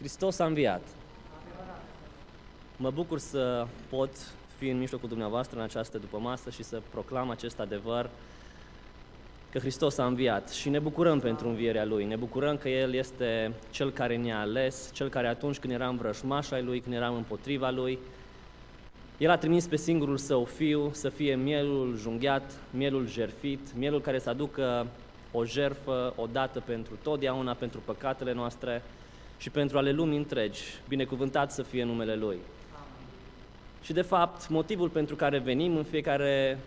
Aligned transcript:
Hristos 0.00 0.38
a 0.38 0.44
înviat. 0.44 0.82
Mă 2.76 2.90
bucur 2.90 3.18
să 3.18 3.66
pot 3.88 4.10
fi 4.56 4.68
în 4.68 4.78
mijlocul 4.78 5.08
dumneavoastră 5.08 5.58
în 5.58 5.64
această 5.64 5.98
dupămasă 5.98 6.50
și 6.50 6.62
să 6.62 6.82
proclam 6.90 7.30
acest 7.30 7.60
adevăr 7.60 8.10
că 9.50 9.58
Hristos 9.58 9.98
a 9.98 10.06
înviat. 10.06 10.50
Și 10.50 10.68
ne 10.68 10.78
bucurăm 10.78 11.20
pentru 11.20 11.48
învierea 11.48 11.84
Lui, 11.84 12.04
ne 12.04 12.16
bucurăm 12.16 12.56
că 12.56 12.68
El 12.68 12.94
este 12.94 13.52
Cel 13.70 13.90
care 13.90 14.16
ne-a 14.16 14.40
ales, 14.40 14.90
Cel 14.92 15.08
care 15.08 15.26
atunci 15.26 15.58
când 15.58 15.72
eram 15.72 15.96
vrășmaș 15.96 16.50
ai 16.50 16.62
Lui, 16.62 16.80
când 16.80 16.94
eram 16.94 17.14
împotriva 17.14 17.70
Lui, 17.70 17.98
El 19.18 19.30
a 19.30 19.36
trimis 19.36 19.66
pe 19.66 19.76
singurul 19.76 20.16
Său 20.16 20.44
Fiu 20.44 20.90
să 20.92 21.08
fie 21.08 21.34
mielul 21.34 21.96
junghiat, 21.96 22.52
mielul 22.70 23.06
jerfit, 23.06 23.74
mielul 23.74 24.00
care 24.00 24.18
să 24.18 24.30
aducă 24.30 24.86
o 25.32 25.44
jerfă 25.44 26.12
odată 26.16 26.60
pentru 26.60 26.98
totdeauna, 27.02 27.54
pentru 27.54 27.80
păcatele 27.84 28.32
noastre 28.32 28.82
și 29.40 29.50
pentru 29.50 29.78
ale 29.78 29.92
lumii 29.92 30.16
întregi. 30.16 30.60
Binecuvântat 30.88 31.52
să 31.52 31.62
fie 31.62 31.84
numele 31.84 32.14
Lui. 32.14 32.36
Și 33.82 33.92
de 33.92 34.02
fapt, 34.02 34.48
motivul 34.48 34.88
pentru 34.88 35.16
care 35.16 35.38
venim 35.38 35.76
în 35.76 35.84
fiecare 35.84 36.58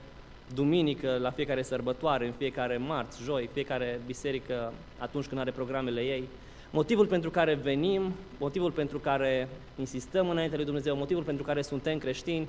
duminică, 0.54 1.17
la 1.22 1.31
fiecare 1.31 1.62
sărbătoare, 1.62 2.26
în 2.26 2.31
fiecare 2.38 2.78
marți, 2.78 3.23
joi, 3.23 3.50
fiecare 3.54 4.00
biserică, 4.05 4.73
atunci 4.98 5.26
când 5.26 5.41
are 5.41 5.52
programele 5.52 6.02
ei, 6.02 6.23
motivul 6.70 7.05
pentru 7.05 7.30
care 7.30 7.54
venim, 7.54 8.14
motivul 8.38 8.72
pentru 8.72 9.00
care 9.00 9.48
insistăm 9.80 10.30
înainte 10.30 10.55
lui 10.55 10.66
Dumnezeu, 10.66 10.95
motivul 10.95 11.23
pentru 11.23 11.44
care 11.44 11.62
suntem 11.62 11.98
creștini, 11.98 12.48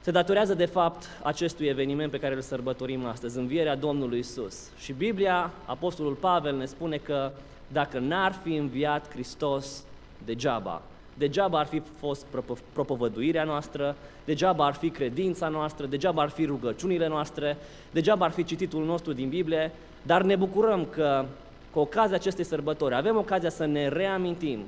se 0.00 0.10
datorează 0.10 0.54
de 0.54 0.64
fapt 0.64 1.06
acestui 1.22 1.66
eveniment 1.66 2.10
pe 2.10 2.18
care 2.18 2.34
îl 2.34 2.40
sărbătorim 2.40 3.04
astăzi, 3.04 3.38
învierea 3.38 3.76
Domnului 3.76 4.18
Isus. 4.18 4.70
Și 4.78 4.92
Biblia, 4.92 5.52
Apostolul 5.64 6.14
Pavel 6.14 6.56
ne 6.56 6.64
spune 6.64 6.96
că 6.96 7.32
dacă 7.72 7.98
n-ar 7.98 8.32
fi 8.42 8.54
înviat 8.54 9.10
Hristos, 9.10 9.84
degeaba. 10.24 10.82
Degeaba 11.14 11.58
ar 11.58 11.66
fi 11.66 11.82
fost 11.98 12.26
propovăduirea 12.72 13.44
noastră, 13.44 13.96
degeaba 14.24 14.66
ar 14.66 14.74
fi 14.74 14.90
credința 14.90 15.48
noastră, 15.48 15.86
degeaba 15.86 16.22
ar 16.22 16.28
fi 16.28 16.44
rugăciunile 16.44 17.08
noastre, 17.08 17.56
degeaba 17.90 18.24
ar 18.24 18.30
fi 18.30 18.44
cititul 18.44 18.84
nostru 18.84 19.12
din 19.12 19.28
Biblie, 19.28 19.72
dar 20.02 20.22
ne 20.22 20.36
bucurăm 20.36 20.86
că 20.90 21.24
cu 21.70 21.78
ocazia 21.78 22.16
acestei 22.16 22.44
sărbători 22.44 22.94
avem 22.94 23.16
ocazia 23.16 23.50
să 23.50 23.64
ne 23.64 23.88
reamintim 23.88 24.64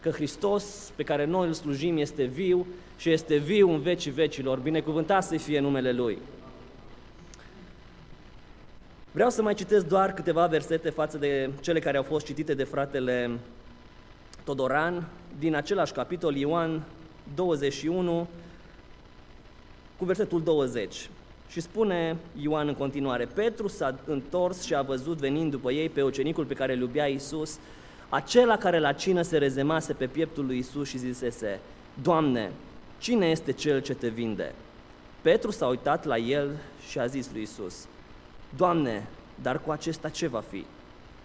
că 0.00 0.10
Hristos 0.10 0.92
pe 0.96 1.02
care 1.02 1.24
noi 1.24 1.46
îl 1.46 1.52
slujim 1.52 1.96
este 1.96 2.24
viu 2.24 2.66
și 2.96 3.10
este 3.10 3.36
viu 3.36 3.70
în 3.70 3.80
vecii 3.80 4.10
vecilor. 4.10 4.58
Binecuvântat 4.58 5.24
să 5.24 5.36
fie 5.36 5.60
numele 5.60 5.92
Lui. 5.92 6.18
Vreau 9.14 9.30
să 9.30 9.42
mai 9.42 9.54
citesc 9.54 9.86
doar 9.86 10.12
câteva 10.12 10.46
versete 10.46 10.90
față 10.90 11.18
de 11.18 11.50
cele 11.60 11.78
care 11.78 11.96
au 11.96 12.02
fost 12.02 12.26
citite 12.26 12.54
de 12.54 12.64
fratele 12.64 13.38
Todoran, 14.44 15.08
din 15.38 15.54
același 15.54 15.92
capitol, 15.92 16.36
Ioan 16.36 16.82
21, 17.34 18.28
cu 19.96 20.04
versetul 20.04 20.42
20. 20.42 21.10
Și 21.48 21.60
spune 21.60 22.16
Ioan 22.40 22.68
în 22.68 22.74
continuare, 22.74 23.24
Petru 23.24 23.68
s-a 23.68 23.98
întors 24.06 24.62
și 24.62 24.74
a 24.74 24.82
văzut 24.82 25.18
venind 25.18 25.50
după 25.50 25.72
ei 25.72 25.88
pe 25.88 26.02
ucenicul 26.02 26.44
pe 26.44 26.54
care 26.54 26.72
îl 26.72 26.80
iubea 26.80 27.06
Iisus, 27.06 27.58
acela 28.08 28.56
care 28.56 28.78
la 28.78 28.92
cină 28.92 29.22
se 29.22 29.38
rezemase 29.38 29.92
pe 29.92 30.06
pieptul 30.06 30.46
lui 30.46 30.58
Isus 30.58 30.88
și 30.88 30.98
zisese, 30.98 31.60
Doamne, 32.02 32.52
cine 32.98 33.26
este 33.26 33.52
cel 33.52 33.80
ce 33.80 33.94
te 33.94 34.08
vinde? 34.08 34.54
Petru 35.20 35.50
s-a 35.50 35.66
uitat 35.66 36.04
la 36.04 36.16
el 36.16 36.50
și 36.88 36.98
a 36.98 37.06
zis 37.06 37.30
lui 37.32 37.42
Isus, 37.42 37.86
Doamne, 38.56 39.06
dar 39.42 39.60
cu 39.60 39.70
acesta 39.70 40.08
ce 40.08 40.26
va 40.26 40.40
fi? 40.40 40.64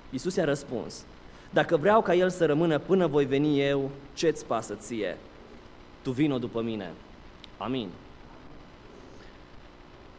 Isus 0.09 0.35
i-a 0.35 0.45
răspuns, 0.45 1.05
Dacă 1.49 1.77
vreau 1.77 2.01
ca 2.01 2.15
el 2.15 2.29
să 2.29 2.45
rămână 2.45 2.79
până 2.79 3.07
voi 3.07 3.25
veni 3.25 3.61
eu, 3.61 3.89
ce-ți 4.13 4.45
pasă 4.45 4.73
ție? 4.75 5.17
Tu 6.01 6.11
vino 6.11 6.37
după 6.37 6.61
mine. 6.61 6.91
Amin. 7.57 7.89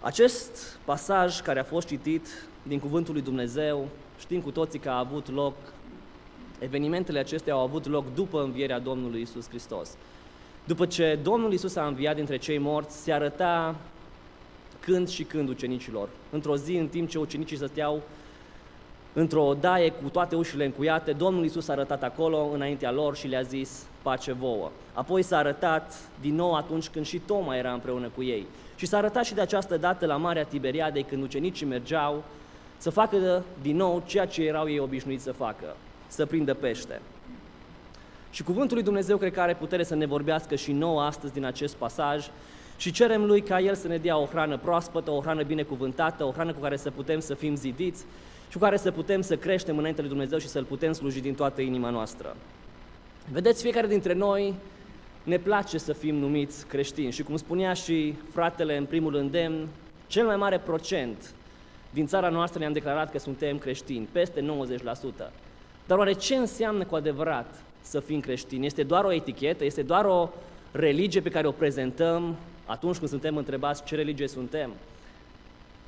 Acest 0.00 0.78
pasaj 0.84 1.40
care 1.40 1.60
a 1.60 1.64
fost 1.64 1.86
citit 1.86 2.28
din 2.62 2.78
Cuvântul 2.78 3.14
lui 3.14 3.22
Dumnezeu, 3.22 3.88
știm 4.18 4.40
cu 4.40 4.50
toții 4.50 4.78
că 4.78 4.88
a 4.88 4.98
avut 4.98 5.30
loc 5.30 5.54
Evenimentele 6.60 7.18
acestea 7.18 7.54
au 7.54 7.60
avut 7.60 7.86
loc 7.86 8.14
după 8.14 8.42
învierea 8.42 8.78
Domnului 8.78 9.20
Isus 9.20 9.48
Hristos. 9.48 9.96
După 10.64 10.86
ce 10.86 11.18
Domnul 11.22 11.52
Isus 11.52 11.76
a 11.76 11.86
înviat 11.86 12.14
dintre 12.14 12.36
cei 12.36 12.58
morți, 12.58 13.02
se 13.02 13.12
arăta 13.12 13.76
când 14.80 15.08
și 15.08 15.22
când 15.22 15.48
ucenicilor. 15.48 16.08
Într-o 16.30 16.56
zi, 16.56 16.76
în 16.76 16.88
timp 16.88 17.08
ce 17.08 17.18
ucenicii 17.18 17.56
stăteau 17.56 18.02
într-o 19.12 19.46
odaie 19.46 19.90
cu 19.90 20.08
toate 20.08 20.36
ușile 20.36 20.64
încuiate, 20.64 21.12
Domnul 21.12 21.44
Isus 21.44 21.68
a 21.68 21.72
arătat 21.72 22.02
acolo 22.02 22.50
înaintea 22.52 22.90
lor 22.90 23.16
și 23.16 23.26
le-a 23.26 23.42
zis 23.42 23.86
pace 24.02 24.32
vouă. 24.32 24.70
Apoi 24.92 25.22
s-a 25.22 25.36
arătat 25.36 25.94
din 26.20 26.34
nou 26.34 26.54
atunci 26.54 26.88
când 26.88 27.06
și 27.06 27.18
Toma 27.18 27.56
era 27.56 27.72
împreună 27.72 28.10
cu 28.14 28.22
ei. 28.22 28.46
Și 28.76 28.86
s-a 28.86 28.96
arătat 28.96 29.24
și 29.24 29.34
de 29.34 29.40
această 29.40 29.76
dată 29.76 30.06
la 30.06 30.16
Marea 30.16 30.44
Tiberiadei 30.44 31.02
când 31.02 31.22
ucenicii 31.22 31.66
mergeau 31.66 32.24
să 32.76 32.90
facă 32.90 33.44
din 33.62 33.76
nou 33.76 34.02
ceea 34.06 34.26
ce 34.26 34.42
erau 34.42 34.68
ei 34.68 34.78
obișnuiți 34.78 35.24
să 35.24 35.32
facă, 35.32 35.76
să 36.06 36.26
prindă 36.26 36.54
pește. 36.54 37.00
Și 38.30 38.42
cuvântul 38.42 38.76
lui 38.76 38.84
Dumnezeu 38.84 39.16
cred 39.16 39.32
că 39.32 39.40
are 39.40 39.54
putere 39.54 39.84
să 39.84 39.94
ne 39.94 40.06
vorbească 40.06 40.54
și 40.54 40.72
nouă 40.72 41.02
astăzi 41.02 41.32
din 41.32 41.44
acest 41.44 41.74
pasaj 41.74 42.26
și 42.80 42.90
cerem 42.90 43.24
lui 43.24 43.40
ca 43.40 43.60
El 43.60 43.74
să 43.74 43.88
ne 43.88 43.96
dea 43.96 44.18
o 44.18 44.24
hrană 44.24 44.58
proaspătă, 44.58 45.10
o 45.10 45.20
hrană 45.20 45.42
binecuvântată, 45.42 46.24
o 46.24 46.30
hrană 46.30 46.52
cu 46.52 46.60
care 46.60 46.76
să 46.76 46.90
putem 46.90 47.20
să 47.20 47.34
fim 47.34 47.54
zidiți 47.54 48.04
și 48.48 48.52
cu 48.52 48.58
care 48.58 48.76
să 48.76 48.90
putem 48.90 49.20
să 49.20 49.36
creștem 49.36 49.78
înainte 49.78 50.00
lui 50.00 50.10
Dumnezeu 50.10 50.38
și 50.38 50.48
să-L 50.48 50.64
putem 50.64 50.92
sluji 50.92 51.20
din 51.20 51.34
toată 51.34 51.60
inima 51.60 51.90
noastră. 51.90 52.36
Vedeți, 53.32 53.62
fiecare 53.62 53.86
dintre 53.86 54.12
noi 54.12 54.54
ne 55.22 55.38
place 55.38 55.78
să 55.78 55.92
fim 55.92 56.14
numiți 56.14 56.66
creștini 56.66 57.12
și 57.12 57.22
cum 57.22 57.36
spunea 57.36 57.72
și 57.72 58.14
fratele 58.32 58.76
în 58.76 58.84
primul 58.84 59.14
îndemn, 59.14 59.68
cel 60.06 60.26
mai 60.26 60.36
mare 60.36 60.58
procent 60.58 61.34
din 61.90 62.06
țara 62.06 62.28
noastră 62.28 62.58
ne-am 62.58 62.72
declarat 62.72 63.10
că 63.10 63.18
suntem 63.18 63.58
creștini, 63.58 64.08
peste 64.12 64.44
90%. 65.28 65.30
Dar 65.86 65.98
oare 65.98 66.12
ce 66.12 66.34
înseamnă 66.34 66.84
cu 66.84 66.94
adevărat 66.94 67.62
să 67.80 68.00
fim 68.00 68.20
creștini? 68.20 68.66
Este 68.66 68.82
doar 68.82 69.04
o 69.04 69.12
etichetă? 69.12 69.64
Este 69.64 69.82
doar 69.82 70.04
o 70.04 70.28
religie 70.72 71.20
pe 71.20 71.30
care 71.30 71.46
o 71.46 71.52
prezentăm 71.52 72.36
atunci 72.70 72.96
când 72.96 73.10
suntem 73.10 73.36
întrebați 73.36 73.84
ce 73.84 73.94
religie 73.94 74.28
suntem? 74.28 74.70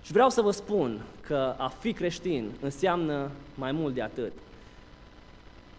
Și 0.03 0.13
vreau 0.13 0.31
să 0.31 0.41
vă 0.41 0.51
spun 0.51 1.01
că 1.21 1.55
a 1.57 1.69
fi 1.69 1.93
creștin 1.93 2.51
înseamnă 2.61 3.31
mai 3.55 3.73
mult 3.73 3.95
de 3.95 4.03
atât. 4.03 4.33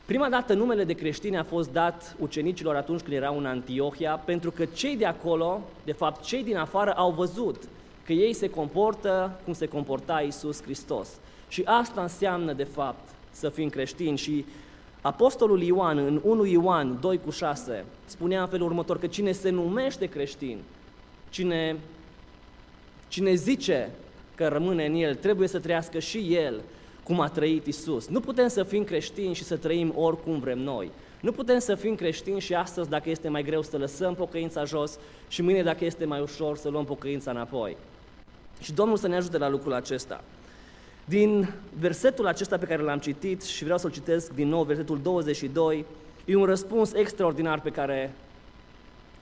Prima 0.06 0.30
dată 0.30 0.54
numele 0.54 0.84
de 0.84 0.94
creștini 0.94 1.38
a 1.38 1.44
fost 1.44 1.72
dat 1.72 2.16
ucenicilor 2.20 2.76
atunci 2.76 3.02
când 3.02 3.16
erau 3.16 3.38
în 3.38 3.46
Antiohia, 3.46 4.16
pentru 4.26 4.52
că 4.52 4.66
cei 4.66 4.98
de 4.98 5.06
acolo, 5.06 5.62
de 5.84 5.92
fapt 5.92 6.24
cei 6.24 6.44
din 6.44 6.58
afară, 6.58 6.94
au 6.94 7.12
văzut 7.12 7.64
că 8.06 8.14
ei 8.14 8.34
se 8.34 8.50
comportă 8.50 9.40
cum 9.44 9.54
se 9.54 9.68
comporta 9.68 10.20
Isus 10.20 10.62
Hristos. 10.62 11.10
Și 11.48 11.62
asta 11.66 12.02
înseamnă, 12.02 12.54
de 12.54 12.64
fapt, 12.64 13.10
să 13.32 13.50
fim 13.50 13.70
creștini 13.70 14.18
și 14.18 14.46
Apostolul 15.02 15.62
Ioan, 15.62 15.98
în 15.98 16.22
1 16.24 16.46
Ioan 16.46 16.98
2 17.02 17.20
cu 17.26 17.30
6, 17.30 17.86
spunea 18.06 18.42
în 18.42 18.48
felul 18.48 18.68
următor 18.68 19.00
că 19.00 19.08
cine 19.08 19.32
se 19.32 19.50
numește 19.50 20.06
creștin, 20.06 20.58
cine, 21.34 21.78
cine 23.08 23.34
zice 23.34 23.90
că 24.36 24.48
rămâne 24.48 24.86
în 24.86 24.96
el, 24.96 25.16
trebuie 25.16 25.48
să 25.48 25.60
trăiască 25.60 26.00
și 26.00 26.36
el 26.36 26.62
cum 27.04 27.20
a 27.20 27.28
trăit 27.28 27.66
Isus. 27.66 28.08
Nu 28.08 28.20
putem 28.20 28.48
să 28.48 28.64
fim 28.64 28.84
creștini 28.84 29.34
și 29.34 29.44
să 29.44 29.58
trăim 29.58 29.94
oricum 29.96 30.40
vrem 30.40 30.60
noi. 30.60 30.92
Nu 31.22 31.32
putem 31.32 31.60
să 31.60 31.76
fim 31.76 31.96
creștini 31.96 32.40
și 32.40 32.54
astăzi, 32.54 32.90
dacă 32.90 33.10
este 33.10 33.30
mai 33.30 33.44
greu, 33.44 33.62
să 33.62 33.78
lăsăm 33.78 34.16
pocăința 34.16 34.64
jos 34.64 35.00
și 35.28 35.42
mâine, 35.42 35.64
dacă 35.64 35.86
este 35.86 36.06
mai 36.06 36.22
ușor, 36.22 36.58
să 36.58 36.70
luăm 36.70 36.86
pocăința 36.86 37.32
înapoi. 37.32 37.78
Și 38.62 38.74
Domnul 38.74 38.98
să 38.98 39.08
ne 39.08 39.16
ajute 39.16 39.38
la 39.38 39.50
lucrul 39.50 39.74
acesta. 39.74 40.24
Din 41.06 41.54
versetul 41.80 42.28
acesta 42.28 42.58
pe 42.58 42.66
care 42.66 42.82
l-am 42.82 43.00
citit 43.00 43.44
și 43.44 43.64
vreau 43.64 43.78
să-l 43.78 43.92
citesc 43.92 44.34
din 44.34 44.48
nou, 44.48 44.64
versetul 44.64 45.00
22, 45.02 45.86
e 46.26 46.36
un 46.36 46.46
răspuns 46.46 46.94
extraordinar 46.94 47.62
pe 47.62 47.70
care 47.70 48.14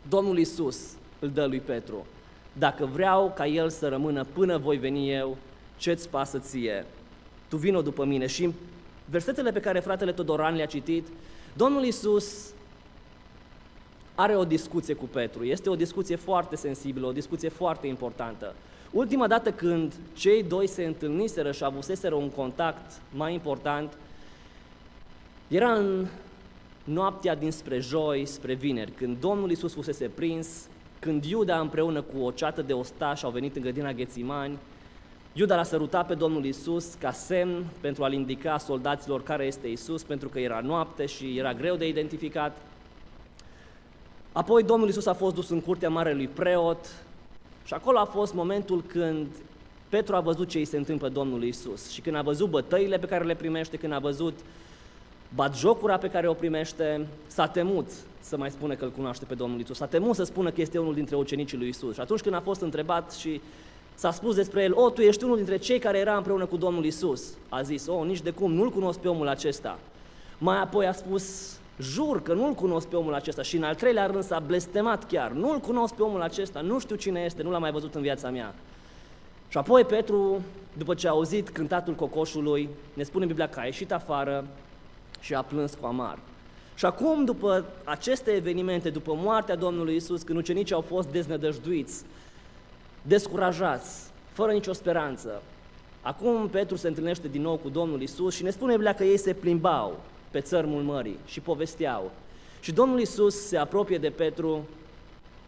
Domnul 0.10 0.38
Isus 0.38 0.78
îl 1.22 1.30
dă 1.30 1.46
lui 1.46 1.60
Petru. 1.60 2.06
Dacă 2.54 2.86
vreau 2.86 3.32
ca 3.36 3.48
el 3.48 3.70
să 3.70 3.88
rămână 3.88 4.26
până 4.34 4.58
voi 4.58 4.78
veni 4.78 5.12
eu, 5.12 5.38
ce-ți 5.78 6.10
pasă 6.10 6.40
ție? 6.40 6.86
Tu 7.48 7.58
vino 7.58 7.82
după 7.82 8.06
mine. 8.06 8.28
Și 8.28 8.54
versetele 9.06 9.52
pe 9.52 9.60
care 9.60 9.80
fratele 9.80 10.12
Todoran 10.12 10.56
le-a 10.56 10.66
citit, 10.66 11.08
Domnul 11.54 11.84
Isus 11.84 12.54
are 14.16 14.36
o 14.36 14.44
discuție 14.44 14.94
cu 14.94 15.06
Petru. 15.06 15.44
Este 15.44 15.70
o 15.70 15.76
discuție 15.76 16.16
foarte 16.16 16.56
sensibilă, 16.56 17.08
o 17.08 17.12
discuție 17.12 17.50
foarte 17.50 17.88
importantă. 17.88 18.54
Ultima 18.92 19.28
dată 19.28 19.52
când 19.52 19.94
cei 20.14 20.44
doi 20.44 20.68
se 20.68 20.84
întâlniseră 20.84 21.52
și 21.52 21.64
avuseseră 21.64 22.16
un 22.16 22.30
contact 22.30 22.92
mai 23.14 23.34
important, 23.34 23.98
era 25.48 25.74
în 25.74 26.08
noaptea 26.84 27.36
dinspre 27.36 27.80
joi 27.80 28.26
spre 28.26 28.54
vineri, 28.54 28.92
când 28.92 29.20
Domnul 29.20 29.52
Isus 29.52 29.74
fusese 29.74 30.08
prins, 30.08 30.68
când 31.02 31.26
Iuda 31.26 31.60
împreună 31.60 32.02
cu 32.02 32.24
o 32.24 32.32
ceată 32.32 32.62
de 32.62 32.74
ostași 32.74 33.26
au 33.26 33.32
venit 33.32 33.56
în 33.56 33.62
grădina 33.62 33.94
Ghețimani, 33.94 34.58
Iuda 35.34 35.56
l-a 35.56 35.64
sărutat 35.64 36.08
pe 36.08 36.14
Domnul 36.14 36.46
Isus 36.46 36.94
ca 36.94 37.12
semn 37.12 37.66
pentru 37.80 38.04
a-l 38.04 38.14
indica 38.14 38.58
soldaților 38.58 39.24
care 39.24 39.46
este 39.46 39.68
Isus, 39.68 40.04
pentru 40.04 40.30
că 40.30 40.40
era 40.40 40.60
noapte 40.60 41.06
și 41.06 41.38
era 41.38 41.54
greu 41.54 41.76
de 41.76 41.88
identificat. 41.88 42.58
Apoi 44.32 44.64
Domnul 44.64 44.90
Isus 44.90 45.06
a 45.06 45.14
fost 45.14 45.36
dus 45.36 45.50
în 45.50 45.62
curtea 45.62 45.90
marelui 45.90 46.28
preot 46.28 47.04
și 47.66 47.74
acolo 47.74 47.98
a 47.98 48.06
fost 48.06 48.34
momentul 48.34 48.84
când 48.84 49.28
Petru 49.90 50.16
a 50.16 50.20
văzut 50.20 50.48
ce 50.48 50.58
îi 50.58 50.66
se 50.66 50.78
întâmplă 50.78 51.10
Domnului 51.10 51.48
Isus 51.48 51.90
și 51.90 52.02
când 52.02 52.16
a 52.16 52.22
văzut 52.22 52.50
bătăile 52.50 52.98
pe 52.98 53.08
care 53.08 53.24
le 53.24 53.36
primește, 53.36 53.78
când 53.78 53.94
a 53.94 54.00
văzut 54.00 54.40
batjocura 55.36 55.98
pe 55.98 56.10
care 56.10 56.28
o 56.28 56.34
primește, 56.34 57.08
s-a 57.28 57.48
temut 57.48 57.90
să 58.22 58.38
mai 58.38 58.52
spună 58.52 58.74
că 58.74 58.86
îl 58.86 58.92
cunoaște 58.92 59.26
pe 59.26 59.36
Domnul 59.36 59.60
Isus. 59.60 59.78
S-a 59.78 59.86
temut 59.86 60.16
să 60.16 60.24
spună 60.24 60.52
că 60.52 60.62
este 60.62 60.78
unul 60.78 60.94
dintre 60.94 61.16
ucenicii 61.16 61.58
lui 61.58 61.68
Isus. 61.68 61.94
Și 61.94 62.00
atunci 62.00 62.22
când 62.22 62.36
a 62.36 62.40
fost 62.40 62.62
întrebat 62.62 63.12
și 63.12 63.42
s-a 63.96 64.12
spus 64.12 64.36
despre 64.36 64.64
el, 64.64 64.74
o, 64.76 64.90
tu 64.90 65.02
ești 65.02 65.24
unul 65.24 65.36
dintre 65.36 65.58
cei 65.58 65.80
care 65.80 65.98
era 65.98 66.16
împreună 66.18 66.46
cu 66.46 66.58
Domnul 66.58 66.86
Isus, 66.86 67.34
a 67.50 67.62
zis, 67.62 67.88
o, 67.88 68.04
nici 68.04 68.22
de 68.22 68.30
cum, 68.30 68.54
nu-l 68.54 68.70
cunosc 68.70 69.00
pe 69.00 69.08
omul 69.08 69.28
acesta. 69.28 69.80
Mai 70.38 70.62
apoi 70.62 70.88
a 70.88 70.92
spus, 70.92 71.56
jur 71.80 72.22
că 72.22 72.34
nu-l 72.34 72.54
cunosc 72.54 72.88
pe 72.88 72.96
omul 72.96 73.14
acesta 73.14 73.42
și 73.42 73.56
în 73.56 73.64
al 73.64 73.76
treilea 73.76 74.06
rând 74.06 74.24
s-a 74.24 74.40
blestemat 74.40 75.08
chiar, 75.08 75.32
nu-l 75.32 75.60
cunosc 75.60 75.94
pe 75.94 76.02
omul 76.02 76.22
acesta, 76.22 76.62
nu 76.62 76.80
știu 76.80 76.96
cine 76.96 77.22
este, 77.22 77.44
nu 77.44 77.52
l-am 77.52 77.62
mai 77.62 77.72
văzut 77.72 77.96
în 77.96 78.02
viața 78.02 78.30
mea. 78.30 78.56
Și 79.48 79.58
apoi 79.58 79.84
Petru, 79.84 80.42
după 80.78 80.94
ce 80.94 81.08
a 81.08 81.12
auzit 81.12 81.50
cântatul 81.50 81.94
cocoșului, 81.94 82.70
ne 82.94 83.04
spune 83.04 83.24
în 83.24 83.30
Biblia 83.30 83.50
că 83.50 83.60
a 83.60 83.66
ieșit 83.66 83.92
afară 83.92 84.48
și 85.20 85.34
a 85.34 85.42
plâns 85.42 85.74
cu 85.74 85.86
amar. 85.86 86.18
Și 86.82 86.88
acum, 86.88 87.26
după 87.26 87.66
aceste 87.84 88.32
evenimente, 88.32 88.90
după 88.90 89.14
moartea 89.14 89.56
Domnului 89.56 89.96
Isus, 89.96 90.22
când 90.22 90.38
ucenicii 90.38 90.76
au 90.76 90.82
fost 90.82 91.08
deznădăjduiți, 91.08 92.04
descurajați, 93.02 94.12
fără 94.32 94.52
nicio 94.52 94.74
speranță, 94.74 95.42
acum 96.02 96.50
Petru 96.50 96.76
se 96.76 96.88
întâlnește 96.88 97.28
din 97.28 97.42
nou 97.42 97.58
cu 97.58 97.70
Domnul 97.70 98.02
Isus 98.02 98.36
și 98.36 98.44
ne 98.44 98.50
spune 98.50 98.72
Biblia 98.72 98.94
că 98.94 99.04
ei 99.04 99.18
se 99.18 99.34
plimbau 99.34 100.00
pe 100.32 100.40
țărmul 100.40 100.82
mării 100.82 101.18
și 101.26 101.40
povesteau. 101.40 102.12
Și 102.60 102.72
Domnul 102.72 103.00
Isus 103.00 103.36
se 103.36 103.58
apropie 103.58 103.98
de 103.98 104.10
Petru 104.10 104.68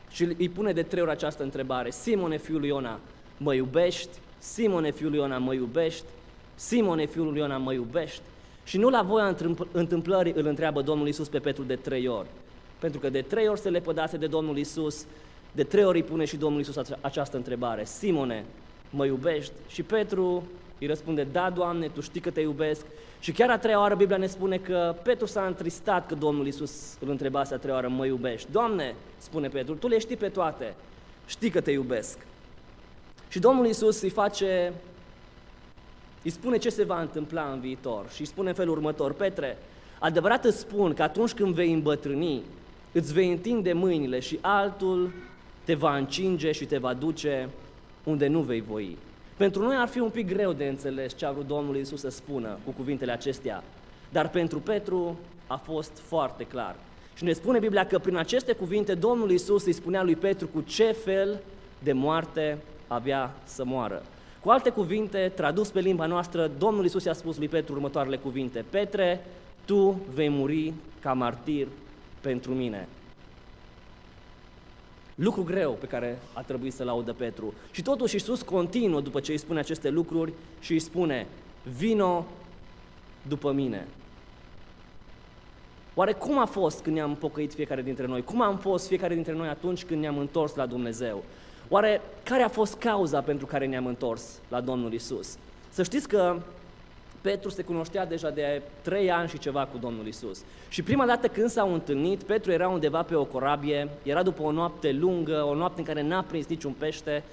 și 0.09 0.23
îi 0.37 0.49
pune 0.49 0.71
de 0.71 0.83
trei 0.83 1.01
ori 1.01 1.11
această 1.11 1.43
întrebare. 1.43 1.91
Simone, 1.91 2.37
fiul 2.37 2.59
lui 2.59 2.69
Iona, 2.69 2.99
mă 3.37 3.53
iubești? 3.53 4.17
Simone, 4.37 4.91
fiul 4.91 5.09
lui 5.09 5.19
Iona, 5.19 5.37
mă 5.37 5.53
iubești? 5.53 6.05
Simone, 6.55 7.05
fiul 7.05 7.25
lui 7.25 7.39
Iona, 7.39 7.57
mă 7.57 7.73
iubești? 7.73 8.21
Și 8.63 8.77
nu 8.77 8.89
la 8.89 9.01
voia 9.01 9.35
întâmplării 9.71 10.33
îl 10.35 10.45
întreabă 10.45 10.81
Domnul 10.81 11.07
Isus 11.07 11.27
pe 11.27 11.39
Petru 11.39 11.63
de 11.63 11.75
trei 11.75 12.07
ori. 12.07 12.27
Pentru 12.79 12.99
că 12.99 13.09
de 13.09 13.21
trei 13.21 13.47
ori 13.47 13.59
se 13.59 13.69
lepădase 13.69 14.17
de 14.17 14.27
Domnul 14.27 14.57
Isus, 14.57 15.05
de 15.51 15.63
trei 15.63 15.85
ori 15.85 15.97
îi 15.97 16.03
pune 16.03 16.25
și 16.25 16.37
Domnul 16.37 16.61
Isus 16.61 16.75
această 17.01 17.37
întrebare. 17.37 17.85
Simone, 17.85 18.45
mă 18.89 19.05
iubești? 19.05 19.53
Și 19.67 19.83
Petru 19.83 20.43
îi 20.79 20.87
răspunde, 20.87 21.27
da, 21.31 21.49
Doamne, 21.49 21.87
Tu 21.87 22.01
știi 22.01 22.21
că 22.21 22.29
te 22.29 22.41
iubesc. 22.41 22.85
Și 23.19 23.31
chiar 23.31 23.49
a 23.49 23.57
treia 23.57 23.79
oară 23.79 23.95
Biblia 23.95 24.17
ne 24.17 24.27
spune 24.27 24.57
că 24.57 24.95
Petru 25.03 25.25
s-a 25.25 25.45
întristat 25.45 26.07
că 26.07 26.15
Domnul 26.15 26.47
Isus 26.47 26.97
îl 26.99 27.09
întrebase 27.09 27.53
a 27.53 27.57
treia 27.57 27.75
oară, 27.75 27.87
mă 27.87 28.05
iubești? 28.05 28.51
Doamne, 28.51 28.95
spune 29.17 29.47
Petru, 29.47 29.73
Tu 29.73 29.87
le 29.87 29.99
știi 29.99 30.17
pe 30.17 30.29
toate, 30.29 30.75
știi 31.25 31.49
că 31.49 31.61
te 31.61 31.71
iubesc. 31.71 32.17
Și 33.27 33.39
Domnul 33.39 33.65
Isus 33.65 34.01
îi 34.01 34.09
face 34.09 34.73
îi 36.23 36.29
spune 36.29 36.57
ce 36.57 36.69
se 36.69 36.83
va 36.83 37.01
întâmpla 37.01 37.49
în 37.53 37.59
viitor 37.59 38.05
și 38.13 38.21
îi 38.21 38.27
spune 38.27 38.49
în 38.49 38.55
felul 38.55 38.75
următor, 38.75 39.13
Petre, 39.13 39.57
adevărat 39.99 40.45
îți 40.45 40.59
spun 40.59 40.93
că 40.93 41.03
atunci 41.03 41.33
când 41.33 41.53
vei 41.53 41.73
îmbătrâni, 41.73 42.41
îți 42.91 43.13
vei 43.13 43.31
întinde 43.31 43.73
mâinile 43.73 44.19
și 44.19 44.39
altul 44.41 45.13
te 45.63 45.73
va 45.73 45.97
încinge 45.97 46.51
și 46.51 46.65
te 46.65 46.77
va 46.77 46.93
duce 46.93 47.49
unde 48.03 48.27
nu 48.27 48.39
vei 48.39 48.61
voi. 48.61 48.97
Pentru 49.37 49.61
noi 49.61 49.75
ar 49.75 49.87
fi 49.87 49.99
un 49.99 50.09
pic 50.09 50.27
greu 50.27 50.53
de 50.53 50.65
înțeles 50.65 51.15
ce 51.15 51.25
a 51.25 51.31
vrut 51.31 51.47
Domnul 51.47 51.75
Iisus 51.75 51.99
să 51.99 52.09
spună 52.09 52.57
cu 52.65 52.71
cuvintele 52.71 53.11
acestea, 53.11 53.63
dar 54.11 54.29
pentru 54.29 54.59
Petru 54.59 55.17
a 55.47 55.55
fost 55.55 55.91
foarte 56.01 56.43
clar. 56.43 56.75
Și 57.15 57.23
ne 57.23 57.33
spune 57.33 57.59
Biblia 57.59 57.85
că 57.85 57.99
prin 57.99 58.15
aceste 58.15 58.53
cuvinte 58.53 58.93
Domnul 58.93 59.31
Iisus 59.31 59.65
îi 59.65 59.73
spunea 59.73 60.03
lui 60.03 60.15
Petru 60.15 60.47
cu 60.47 60.61
ce 60.61 60.91
fel 60.91 61.41
de 61.83 61.93
moarte 61.93 62.57
avea 62.87 63.33
să 63.43 63.65
moară. 63.65 64.03
Cu 64.43 64.49
alte 64.49 64.69
cuvinte, 64.69 65.31
tradus 65.35 65.69
pe 65.69 65.79
limba 65.79 66.05
noastră, 66.05 66.51
Domnul 66.57 66.85
Isus 66.85 67.03
i-a 67.03 67.13
spus 67.13 67.37
lui 67.37 67.47
Petru 67.47 67.73
următoarele 67.73 68.17
cuvinte, 68.17 68.65
Petre, 68.69 69.25
tu 69.65 70.01
vei 70.13 70.29
muri 70.29 70.73
ca 70.99 71.13
martir 71.13 71.67
pentru 72.21 72.53
mine. 72.53 72.87
Lucru 75.15 75.43
greu 75.43 75.71
pe 75.71 75.85
care 75.85 76.19
a 76.33 76.41
trebuit 76.41 76.73
să-l 76.73 76.87
audă 76.87 77.13
Petru. 77.13 77.53
Și 77.71 77.81
totuși 77.81 78.13
Iisus 78.13 78.41
continuă 78.41 79.01
după 79.01 79.19
ce 79.19 79.31
îi 79.31 79.37
spune 79.37 79.59
aceste 79.59 79.89
lucruri 79.89 80.33
și 80.59 80.71
îi 80.71 80.79
spune, 80.79 81.27
vino 81.77 82.25
după 83.27 83.51
mine. 83.51 83.87
Oare 85.93 86.11
cum 86.11 86.39
a 86.39 86.45
fost 86.45 86.81
când 86.81 86.95
ne-am 86.95 87.15
pocăit 87.15 87.53
fiecare 87.53 87.81
dintre 87.81 88.05
noi? 88.05 88.23
Cum 88.23 88.41
am 88.41 88.57
fost 88.57 88.87
fiecare 88.87 89.13
dintre 89.13 89.33
noi 89.33 89.47
atunci 89.47 89.83
când 89.83 90.01
ne-am 90.01 90.17
întors 90.17 90.55
la 90.55 90.65
Dumnezeu? 90.65 91.23
Oare 91.73 92.01
care 92.23 92.43
a 92.43 92.47
fost 92.47 92.75
cauza 92.75 93.21
pentru 93.21 93.45
care 93.45 93.65
ne-am 93.65 93.85
întors 93.85 94.39
la 94.47 94.61
Domnul 94.61 94.93
Isus? 94.93 95.37
Să 95.69 95.83
știți 95.83 96.07
că 96.07 96.41
Petru 97.21 97.49
se 97.49 97.63
cunoștea 97.63 98.05
deja 98.05 98.29
de 98.29 98.61
trei 98.81 99.11
ani 99.11 99.29
și 99.29 99.37
ceva 99.37 99.65
cu 99.65 99.77
Domnul 99.77 100.07
Isus. 100.07 100.43
Și 100.69 100.83
prima 100.83 101.05
dată 101.05 101.27
când 101.27 101.49
s-au 101.49 101.73
întâlnit, 101.73 102.23
Petru 102.23 102.51
era 102.51 102.67
undeva 102.67 103.01
pe 103.01 103.15
o 103.15 103.23
corabie, 103.23 103.89
era 104.03 104.23
după 104.23 104.41
o 104.41 104.51
noapte 104.51 104.91
lungă, 104.91 105.45
o 105.49 105.55
noapte 105.55 105.79
în 105.79 105.85
care 105.85 106.01
n-a 106.01 106.21
prins 106.21 106.47
niciun 106.47 106.71
pește, 106.77 107.23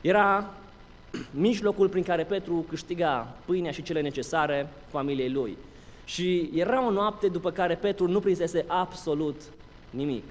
era 0.00 0.50
mijlocul 1.30 1.88
prin 1.88 2.02
care 2.02 2.22
Petru 2.22 2.64
câștiga 2.68 3.36
pâinea 3.44 3.70
și 3.70 3.82
cele 3.82 4.00
necesare 4.00 4.68
familiei 4.88 5.30
lui. 5.30 5.56
Și 6.04 6.50
era 6.54 6.86
o 6.86 6.90
noapte 6.90 7.28
după 7.28 7.50
care 7.50 7.74
Petru 7.74 8.08
nu 8.08 8.20
prinsese 8.20 8.64
absolut 8.66 9.40
nimic. 9.90 10.24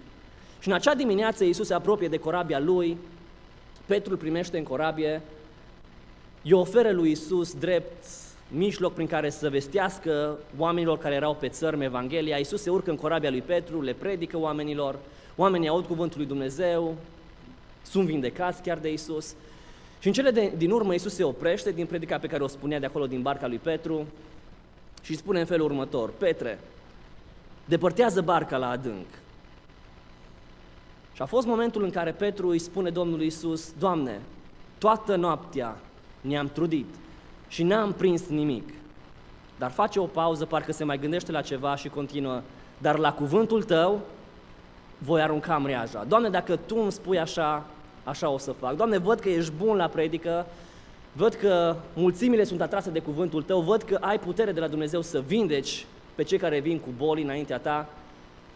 Și 0.60 0.68
în 0.68 0.74
acea 0.74 0.96
dimineață 0.96 1.44
Iisus 1.44 1.68
se 1.68 1.74
apropie 1.74 2.08
de 2.08 2.18
corabia 2.18 2.60
lui, 2.60 2.98
Petru 3.86 4.12
îl 4.12 4.18
primește 4.18 4.58
în 4.58 4.64
corabie, 4.64 5.22
îi 6.44 6.52
oferă 6.52 6.92
lui 6.92 7.12
Isus 7.12 7.54
drept 7.54 8.06
mijloc 8.48 8.94
prin 8.94 9.08
care 9.08 9.30
să 9.30 9.50
vestească 9.50 10.38
oamenilor 10.58 10.98
care 10.98 11.16
erau 11.16 11.36
pe 11.36 11.48
țărm 11.48 11.82
Evanghelia. 11.82 12.38
Iisus 12.38 12.62
se 12.62 12.70
urcă 12.70 12.90
în 12.90 12.96
corabia 12.96 13.30
lui 13.30 13.42
Petru, 13.42 13.82
le 13.82 13.94
predică 13.94 14.38
oamenilor, 14.38 15.00
oamenii 15.36 15.68
aud 15.68 15.86
cuvântul 15.86 16.18
lui 16.18 16.28
Dumnezeu, 16.28 16.96
sunt 17.84 18.06
vindecați 18.06 18.62
chiar 18.62 18.78
de 18.78 18.92
Isus. 18.92 19.36
Și 20.00 20.08
în 20.08 20.14
cele 20.14 20.32
de, 20.32 20.52
din 20.58 20.72
urmă 20.72 20.94
Iisus 20.94 21.14
se 21.14 21.24
oprește 21.24 21.72
din 21.72 21.86
predica 21.86 22.18
pe 22.18 22.28
care 22.28 22.44
o 22.44 22.48
spunea 22.48 22.80
de 22.80 22.86
acolo 22.86 23.08
din 23.08 23.22
barca 23.22 23.48
lui 23.48 23.58
Petru 23.58 24.08
și 25.02 25.18
spune 25.18 25.40
în 25.40 25.46
felul 25.46 25.66
următor, 25.66 26.10
Petre, 26.18 26.60
depărtează 27.66 28.22
barca 28.22 28.58
la 28.58 28.70
adânc 28.70 29.06
și 29.06 29.23
a 31.24 31.26
fost 31.26 31.48
momentul 31.48 31.84
în 31.84 31.90
care 31.90 32.12
Petru 32.12 32.48
îi 32.48 32.60
spune 32.60 32.90
Domnului 32.90 33.26
Isus, 33.26 33.74
Doamne, 33.80 34.22
toată 34.78 35.16
noaptea 35.16 35.78
ne-am 36.22 36.48
trudit 36.54 36.86
și 37.48 37.64
n-am 37.64 37.94
prins 37.94 38.28
nimic. 38.28 38.70
Dar 39.58 39.72
face 39.72 40.00
o 40.00 40.06
pauză, 40.06 40.46
parcă 40.46 40.72
se 40.72 40.84
mai 40.84 41.00
gândește 41.00 41.32
la 41.32 41.42
ceva 41.42 41.76
și 41.76 41.90
continuă, 41.90 42.42
dar 42.78 42.98
la 42.98 43.14
cuvântul 43.14 43.64
tău 43.64 44.00
voi 44.98 45.22
arunca 45.22 45.58
mreaja. 45.58 46.04
Doamne, 46.08 46.30
dacă 46.30 46.56
Tu 46.56 46.76
îmi 46.82 46.92
spui 46.92 47.20
așa, 47.20 47.66
așa 48.04 48.30
o 48.30 48.38
să 48.38 48.52
fac. 48.52 48.76
Doamne, 48.76 48.98
văd 48.98 49.20
că 49.20 49.30
ești 49.30 49.54
bun 49.58 49.76
la 49.78 49.88
predică, 49.88 50.46
văd 51.14 51.34
că 51.34 51.76
mulțimile 51.94 52.44
sunt 52.44 52.62
atrase 52.62 52.90
de 52.90 53.00
cuvântul 53.00 53.44
Tău, 53.44 53.62
văd 53.62 53.82
că 53.82 53.98
ai 54.02 54.20
putere 54.20 54.52
de 54.52 54.60
la 54.60 54.68
Dumnezeu 54.68 55.02
să 55.02 55.24
vindeci 55.28 55.86
pe 56.16 56.24
cei 56.24 56.38
care 56.38 56.60
vin 56.60 56.80
cu 56.80 56.90
boli 56.98 57.24
înaintea 57.24 57.60
Ta, 57.60 57.90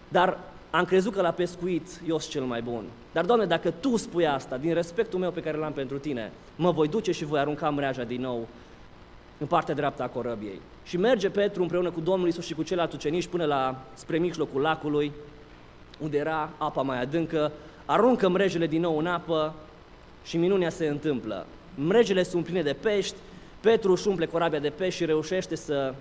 dar 0.07 0.37
am 0.77 0.85
crezut 0.85 1.13
că 1.13 1.21
la 1.21 1.31
pescuit 1.31 2.01
eu 2.07 2.19
sunt 2.19 2.31
cel 2.31 2.43
mai 2.43 2.61
bun. 2.61 2.83
Dar, 3.11 3.25
Doamne, 3.25 3.45
dacă 3.45 3.71
Tu 3.71 3.95
spui 3.95 4.27
asta, 4.27 4.57
din 4.57 4.73
respectul 4.73 5.19
meu 5.19 5.31
pe 5.31 5.41
care 5.41 5.57
l-am 5.57 5.73
pentru 5.73 5.97
Tine, 5.97 6.31
mă 6.55 6.71
voi 6.71 6.87
duce 6.87 7.11
și 7.11 7.25
voi 7.25 7.39
arunca 7.39 7.69
mreaja 7.69 8.03
din 8.03 8.21
nou 8.21 8.47
în 9.37 9.47
partea 9.47 9.75
dreaptă 9.75 10.03
a 10.03 10.07
corăbiei. 10.07 10.61
Și 10.83 10.97
merge 10.97 11.29
Petru 11.29 11.61
împreună 11.61 11.91
cu 11.91 11.99
Domnul 11.99 12.27
Isus 12.27 12.45
și 12.45 12.53
cu 12.53 12.63
ceilalți 12.63 12.95
ucenici 12.95 13.27
până 13.27 13.45
la, 13.45 13.81
spre 13.93 14.17
mijlocul 14.17 14.61
lacului, 14.61 15.11
unde 15.99 16.17
era 16.17 16.49
apa 16.57 16.81
mai 16.81 17.01
adâncă, 17.01 17.51
aruncă 17.85 18.29
mrejele 18.29 18.67
din 18.67 18.81
nou 18.81 18.97
în 18.97 19.07
apă 19.07 19.53
și 20.23 20.37
minunea 20.37 20.69
se 20.69 20.87
întâmplă. 20.87 21.45
Mrejele 21.75 22.23
sunt 22.23 22.43
pline 22.43 22.61
de 22.61 22.73
pești, 22.73 23.15
Petru 23.59 23.91
își 23.91 24.07
umple 24.07 24.25
corabia 24.25 24.59
de 24.59 24.69
pești 24.69 24.99
și 24.99 25.05
reușește 25.05 25.55
să 25.55 25.93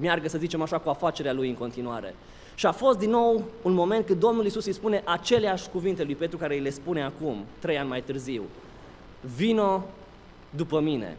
meargă, 0.00 0.28
să 0.28 0.38
zicem 0.38 0.62
așa, 0.62 0.78
cu 0.78 0.88
afacerea 0.88 1.32
lui 1.32 1.48
în 1.48 1.54
continuare. 1.54 2.14
Și 2.58 2.66
a 2.66 2.72
fost 2.72 2.98
din 2.98 3.10
nou 3.10 3.44
un 3.62 3.72
moment 3.72 4.06
când 4.06 4.20
Domnul 4.20 4.46
Isus 4.46 4.66
îi 4.66 4.72
spune 4.72 5.02
aceleași 5.04 5.68
cuvinte 5.68 6.04
lui 6.04 6.14
Petru 6.14 6.36
care 6.36 6.54
îi 6.54 6.60
le 6.60 6.70
spune 6.70 7.02
acum, 7.02 7.44
trei 7.58 7.78
ani 7.78 7.88
mai 7.88 8.02
târziu. 8.02 8.42
Vino 9.36 9.84
după 10.50 10.80
mine. 10.80 11.16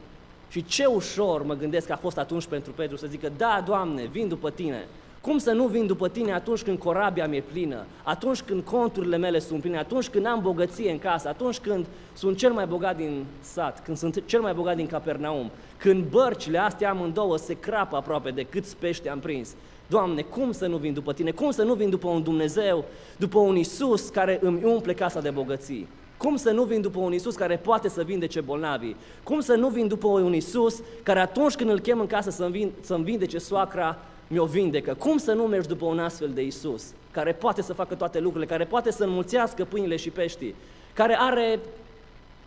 Și 0.49 0.65
ce 0.65 0.85
ușor 0.85 1.43
mă 1.43 1.53
gândesc 1.53 1.87
că 1.87 1.93
a 1.93 1.95
fost 1.95 2.17
atunci 2.17 2.45
pentru 2.45 2.71
Petru 2.71 2.95
să 2.95 3.07
zică, 3.07 3.31
da, 3.37 3.63
Doamne, 3.65 4.05
vin 4.05 4.27
după 4.27 4.49
tine. 4.49 4.87
Cum 5.21 5.37
să 5.37 5.51
nu 5.51 5.67
vin 5.67 5.87
după 5.87 6.09
tine 6.09 6.33
atunci 6.33 6.63
când 6.63 6.77
corabia 6.77 7.27
mi-e 7.27 7.43
plină, 7.51 7.85
atunci 8.03 8.41
când 8.41 8.63
conturile 8.63 9.17
mele 9.17 9.39
sunt 9.39 9.61
pline, 9.61 9.77
atunci 9.77 10.09
când 10.09 10.25
am 10.25 10.39
bogăție 10.41 10.91
în 10.91 10.99
casă, 10.99 11.27
atunci 11.27 11.57
când 11.57 11.85
sunt 12.13 12.37
cel 12.37 12.51
mai 12.51 12.65
bogat 12.65 12.97
din 12.97 13.25
sat, 13.39 13.83
când 13.83 13.97
sunt 13.97 14.23
cel 14.25 14.41
mai 14.41 14.53
bogat 14.53 14.75
din 14.75 14.87
Capernaum, 14.87 15.51
când 15.77 16.03
bărcile 16.03 16.57
astea 16.57 16.89
amândouă 16.89 17.37
se 17.37 17.53
crapă 17.53 17.95
aproape 17.95 18.29
de 18.29 18.43
câți 18.43 18.77
pești 18.77 19.09
am 19.09 19.19
prins. 19.19 19.55
Doamne, 19.87 20.21
cum 20.21 20.51
să 20.51 20.67
nu 20.67 20.77
vin 20.77 20.93
după 20.93 21.13
Tine? 21.13 21.31
Cum 21.31 21.51
să 21.51 21.63
nu 21.63 21.73
vin 21.73 21.89
după 21.89 22.07
un 22.07 22.23
Dumnezeu, 22.23 22.85
după 23.17 23.39
un 23.39 23.55
Isus 23.55 24.09
care 24.09 24.39
îmi 24.41 24.63
umple 24.63 24.93
casa 24.93 25.21
de 25.21 25.29
bogății? 25.29 25.87
Cum 26.17 26.35
să 26.35 26.51
nu 26.51 26.63
vin 26.63 26.81
după 26.81 26.99
un 26.99 27.13
Isus 27.13 27.35
care 27.35 27.57
poate 27.57 27.89
să 27.89 28.03
vindece 28.03 28.41
bolnavii? 28.41 28.95
Cum 29.23 29.39
să 29.39 29.55
nu 29.55 29.67
vin 29.67 29.87
după 29.87 30.07
un 30.07 30.33
Isus 30.33 30.81
care 31.03 31.19
atunci 31.19 31.55
când 31.55 31.69
îl 31.69 31.79
chem 31.79 31.99
în 31.99 32.07
casă 32.07 32.29
să-mi, 32.29 32.51
vin, 32.51 32.71
să-mi 32.81 33.03
vindece 33.03 33.37
soacra, 33.37 33.97
mi-o 34.29 34.45
vindecă? 34.45 34.93
Cum 34.93 35.17
să 35.17 35.33
nu 35.33 35.43
mergi 35.43 35.67
după 35.67 35.85
un 35.85 35.99
astfel 35.99 36.29
de 36.29 36.41
Isus 36.41 36.93
care 37.11 37.33
poate 37.33 37.61
să 37.61 37.73
facă 37.73 37.95
toate 37.95 38.19
lucrurile, 38.19 38.51
care 38.51 38.65
poate 38.65 38.91
să 38.91 39.03
înmulțească 39.03 39.65
pâinile 39.65 39.95
și 39.95 40.09
peștii, 40.09 40.55
care 40.93 41.17
are 41.19 41.59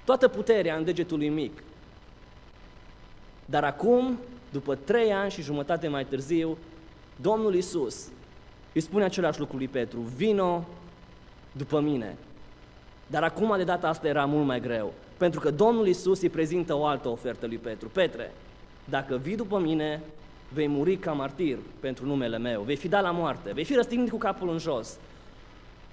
toată 0.04 0.28
puterea 0.28 0.76
în 0.76 0.84
degetul 0.84 1.18
lui 1.18 1.28
mic? 1.28 1.62
Dar 3.44 3.64
acum, 3.64 4.18
după 4.50 4.74
trei 4.74 5.12
ani 5.12 5.30
și 5.30 5.42
jumătate 5.42 5.88
mai 5.88 6.04
târziu, 6.04 6.58
Domnul 7.16 7.54
Isus 7.54 8.08
îi 8.72 8.80
spune 8.80 9.04
același 9.04 9.38
lucru 9.38 9.56
lui 9.56 9.68
Petru, 9.68 10.00
vino 10.00 10.64
după 11.52 11.80
mine. 11.80 12.16
Dar 13.06 13.22
acum 13.22 13.54
de 13.56 13.64
data 13.64 13.88
asta 13.88 14.08
era 14.08 14.24
mult 14.24 14.46
mai 14.46 14.60
greu, 14.60 14.92
pentru 15.16 15.40
că 15.40 15.50
Domnul 15.50 15.86
Isus 15.86 16.22
îi 16.22 16.28
prezintă 16.28 16.74
o 16.74 16.84
altă 16.84 17.08
ofertă 17.08 17.46
lui 17.46 17.58
Petru. 17.58 17.88
Petre, 17.88 18.32
dacă 18.84 19.16
vii 19.16 19.36
după 19.36 19.58
mine, 19.58 20.02
vei 20.54 20.66
muri 20.66 20.96
ca 20.96 21.12
martir 21.12 21.58
pentru 21.80 22.06
numele 22.06 22.38
meu, 22.38 22.62
vei 22.62 22.76
fi 22.76 22.88
dat 22.88 23.02
la 23.02 23.10
moarte, 23.10 23.52
vei 23.52 23.64
fi 23.64 23.74
răstignit 23.74 24.10
cu 24.10 24.16
capul 24.16 24.50
în 24.50 24.58
jos. 24.58 24.98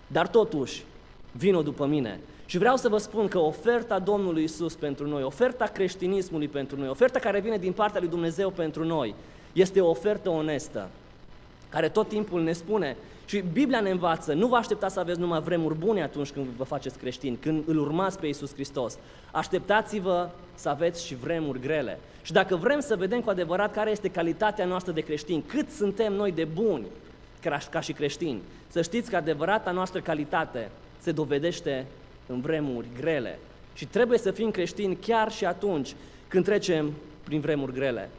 Dar 0.08 0.28
totuși, 0.28 0.84
vino 1.32 1.62
după 1.62 1.86
mine. 1.86 2.20
Și 2.46 2.58
vreau 2.58 2.76
să 2.76 2.90
vă 2.90 2.98
spun 2.98 3.28
că 3.28 3.40
oferta 3.40 4.00
Domnului 4.00 4.44
Isus 4.44 4.76
pentru 4.76 5.08
noi, 5.08 5.24
oferta 5.24 5.66
creștinismului 5.66 6.48
pentru 6.48 6.78
noi, 6.78 6.88
oferta 6.88 7.20
care 7.20 7.40
vine 7.40 7.58
din 7.58 7.72
partea 7.72 8.00
lui 8.00 8.10
Dumnezeu 8.10 8.50
pentru 8.50 8.86
noi, 8.86 9.16
este 9.54 9.82
o 9.82 9.90
ofertă 9.90 10.30
onestă 10.30 10.90
care 11.70 11.90
tot 11.90 12.08
timpul 12.08 12.44
ne 12.44 12.54
spune 12.54 12.98
și 13.30 13.44
Biblia 13.54 13.80
ne 13.82 13.90
învață, 13.90 14.34
nu 14.34 14.48
vă 14.48 14.56
așteptați 14.56 14.94
să 14.94 15.00
aveți 15.00 15.20
numai 15.20 15.42
vremuri 15.42 15.76
bune 15.76 16.04
atunci 16.04 16.30
când 16.30 16.46
vă 16.58 16.64
faceți 16.64 16.98
creștini, 16.98 17.38
când 17.38 17.68
îl 17.68 17.80
urmați 17.80 18.20
pe 18.20 18.26
Iisus 18.26 18.54
Hristos. 18.54 18.98
Așteptați-vă 19.32 20.30
să 20.56 20.70
aveți 20.70 21.06
și 21.06 21.16
vremuri 21.16 21.60
grele. 21.60 22.00
Și 22.22 22.32
dacă 22.32 22.56
vrem 22.56 22.80
să 22.80 22.96
vedem 22.96 23.22
cu 23.22 23.30
adevărat 23.30 23.74
care 23.74 23.92
este 23.92 24.10
calitatea 24.10 24.66
noastră 24.66 24.92
de 24.92 25.02
creștini, 25.02 25.44
cât 25.48 25.70
suntem 25.70 26.14
noi 26.14 26.32
de 26.32 26.44
buni 26.44 26.86
ca 27.72 27.80
și 27.80 27.94
creștini, 27.94 28.42
să 28.68 28.82
știți 28.82 29.10
că 29.10 29.16
adevărata 29.16 29.72
noastră 29.72 30.00
calitate 30.00 30.70
se 31.00 31.12
dovedește 31.12 31.86
în 32.28 32.42
vremuri 32.42 32.88
grele. 33.00 33.40
Și 33.74 33.86
trebuie 33.86 34.18
să 34.18 34.32
fim 34.32 34.52
creștini 34.52 34.96
chiar 34.96 35.32
și 35.32 35.46
atunci 35.46 35.96
când 36.28 36.46
trecem 36.46 36.94
prin 37.24 37.40
vremuri 37.40 37.74
grele. 37.74 38.10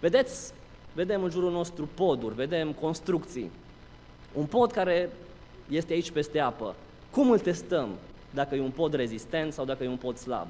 Vedeți, 0.00 0.52
vedem 0.94 1.22
în 1.22 1.30
jurul 1.30 1.50
nostru 1.50 1.88
poduri, 1.94 2.34
vedem 2.34 2.72
construcții. 2.72 3.50
Un 4.32 4.44
pod 4.44 4.72
care 4.72 5.10
este 5.68 5.92
aici 5.92 6.10
peste 6.10 6.38
apă. 6.38 6.74
Cum 7.10 7.30
îl 7.30 7.38
testăm? 7.38 7.88
Dacă 8.34 8.54
e 8.54 8.60
un 8.60 8.70
pod 8.70 8.94
rezistent 8.94 9.52
sau 9.52 9.64
dacă 9.64 9.84
e 9.84 9.88
un 9.88 9.96
pod 9.96 10.16
slab. 10.16 10.46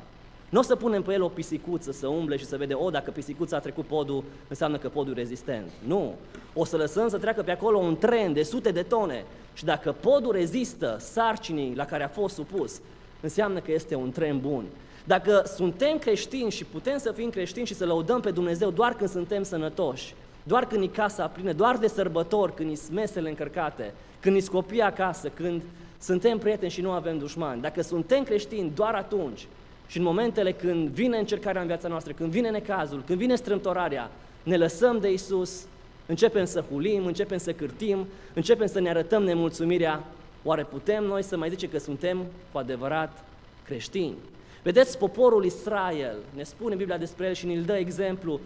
Nu 0.49 0.59
o 0.59 0.63
să 0.63 0.77
punem 0.77 1.03
pe 1.03 1.13
el 1.13 1.23
o 1.23 1.29
pisicuță 1.29 1.93
să 1.93 2.07
umble 2.07 2.37
și 2.37 2.45
să 2.45 2.57
vede, 2.57 2.75
o, 2.75 2.91
dacă 2.91 3.11
pisicuța 3.11 3.57
a 3.57 3.61
trecut 3.61 3.87
podul, 3.87 4.25
înseamnă 4.49 4.79
că 4.79 4.89
podul 4.89 5.13
e 5.13 5.17
rezistent. 5.17 5.71
Nu. 5.87 6.15
O 6.55 6.65
să 6.65 6.77
lăsăm 6.77 7.09
să 7.09 7.19
treacă 7.19 7.43
pe 7.43 7.51
acolo 7.51 7.79
un 7.79 7.97
tren 7.97 8.33
de 8.33 8.43
sute 8.43 8.71
de 8.71 8.83
tone 8.83 9.25
și 9.55 9.65
dacă 9.65 9.93
podul 9.93 10.33
rezistă 10.33 10.97
sarcinii 11.01 11.75
la 11.75 11.85
care 11.85 12.05
a 12.05 12.09
fost 12.09 12.35
supus, 12.35 12.81
înseamnă 13.21 13.61
că 13.61 13.73
este 13.73 13.95
un 13.95 14.11
tren 14.11 14.41
bun. 14.41 14.65
Dacă 15.05 15.43
suntem 15.55 15.99
creștini 15.99 16.51
și 16.51 16.65
putem 16.65 16.99
să 16.99 17.13
fim 17.13 17.31
creștini 17.31 17.67
și 17.67 17.75
să 17.75 17.87
lăudăm 17.87 18.21
pe 18.21 18.31
Dumnezeu 18.31 18.71
doar 18.71 18.95
când 18.95 19.11
suntem 19.11 19.43
sănătoși, 19.43 20.15
doar 20.49 20.67
când 20.67 20.83
e 20.83 20.87
casa 20.87 21.27
plină, 21.27 21.53
doar 21.53 21.77
de 21.77 21.87
sărbători, 21.87 22.55
când 22.55 22.77
e 22.77 22.93
mesele 22.93 23.29
încărcate, 23.29 23.95
când 24.21 24.37
e 24.37 24.45
copii 24.51 24.81
acasă, 24.81 25.29
când 25.29 25.63
suntem 25.99 26.39
prieteni 26.39 26.71
și 26.71 26.81
nu 26.81 26.91
avem 26.91 27.19
dușmani. 27.19 27.61
Dacă 27.61 27.83
suntem 27.83 28.23
creștini 28.23 28.73
doar 28.75 28.95
atunci 28.95 29.47
și 29.87 29.99
în 29.99 30.03
momentele 30.03 30.53
când 30.53 30.89
vine 30.89 31.19
încercarea 31.19 31.61
în 31.61 31.67
viața 31.67 31.89
noastră, 31.89 32.13
când 32.13 32.31
vine 32.31 32.51
necazul, 32.51 33.03
când 33.07 33.19
vine 33.19 33.35
strâmtorarea, 33.35 34.11
ne 34.43 34.57
lăsăm 34.57 34.99
de 35.01 35.13
Isus, 35.13 35.67
începem 36.07 36.45
să 36.45 36.65
hulim, 36.71 37.07
începem 37.07 37.39
să 37.39 37.53
cârtim, 37.53 38.07
începem 38.35 38.67
să 38.67 38.81
ne 38.81 38.89
arătăm 38.89 39.23
nemulțumirea, 39.23 40.05
oare 40.43 40.63
putem 40.63 41.05
noi 41.05 41.23
să 41.23 41.37
mai 41.37 41.49
zicem 41.49 41.69
că 41.71 41.79
suntem 41.79 42.25
cu 42.53 42.59
adevărat 42.59 43.25
creștini? 43.65 44.15
Vedeți, 44.63 44.99
poporul 44.99 45.45
Israel, 45.45 46.17
ne 46.35 46.43
spune 46.43 46.75
Biblia 46.75 46.97
despre 46.97 47.27
el 47.27 47.33
și 47.33 47.47
ne-l 47.47 47.63
dă 47.63 47.77
exemplu, 47.77 48.41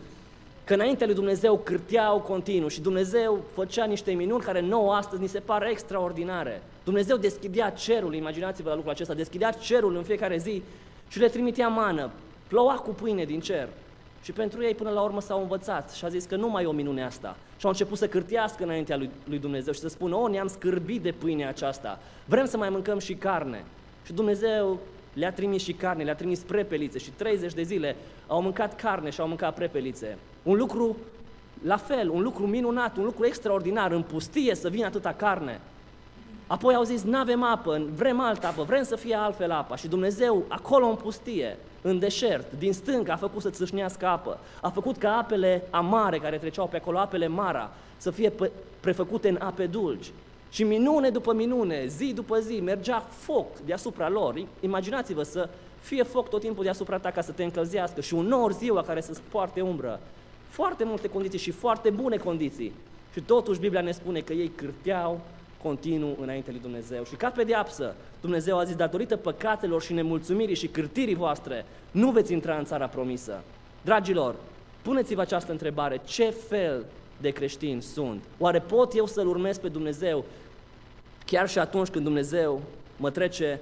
că 0.65 0.75
înainte 0.75 1.05
lui 1.05 1.15
Dumnezeu 1.15 1.59
cârteau 1.59 2.21
continuu 2.21 2.69
și 2.69 2.81
Dumnezeu 2.81 3.45
făcea 3.53 3.85
niște 3.85 4.13
minuni 4.13 4.43
care 4.43 4.61
nouă 4.61 4.95
astăzi 4.95 5.21
ni 5.21 5.29
se 5.29 5.39
pare 5.39 5.71
extraordinare. 5.71 6.63
Dumnezeu 6.85 7.17
deschidea 7.17 7.71
cerul, 7.71 8.15
imaginați-vă 8.15 8.69
la 8.69 8.75
lucrul 8.75 8.93
acesta, 8.93 9.15
deschidea 9.15 9.51
cerul 9.51 9.97
în 9.97 10.03
fiecare 10.03 10.37
zi 10.37 10.63
și 11.09 11.19
le 11.19 11.29
trimitea 11.29 11.69
mană, 11.69 12.11
ploua 12.49 12.75
cu 12.75 12.91
pâine 12.91 13.25
din 13.25 13.41
cer. 13.41 13.69
Și 14.23 14.33
pentru 14.33 14.65
ei 14.65 14.75
până 14.75 14.91
la 14.91 15.01
urmă 15.01 15.21
s-au 15.21 15.41
învățat 15.41 15.93
și 15.93 16.05
a 16.05 16.09
zis 16.09 16.25
că 16.25 16.37
nu 16.37 16.49
mai 16.49 16.63
e 16.63 16.67
o 16.67 16.73
minune 16.73 17.05
asta. 17.05 17.37
Și 17.57 17.65
au 17.65 17.71
început 17.71 17.99
să 17.99 18.09
cârtească 18.09 18.63
înaintea 18.63 18.97
lui, 18.97 19.11
lui 19.25 19.39
Dumnezeu 19.39 19.73
și 19.73 19.81
să 19.81 19.89
spună, 19.89 20.17
o, 20.17 20.29
ne-am 20.29 20.49
scârbit 20.49 21.03
de 21.03 21.13
pâinea 21.13 21.49
aceasta, 21.49 21.99
vrem 22.25 22.47
să 22.47 22.57
mai 22.57 22.69
mâncăm 22.69 22.99
și 22.99 23.15
carne. 23.15 23.65
Și 24.07 24.13
Dumnezeu 24.13 24.79
le-a 25.13 25.33
trimis 25.33 25.63
și 25.63 25.73
carne, 25.73 26.03
le-a 26.03 26.15
trimis 26.15 26.39
prepelițe 26.39 26.99
și 26.99 27.11
30 27.11 27.53
de 27.53 27.63
zile 27.63 27.97
au 28.27 28.43
mâncat 28.43 28.77
carne 28.77 29.11
și 29.11 29.21
au 29.21 29.27
mâncat 29.29 29.55
prepelițe. 29.55 30.19
Un 30.43 30.57
lucru 30.57 30.97
la 31.65 31.77
fel, 31.77 32.11
un 32.11 32.23
lucru 32.23 32.47
minunat, 32.47 32.97
un 32.97 33.05
lucru 33.05 33.27
extraordinar, 33.27 33.93
în 33.93 34.03
pustie 34.03 34.55
să 34.55 34.69
vină 34.69 34.87
atâta 34.87 35.13
carne. 35.13 35.61
Apoi 36.47 36.75
au 36.75 36.83
zis, 36.83 37.03
nu 37.03 37.19
avem 37.19 37.43
apă, 37.43 37.83
vrem 37.95 38.21
altă 38.21 38.47
apă, 38.47 38.63
vrem 38.63 38.83
să 38.83 38.97
fie 38.97 39.15
altfel 39.15 39.51
apa. 39.51 39.77
Și 39.77 39.89
Dumnezeu, 39.89 40.45
acolo 40.49 40.87
în 40.87 40.95
pustie, 40.95 41.57
în 41.83 41.99
deșert, 41.99 42.53
din 42.59 42.73
stânga, 42.73 43.13
a 43.13 43.17
făcut 43.17 43.43
să 43.43 43.51
țâșnească 43.51 44.07
apă. 44.07 44.39
A 44.61 44.69
făcut 44.69 44.97
ca 44.97 45.17
apele 45.17 45.63
amare 45.71 46.19
care 46.19 46.37
treceau 46.37 46.67
pe 46.67 46.77
acolo, 46.77 46.99
apele 46.99 47.27
mara, 47.27 47.71
să 47.97 48.11
fie 48.11 48.33
prefăcute 48.81 49.29
în 49.29 49.39
ape 49.41 49.67
dulci. 49.67 50.13
Și 50.53 50.65
minune 50.65 51.11
după 51.11 51.33
minune, 51.33 51.87
zi 51.87 52.13
după 52.15 52.39
zi, 52.39 52.61
mergea 52.61 53.07
foc 53.11 53.59
deasupra 53.59 54.09
lor. 54.09 54.47
Imaginați-vă 54.61 55.23
să 55.23 55.49
fie 55.81 56.03
foc 56.03 56.29
tot 56.29 56.41
timpul 56.41 56.65
deasupra 56.65 56.99
ta 56.99 57.11
ca 57.11 57.21
să 57.21 57.33
te 57.33 57.45
încălzească 57.45 58.01
și 58.01 58.15
un 58.15 58.27
nor 58.27 58.53
ziua 58.53 58.83
care 58.83 59.01
să-ți 59.01 59.21
poarte 59.31 59.61
umbră. 59.61 60.01
Foarte 60.49 60.85
multe 60.85 61.09
condiții 61.09 61.39
și 61.39 61.51
foarte 61.51 61.91
bune 61.91 62.17
condiții. 62.17 62.73
Și 63.13 63.21
totuși 63.21 63.61
Biblia 63.61 63.81
ne 63.81 63.91
spune 63.91 64.21
că 64.21 64.33
ei 64.33 64.49
cârteau 64.49 65.21
continuu 65.63 66.17
înainte 66.21 66.51
lui 66.51 66.61
Dumnezeu. 66.61 67.05
Și 67.05 67.15
ca 67.15 67.29
pedeapsă, 67.29 67.95
Dumnezeu 68.21 68.59
a 68.59 68.65
zis, 68.65 68.77
datorită 68.77 69.17
păcatelor 69.17 69.83
și 69.83 69.93
nemulțumirii 69.93 70.55
și 70.55 70.67
cârtirii 70.67 71.15
voastre, 71.15 71.67
nu 71.91 72.11
veți 72.11 72.33
intra 72.33 72.57
în 72.57 72.65
țara 72.65 72.87
promisă. 72.87 73.43
Dragilor, 73.83 74.35
puneți-vă 74.83 75.21
această 75.21 75.53
întrebare, 75.53 76.01
ce 76.05 76.25
fel 76.25 76.85
de 77.23 77.31
creștini 77.31 77.83
sunt? 77.83 78.25
Oare 78.39 78.59
pot 78.59 78.95
eu 78.95 79.07
să-L 79.07 79.27
urmez 79.27 79.59
pe 79.59 79.69
Dumnezeu 79.69 80.25
chiar 81.27 81.49
și 81.49 81.59
atunci 81.59 81.89
când 81.89 82.05
Dumnezeu 82.05 82.61
mă 82.97 83.11
trece 83.11 83.61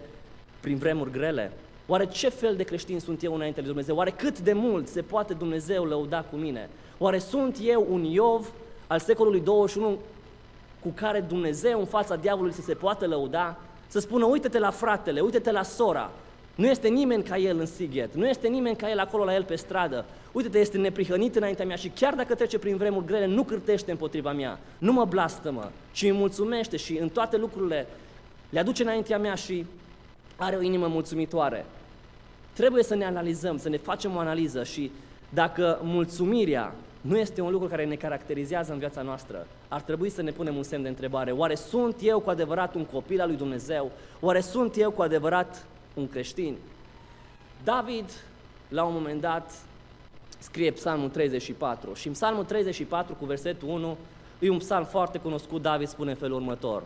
prin 0.61 0.76
vremuri 0.76 1.11
grele? 1.11 1.52
Oare 1.87 2.07
ce 2.07 2.29
fel 2.29 2.57
de 2.57 2.62
creștin 2.62 3.00
sunt 3.00 3.23
eu 3.23 3.35
înainte 3.35 3.61
de 3.61 3.67
Dumnezeu? 3.67 3.97
Oare 3.97 4.11
cât 4.11 4.38
de 4.38 4.52
mult 4.52 4.88
se 4.88 5.02
poate 5.02 5.35
Dumnezeu 5.35 5.85
lăuda 5.85 6.23
cu 6.23 6.37
mine? 6.37 6.69
Oare 6.99 7.19
sunt 7.19 7.59
eu 7.62 7.87
un 7.90 8.05
Iov 8.05 8.52
al 8.87 8.99
secolului 8.99 9.40
21 9.40 9.99
cu 10.81 10.88
care 10.95 11.21
Dumnezeu 11.21 11.79
în 11.79 11.87
fața 11.87 12.17
diavolului 12.17 12.55
să 12.55 12.61
se 12.61 12.75
poată 12.75 13.07
lăuda? 13.07 13.59
Să 13.87 13.99
spună, 13.99 14.25
uite-te 14.25 14.59
la 14.59 14.71
fratele, 14.71 15.21
uite-te 15.21 15.50
la 15.50 15.62
sora, 15.62 16.11
nu 16.61 16.67
este 16.67 16.88
nimeni 16.88 17.23
ca 17.23 17.37
el 17.37 17.59
în 17.59 17.67
Sighet, 17.67 18.14
nu 18.14 18.29
este 18.29 18.49
nimeni 18.49 18.76
ca 18.76 18.90
el 18.90 18.99
acolo 18.99 19.25
la 19.25 19.35
el 19.35 19.45
pe 19.45 19.55
stradă. 19.55 20.05
Uite-te, 20.33 20.59
este 20.59 20.79
neprihănit 20.79 21.37
înaintea 21.37 21.64
mea 21.64 21.76
și 21.76 21.88
chiar 21.88 22.14
dacă 22.14 22.35
trece 22.35 22.59
prin 22.59 22.76
vremuri 22.76 23.07
grele, 23.07 23.26
nu 23.26 23.43
cârtește 23.43 23.90
împotriva 23.90 24.33
mea, 24.33 24.59
nu 24.79 24.93
mă 24.93 25.05
blastămă, 25.05 25.71
ci 25.93 26.02
îmi 26.02 26.19
mulțumește 26.19 26.76
și 26.76 26.99
în 26.99 27.09
toate 27.09 27.37
lucrurile 27.37 27.87
le 28.50 28.59
aduce 28.59 28.83
înaintea 28.83 29.19
mea 29.19 29.35
și 29.35 29.67
are 30.37 30.57
o 30.57 30.62
inimă 30.62 30.87
mulțumitoare. 30.87 31.64
Trebuie 32.52 32.83
să 32.83 32.95
ne 32.95 33.05
analizăm, 33.05 33.59
să 33.59 33.69
ne 33.69 33.76
facem 33.76 34.17
o 34.17 34.19
analiză 34.19 34.64
și 34.64 34.90
dacă 35.29 35.79
mulțumirea 35.83 36.75
nu 37.00 37.19
este 37.19 37.40
un 37.40 37.50
lucru 37.50 37.69
care 37.69 37.85
ne 37.85 37.95
caracterizează 37.95 38.73
în 38.73 38.79
viața 38.79 39.02
noastră, 39.02 39.47
ar 39.69 39.81
trebui 39.81 40.11
să 40.11 40.23
ne 40.23 40.31
punem 40.31 40.57
un 40.57 40.62
semn 40.62 40.83
de 40.83 40.88
întrebare. 40.88 41.31
Oare 41.31 41.55
sunt 41.55 41.97
eu 42.02 42.21
cu 42.21 42.31
adevărat 42.31 42.75
un 42.75 42.85
copil 42.85 43.21
al 43.21 43.29
lui 43.29 43.37
Dumnezeu? 43.37 43.90
Oare 44.21 44.40
sunt 44.40 44.76
eu 44.76 44.90
cu 44.90 45.02
adevărat 45.02 45.67
un 45.94 46.09
creștin? 46.09 46.56
David, 47.64 48.11
la 48.68 48.85
un 48.85 48.92
moment 48.92 49.20
dat, 49.20 49.52
scrie 50.38 50.70
Psalmul 50.70 51.09
34 51.09 51.94
și 51.94 52.06
în 52.06 52.12
Psalmul 52.12 52.44
34 52.44 53.14
cu 53.14 53.25
versetul 53.25 53.68
1 53.68 53.97
E 54.40 54.50
un 54.50 54.59
psalm 54.59 54.85
foarte 54.85 55.18
cunoscut, 55.18 55.62
David 55.62 55.88
spune 55.88 56.11
în 56.11 56.16
felul 56.16 56.37
următor. 56.37 56.82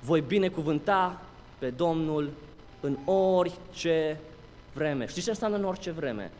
Voi 0.00 0.20
binecuvânta 0.20 1.20
pe 1.58 1.70
Domnul 1.70 2.30
în 2.80 2.96
orice 3.04 4.20
vreme. 4.74 5.06
Știți 5.06 5.24
ce 5.24 5.30
înseamnă 5.30 5.56
în 5.56 5.64
orice 5.64 5.90
vreme? 5.90 6.30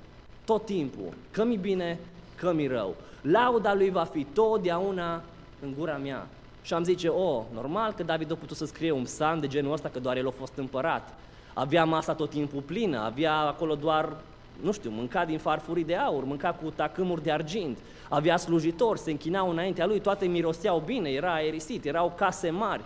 Tot 0.45 0.65
timpul. 0.65 1.13
Că 1.31 1.45
mi 1.45 1.57
bine, 1.57 1.99
că 2.35 2.53
mi 2.53 2.67
rău. 2.67 2.97
Lauda 3.21 3.75
lui 3.75 3.91
va 3.91 4.05
fi 4.05 4.25
totdeauna 4.25 5.23
în 5.63 5.75
gura 5.79 5.97
mea. 5.97 6.27
Și 6.63 6.75
am 6.75 6.85
zice, 6.85 7.09
o, 7.09 7.37
oh, 7.37 7.45
normal 7.55 7.93
că 7.93 8.03
David 8.03 8.33
a 8.33 8.35
putut 8.35 8.57
să 8.57 8.65
scrie 8.65 8.91
un 8.91 9.03
psalm 9.03 9.41
de 9.41 9.47
genul 9.47 9.73
ăsta, 9.73 9.89
că 9.89 9.99
doar 9.99 10.17
el 10.17 10.27
a 10.27 10.31
fost 10.31 10.57
împărat. 10.57 11.15
Avea 11.59 11.85
masa 11.85 12.15
tot 12.15 12.31
timpul 12.31 12.61
plină, 12.61 12.99
avea 12.99 13.37
acolo 13.37 13.75
doar, 13.75 14.17
nu 14.61 14.73
știu, 14.73 14.91
mânca 14.91 15.25
din 15.25 15.39
farfurii 15.39 15.85
de 15.85 15.97
aur, 15.97 16.25
mânca 16.25 16.53
cu 16.53 16.71
tacâmuri 16.71 17.23
de 17.23 17.33
argint, 17.33 17.79
avea 18.09 18.37
slujitori, 18.37 18.99
se 18.99 19.11
închinau 19.11 19.51
înaintea 19.51 19.87
lui, 19.87 20.01
toate 20.01 20.27
miroseau 20.27 20.83
bine, 20.85 21.11
era 21.11 21.35
aerisit, 21.35 21.85
erau 21.85 22.13
case 22.17 22.51
mari. 22.51 22.83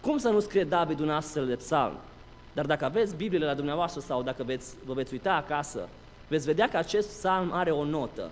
Cum 0.00 0.18
să 0.18 0.28
nu 0.28 0.40
scrie 0.40 0.64
David 0.64 1.00
un 1.00 1.10
astfel 1.10 1.46
de 1.46 1.54
psalm? 1.54 1.92
Dar 2.52 2.66
dacă 2.66 2.84
aveți 2.84 3.16
Bibliile 3.16 3.46
la 3.46 3.54
dumneavoastră 3.54 4.00
sau 4.00 4.22
dacă 4.22 4.42
veți, 4.42 4.74
vă 4.84 4.92
veți 4.92 5.12
uita 5.12 5.34
acasă, 5.34 5.88
veți 6.28 6.46
vedea 6.46 6.68
că 6.68 6.76
acest 6.76 7.08
psalm 7.08 7.52
are 7.52 7.70
o 7.70 7.84
notă 7.84 8.30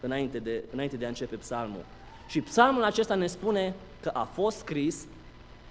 înainte 0.00 0.38
de, 0.38 0.64
înainte 0.72 0.96
de 0.96 1.04
a 1.04 1.08
începe 1.08 1.36
psalmul. 1.36 1.84
Și 2.28 2.40
psalmul 2.40 2.84
acesta 2.84 3.14
ne 3.14 3.26
spune 3.26 3.74
că 4.00 4.10
a 4.12 4.22
fost 4.22 4.56
scris 4.56 5.06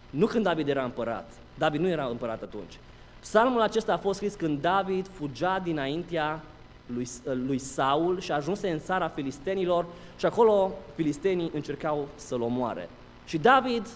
nu 0.09 0.25
când 0.25 0.43
David 0.43 0.67
era 0.67 0.83
împărat. 0.83 1.31
David 1.57 1.81
nu 1.81 1.87
era 1.87 2.05
împărat 2.05 2.41
atunci. 2.41 2.79
Psalmul 3.25 3.61
acesta 3.61 3.93
a 3.93 3.97
fost 3.97 4.17
scris 4.17 4.33
când 4.33 4.61
David 4.61 5.07
fugea 5.07 5.59
dinaintea 5.59 6.41
lui, 6.85 7.07
lui 7.23 7.57
Saul 7.57 8.19
și 8.19 8.31
ajunse 8.31 8.69
în 8.69 8.79
țara 8.79 9.07
filistenilor 9.07 9.85
și 10.17 10.25
acolo 10.25 10.71
filistenii 10.95 11.51
încercau 11.53 12.07
să-l 12.15 12.41
omoare. 12.41 12.89
Și 13.25 13.37
David 13.37 13.87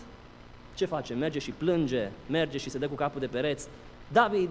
ce 0.76 0.86
face? 0.86 1.14
Merge 1.14 1.40
și 1.40 1.52
plânge, 1.52 2.10
merge 2.30 2.58
și 2.58 2.70
se 2.70 2.78
dă 2.78 2.88
cu 2.88 2.96
capul 2.96 3.20
de 3.20 3.28
pereți. 3.28 3.68
David 4.08 4.50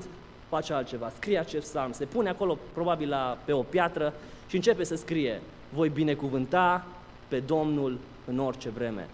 face 0.49 0.73
altceva, 0.73 1.13
scrie 1.17 1.39
acest 1.39 1.69
psalm, 1.69 1.93
se 1.93 2.05
pune 2.05 2.29
acolo 2.29 2.59
probabil 2.73 3.09
la, 3.09 3.39
pe 3.45 3.53
o 3.53 3.63
piatră 3.63 4.13
și 4.49 4.57
începe 4.57 4.85
să 4.85 4.97
scrie 4.97 5.41
Voi 5.75 5.89
binecuvânta 5.89 6.87
pe 7.29 7.41
Domnul 7.41 7.99
în 8.27 8.39
orice 8.39 8.69
vreme. 8.69 9.09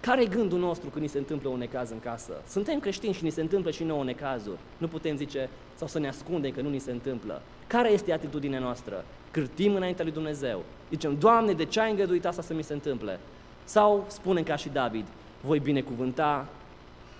Care 0.00 0.22
e 0.22 0.26
gândul 0.26 0.58
nostru 0.58 0.88
când 0.88 1.02
ni 1.02 1.10
se 1.10 1.18
întâmplă 1.18 1.48
un 1.48 1.58
necaz 1.58 1.90
în 1.90 2.00
casă? 2.00 2.32
Suntem 2.48 2.80
creștini 2.80 3.14
și 3.14 3.24
ni 3.24 3.30
se 3.30 3.40
întâmplă 3.40 3.70
și 3.70 3.84
nouă 3.84 4.04
necazuri. 4.04 4.58
Nu 4.76 4.88
putem 4.88 5.16
zice 5.16 5.48
sau 5.74 5.86
să 5.86 5.98
ne 5.98 6.08
ascundem 6.08 6.50
că 6.50 6.60
nu 6.60 6.68
ni 6.68 6.78
se 6.78 6.90
întâmplă. 6.90 7.42
Care 7.66 7.90
este 7.90 8.12
atitudinea 8.12 8.58
noastră? 8.58 9.04
Cârtim 9.30 9.74
înaintea 9.74 10.04
lui 10.04 10.12
Dumnezeu. 10.12 10.62
Zicem, 10.90 11.16
Doamne, 11.18 11.52
de 11.52 11.64
ce 11.64 11.80
ai 11.80 11.90
îngăduit 11.90 12.26
asta 12.26 12.42
să 12.42 12.54
mi 12.54 12.62
se 12.62 12.72
întâmple? 12.72 13.20
Sau 13.64 14.04
spunem 14.08 14.42
ca 14.42 14.56
și 14.56 14.68
David, 14.68 15.06
voi 15.40 15.58
binecuvânta 15.58 16.46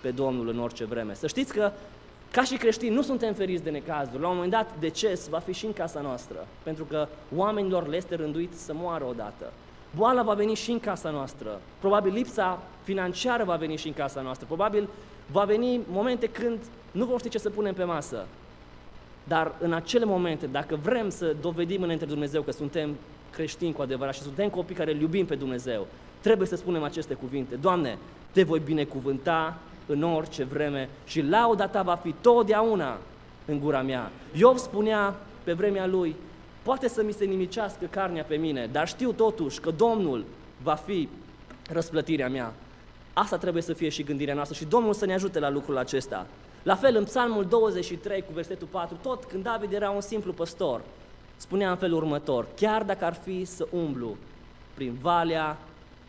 pe 0.01 0.11
Domnul 0.11 0.47
în 0.47 0.59
orice 0.59 0.85
vreme. 0.85 1.13
Să 1.13 1.27
știți 1.27 1.53
că 1.53 1.71
ca 2.31 2.43
și 2.43 2.57
creștini 2.57 2.95
nu 2.95 3.01
suntem 3.01 3.33
feriți 3.33 3.63
de 3.63 3.69
necazuri. 3.69 4.21
La 4.21 4.27
un 4.27 4.35
moment 4.35 4.51
dat 4.51 4.79
deces 4.79 5.27
va 5.27 5.39
fi 5.39 5.53
și 5.53 5.65
în 5.65 5.73
casa 5.73 6.01
noastră, 6.01 6.47
pentru 6.63 6.83
că 6.83 7.07
oamenilor 7.35 7.87
le 7.87 7.95
este 7.95 8.15
rânduit 8.15 8.53
să 8.53 8.73
moară 8.73 9.05
odată. 9.05 9.53
Boala 9.95 10.23
va 10.23 10.33
veni 10.33 10.53
și 10.53 10.71
în 10.71 10.79
casa 10.79 11.09
noastră. 11.09 11.61
Probabil 11.79 12.13
lipsa 12.13 12.63
financiară 12.83 13.43
va 13.43 13.55
veni 13.55 13.75
și 13.75 13.87
în 13.87 13.93
casa 13.93 14.21
noastră. 14.21 14.45
Probabil 14.45 14.87
va 15.31 15.43
veni 15.43 15.81
momente 15.91 16.27
când 16.27 16.59
nu 16.91 17.05
vom 17.05 17.17
ști 17.17 17.29
ce 17.29 17.37
să 17.37 17.49
punem 17.49 17.73
pe 17.73 17.83
masă. 17.83 18.25
Dar 19.23 19.55
în 19.59 19.73
acele 19.73 20.05
momente, 20.05 20.45
dacă 20.45 20.79
vrem 20.83 21.09
să 21.09 21.35
dovedim 21.41 21.81
înainte 21.81 22.05
de 22.05 22.11
Dumnezeu 22.11 22.41
că 22.41 22.51
suntem 22.51 22.95
creștini 23.31 23.73
cu 23.73 23.81
adevărat 23.81 24.13
și 24.13 24.21
suntem 24.21 24.49
copii 24.49 24.75
care 24.75 24.93
îl 24.93 25.01
iubim 25.01 25.25
pe 25.25 25.35
Dumnezeu, 25.35 25.87
trebuie 26.21 26.47
să 26.47 26.55
spunem 26.55 26.83
aceste 26.83 27.13
cuvinte. 27.13 27.55
Doamne, 27.55 27.97
te 28.31 28.43
voi 28.43 28.59
binecuvânta 28.59 29.57
în 29.85 30.03
orice 30.03 30.43
vreme 30.43 30.89
și 31.05 31.21
lauda 31.21 31.67
ta 31.67 31.81
va 31.81 31.95
fi 31.95 32.15
totdeauna 32.21 32.97
în 33.45 33.59
gura 33.59 33.81
mea. 33.81 34.11
Iov 34.33 34.57
spunea 34.57 35.15
pe 35.43 35.53
vremea 35.53 35.87
lui, 35.87 36.15
poate 36.67 36.87
să 36.87 37.03
mi 37.03 37.11
se 37.11 37.25
nimicească 37.25 37.85
carnea 37.85 38.23
pe 38.23 38.35
mine, 38.35 38.69
dar 38.71 38.87
știu 38.87 39.11
totuși 39.11 39.59
că 39.59 39.71
Domnul 39.71 40.25
va 40.63 40.73
fi 40.73 41.09
răsplătirea 41.69 42.29
mea. 42.29 42.53
Asta 43.13 43.37
trebuie 43.37 43.63
să 43.63 43.73
fie 43.73 43.89
și 43.89 44.03
gândirea 44.03 44.33
noastră 44.33 44.55
și 44.57 44.65
Domnul 44.65 44.93
să 44.93 45.05
ne 45.05 45.13
ajute 45.13 45.39
la 45.39 45.49
lucrul 45.49 45.77
acesta. 45.77 46.27
La 46.63 46.75
fel, 46.75 46.95
în 46.95 47.03
Psalmul 47.03 47.45
23 47.45 48.21
cu 48.21 48.31
versetul 48.33 48.67
4, 48.71 48.97
tot 49.01 49.23
când 49.23 49.43
David 49.43 49.73
era 49.73 49.89
un 49.89 50.01
simplu 50.01 50.33
păstor, 50.33 50.81
spunea 51.37 51.69
în 51.69 51.77
felul 51.77 51.97
următor, 51.97 52.47
chiar 52.55 52.83
dacă 52.83 53.05
ar 53.05 53.13
fi 53.13 53.45
să 53.45 53.67
umblu 53.71 54.17
prin 54.73 54.97
valea 55.01 55.57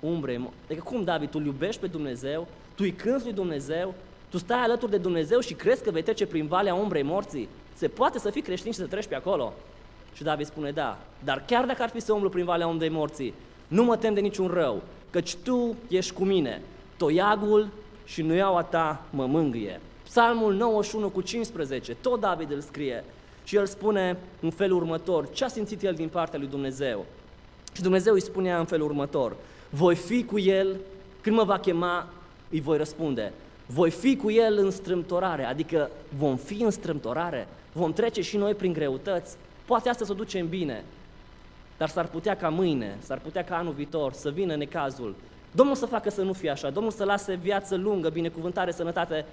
umbrei, 0.01 0.51
adică 0.65 0.83
cum 0.83 1.05
David, 1.05 1.31
tu 1.31 1.39
iubești 1.39 1.81
pe 1.81 1.87
Dumnezeu, 1.87 2.47
tu 2.75 2.83
îi 2.83 2.93
cânți 2.93 3.25
lui 3.25 3.35
Dumnezeu, 3.35 3.95
tu 4.29 4.39
stai 4.39 4.63
alături 4.63 4.91
de 4.91 4.99
Dumnezeu 4.99 5.41
și 5.41 5.55
crezi 5.55 5.83
că 5.83 5.91
vei 5.91 6.03
trece 6.03 6.27
prin 6.27 6.47
valea 6.47 6.75
umbrei 6.75 7.03
morții? 7.03 7.49
Se 7.75 7.89
poate 7.89 8.19
să 8.19 8.31
fii 8.31 8.43
creștin 8.43 8.73
și 8.73 8.79
să 8.79 8.87
treci 8.87 9.07
pe 9.07 9.15
acolo? 9.15 9.53
Și 10.19 10.25
David 10.25 10.47
spune, 10.47 10.71
da, 10.71 10.99
dar 11.25 11.45
chiar 11.47 11.65
dacă 11.65 11.83
ar 11.83 11.89
fi 11.89 12.01
să 12.01 12.13
umblu 12.13 12.29
prin 12.29 12.45
valea 12.45 12.67
umbrei 12.67 12.89
morții, 12.89 13.35
nu 13.69 13.85
mă 13.85 13.97
tem 13.97 14.15
de 14.15 14.21
niciun 14.21 14.47
rău, 14.47 14.83
căci 15.11 15.37
tu 15.37 15.77
ești 15.89 16.13
cu 16.13 16.25
mine, 16.25 16.63
toiagul 16.97 17.69
și 18.05 18.23
nuiaua 18.23 18.63
ta 18.63 19.05
mă 19.11 19.27
mângâie. 19.27 19.81
Psalmul 20.05 20.55
91 20.55 21.09
cu 21.09 21.21
15, 21.21 21.95
tot 21.95 22.21
David 22.21 22.51
îl 22.51 22.61
scrie 22.61 23.05
și 23.45 23.57
el 23.57 23.67
spune 23.67 24.17
în 24.41 24.51
felul 24.51 24.77
următor, 24.77 25.31
ce 25.31 25.45
a 25.45 25.49
simțit 25.49 25.83
el 25.83 25.95
din 25.95 26.09
partea 26.09 26.39
lui 26.39 26.49
Dumnezeu. 26.49 27.07
Și 27.73 27.83
Dumnezeu 27.83 28.15
îi 28.15 28.21
spunea 28.21 28.59
în 28.59 28.65
felul 28.65 28.87
următor, 28.87 29.37
voi 29.71 29.95
fi 29.95 30.25
cu 30.25 30.39
el, 30.39 30.77
când 31.21 31.37
mă 31.37 31.45
va 31.45 31.59
chema, 31.59 32.07
îi 32.51 32.61
voi 32.61 32.77
răspunde. 32.77 33.33
Voi 33.67 33.91
fi 33.91 34.17
cu 34.17 34.31
el 34.31 34.59
în 34.59 34.71
strâmtorare, 34.71 35.45
adică 35.45 35.91
vom 36.17 36.37
fi 36.37 36.63
în 36.63 36.71
strâmtorare, 36.71 37.49
vom 37.73 37.93
trece 37.93 38.21
și 38.21 38.37
noi 38.37 38.55
prin 38.55 38.73
greutăți. 38.73 39.37
Poate 39.69 39.89
asta 39.89 40.05
să 40.05 40.13
o 40.13 40.15
ducem 40.15 40.49
bine, 40.49 40.85
dar 41.77 41.89
s-ar 41.89 42.07
putea 42.07 42.37
ca 42.37 42.49
mâine, 42.49 42.97
s-ar 42.99 43.19
putea 43.19 43.45
ca 43.45 43.57
anul 43.57 43.73
viitor 43.73 44.13
să 44.13 44.31
vină 44.31 44.57
necazul. 44.57 45.15
Domnul 45.53 45.75
să 45.75 45.87
facă 45.87 46.11
să 46.11 46.23
nu 46.23 46.33
fie 46.33 46.51
așa, 46.51 46.71
Domnul 46.71 46.93
să 46.93 47.05
lase 47.05 47.35
viață 47.35 47.77
lungă, 47.77 48.09
binecuvântare, 48.09 48.71
sănătate. 48.71 49.25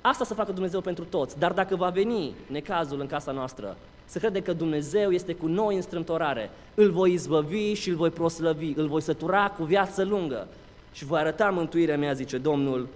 Asta 0.00 0.24
să 0.24 0.34
facă 0.34 0.52
Dumnezeu 0.52 0.80
pentru 0.80 1.04
toți, 1.04 1.38
dar 1.38 1.52
dacă 1.52 1.76
va 1.76 1.88
veni 1.88 2.32
necazul 2.46 3.00
în 3.00 3.06
casa 3.06 3.32
noastră, 3.32 3.76
să 4.04 4.18
crede 4.18 4.40
că 4.42 4.52
Dumnezeu 4.52 5.10
este 5.10 5.34
cu 5.34 5.46
noi 5.46 5.74
în 5.74 5.82
strâmtorare. 5.82 6.50
Îl 6.74 6.90
voi 6.90 7.12
izbăvi 7.12 7.72
și 7.72 7.88
îl 7.88 7.96
voi 7.96 8.10
proslăvi, 8.10 8.72
îl 8.76 8.86
voi 8.86 9.00
sătura 9.00 9.50
cu 9.50 9.64
viață 9.64 10.04
lungă 10.04 10.46
și 10.92 11.04
voi 11.04 11.18
arăta 11.18 11.50
mântuirea 11.50 11.98
mea, 11.98 12.12
zice 12.12 12.38
Domnul. 12.38 12.88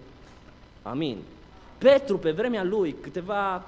Amin. 0.83 1.17
Petru, 1.79 2.19
pe 2.19 2.31
vremea 2.31 2.65
lui, 2.65 2.95
câteva, 3.01 3.65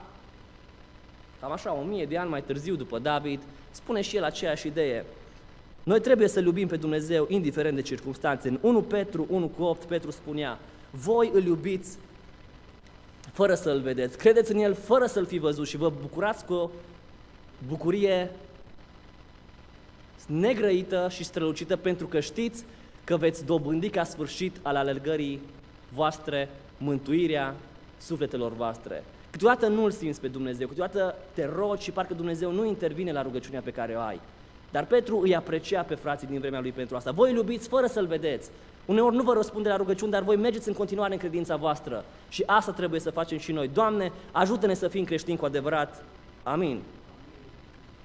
cam 1.44 1.52
așa, 1.52 1.74
o 1.74 1.83
mie 1.83 2.04
de 2.04 2.18
ani 2.18 2.30
mai 2.30 2.42
târziu 2.42 2.74
după 2.74 2.98
David, 2.98 3.40
spune 3.70 4.00
și 4.00 4.16
el 4.16 4.24
aceeași 4.24 4.66
idee. 4.66 5.04
Noi 5.83 6.00
trebuie 6.00 6.28
să-L 6.28 6.44
iubim 6.44 6.68
pe 6.68 6.76
Dumnezeu, 6.76 7.26
indiferent 7.28 7.74
de 7.74 7.83
circunstanțe. 7.83 8.48
În 8.48 8.59
1 8.61 8.83
Petru 8.83 9.26
1 9.28 9.48
cu 9.48 9.62
8, 9.62 9.85
Petru 9.85 10.11
spunea, 10.11 10.59
voi 10.90 11.30
îl 11.33 11.44
iubiți 11.44 11.98
fără 13.33 13.54
să-L 13.54 13.80
vedeți, 13.80 14.18
credeți 14.18 14.52
în 14.52 14.59
El 14.59 14.74
fără 14.74 15.07
să-L 15.07 15.26
fi 15.26 15.38
văzut 15.38 15.66
și 15.66 15.76
vă 15.76 15.92
bucurați 16.00 16.44
cu 16.44 16.70
bucurie 17.68 18.30
negrăită 20.26 21.09
și 21.11 21.24
strălucită 21.24 21.76
pentru 21.76 22.07
că 22.07 22.20
știți 22.20 22.64
că 23.04 23.16
veți 23.16 23.44
dobândi 23.44 23.88
ca 23.88 24.04
sfârșit 24.04 24.57
al 24.62 24.76
alergării 24.76 25.40
voastre 25.92 26.48
mântuirea 26.78 27.54
sufletelor 27.98 28.52
voastre. 28.52 29.04
Câteodată 29.35 29.66
nu-L 29.66 29.90
simți 29.90 30.20
pe 30.20 30.29
Dumnezeu, 30.29 30.66
câteodată 30.66 31.14
te 31.33 31.51
rogi 31.57 31.83
și 31.83 31.90
parcă 31.90 32.14
Dumnezeu 32.14 32.53
nu 32.53 32.64
intervine 32.64 33.12
la 33.12 33.23
rugăciunea 33.23 33.61
pe 33.61 33.70
care 33.70 33.94
o 33.94 34.01
ai. 34.01 34.20
Dar 34.70 34.87
Petru 34.87 35.20
îi 35.20 35.37
aprecia 35.37 35.83
pe 35.83 35.94
frații 35.94 36.27
din 36.27 36.38
vremea 36.38 36.61
lui 36.61 36.73
pentru 36.73 36.97
asta. 36.97 37.11
Voi 37.11 37.31
îl 37.31 37.37
iubiți 37.37 37.68
fără 37.68 37.87
să-L 37.87 38.07
vedeți. 38.07 38.51
Uneori 38.85 39.16
nu 39.16 39.23
vă 39.23 39.33
răspunde 39.33 39.68
la 39.68 39.77
rugăciuni, 39.77 40.11
dar 40.11 40.23
voi 40.23 40.37
mergeți 40.37 40.68
în 40.68 40.75
continuare 40.75 41.12
în 41.12 41.18
credința 41.18 41.57
voastră. 41.57 42.05
Și 42.29 42.42
asta 42.47 42.73
trebuie 42.73 43.01
să 43.01 43.11
facem 43.11 43.38
și 43.38 43.53
noi. 43.53 43.68
Doamne, 43.68 44.12
ajută-ne 44.33 44.75
să 44.75 44.88
fim 44.88 45.05
creștini 45.05 45.37
cu 45.38 45.44
adevărat. 45.44 46.05
Amin. 46.42 46.83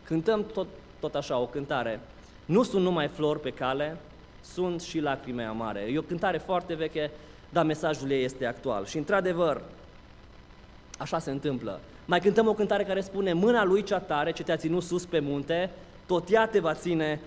Cântăm 0.04 0.46
tot, 0.54 0.68
tot 1.00 1.16
așa 1.16 1.38
o 1.38 1.46
cântare. 1.46 2.00
Nu 2.46 2.64
sunt 2.64 2.84
numai 2.84 3.08
flori 3.08 3.40
pe 3.40 3.52
cale, 3.52 3.98
sunt 4.42 4.82
și 4.82 5.00
lacrime 5.00 5.44
amare. 5.44 5.80
E 5.80 5.98
o 5.98 6.02
cântare 6.02 6.38
foarte 6.38 6.74
veche, 6.74 7.12
dar 7.50 7.66
mesajul 7.66 8.12
ei 8.12 8.24
este 8.24 8.46
actual. 8.46 8.86
Și 8.86 8.98
într-adevăr, 8.98 9.62
așa 11.00 11.20
se 11.20 11.32
întâmplă. 11.32 11.80
Mai 12.06 12.20
cântăm 12.20 12.48
o 12.48 12.54
cântare 12.54 12.84
care 12.84 13.02
spune, 13.02 13.34
mâna 13.34 13.64
lui 13.64 13.84
cea 13.84 14.00
tare 14.00 14.32
ce 14.32 14.44
te-a 14.44 14.58
ținut 14.58 14.84
sus 14.84 15.06
pe 15.06 15.20
munte, 15.20 15.70
tot 16.06 16.32
ea 16.32 16.48
te 16.48 16.60
va 16.60 16.74
ține 16.74 17.20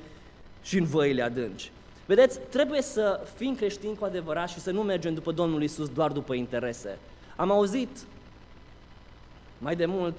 și 0.63 0.79
în 0.79 0.85
văile 0.85 1.23
adânci. 1.23 1.71
Vedeți, 2.07 2.39
trebuie 2.51 2.83
să 2.83 3.21
fim 3.35 3.55
creștini 3.55 3.97
cu 3.97 4.05
adevărat 4.05 4.49
și 4.49 4.61
să 4.61 4.71
nu 4.71 4.83
mergem 4.83 5.15
după 5.15 5.33
Domnul 5.33 5.63
Isus 5.63 5.89
doar 5.89 6.13
după 6.13 6.35
interese. 6.35 6.99
Am 7.37 7.51
auzit 7.51 7.89
mai 9.59 9.77
de 9.77 9.87
mult 9.87 10.17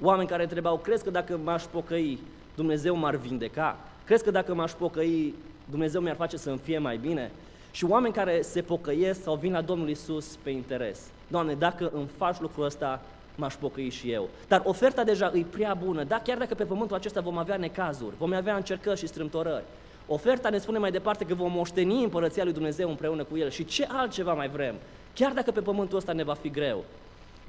oameni 0.00 0.28
care 0.28 0.42
întrebau, 0.42 0.78
crezi 0.78 1.04
că 1.04 1.10
dacă 1.10 1.36
m-aș 1.36 1.62
pocăi, 1.62 2.18
Dumnezeu 2.54 2.96
m-ar 2.96 3.16
vindeca? 3.16 3.78
Crezi 4.04 4.24
că 4.24 4.30
dacă 4.30 4.54
m-aș 4.54 4.72
pocăi, 4.72 5.34
Dumnezeu 5.70 6.00
mi-ar 6.00 6.16
face 6.16 6.36
să-mi 6.36 6.58
fie 6.58 6.78
mai 6.78 6.96
bine? 6.96 7.30
Și 7.70 7.84
oameni 7.84 8.14
care 8.14 8.42
se 8.42 8.62
pocăiesc 8.62 9.22
sau 9.22 9.36
vin 9.36 9.52
la 9.52 9.60
Domnul 9.60 9.88
Isus 9.88 10.38
pe 10.42 10.50
interes. 10.50 11.00
Doamne, 11.30 11.54
dacă 11.54 11.90
îmi 11.94 12.08
faci 12.16 12.40
lucrul 12.40 12.64
ăsta, 12.64 13.00
m-aș 13.34 13.54
pocăi 13.54 13.88
și 13.88 14.10
eu. 14.10 14.28
Dar 14.48 14.62
oferta 14.64 15.04
deja 15.04 15.32
e 15.34 15.44
prea 15.50 15.74
bună, 15.74 16.04
da? 16.04 16.20
chiar 16.24 16.38
dacă 16.38 16.54
pe 16.54 16.64
pământul 16.64 16.96
acesta 16.96 17.20
vom 17.20 17.38
avea 17.38 17.56
necazuri, 17.56 18.16
vom 18.18 18.32
avea 18.32 18.56
încercări 18.56 18.98
și 18.98 19.06
strâmtorări. 19.06 19.64
Oferta 20.06 20.48
ne 20.48 20.58
spune 20.58 20.78
mai 20.78 20.90
departe 20.90 21.24
că 21.24 21.34
vom 21.34 21.52
moșteni 21.52 22.02
împărăția 22.02 22.44
lui 22.44 22.52
Dumnezeu 22.52 22.88
împreună 22.88 23.24
cu 23.24 23.36
El 23.36 23.50
și 23.50 23.64
ce 23.64 23.86
altceva 23.90 24.32
mai 24.32 24.48
vrem, 24.48 24.74
chiar 25.14 25.32
dacă 25.32 25.50
pe 25.50 25.60
pământul 25.60 25.98
ăsta 25.98 26.12
ne 26.12 26.22
va 26.22 26.34
fi 26.34 26.50
greu. 26.50 26.84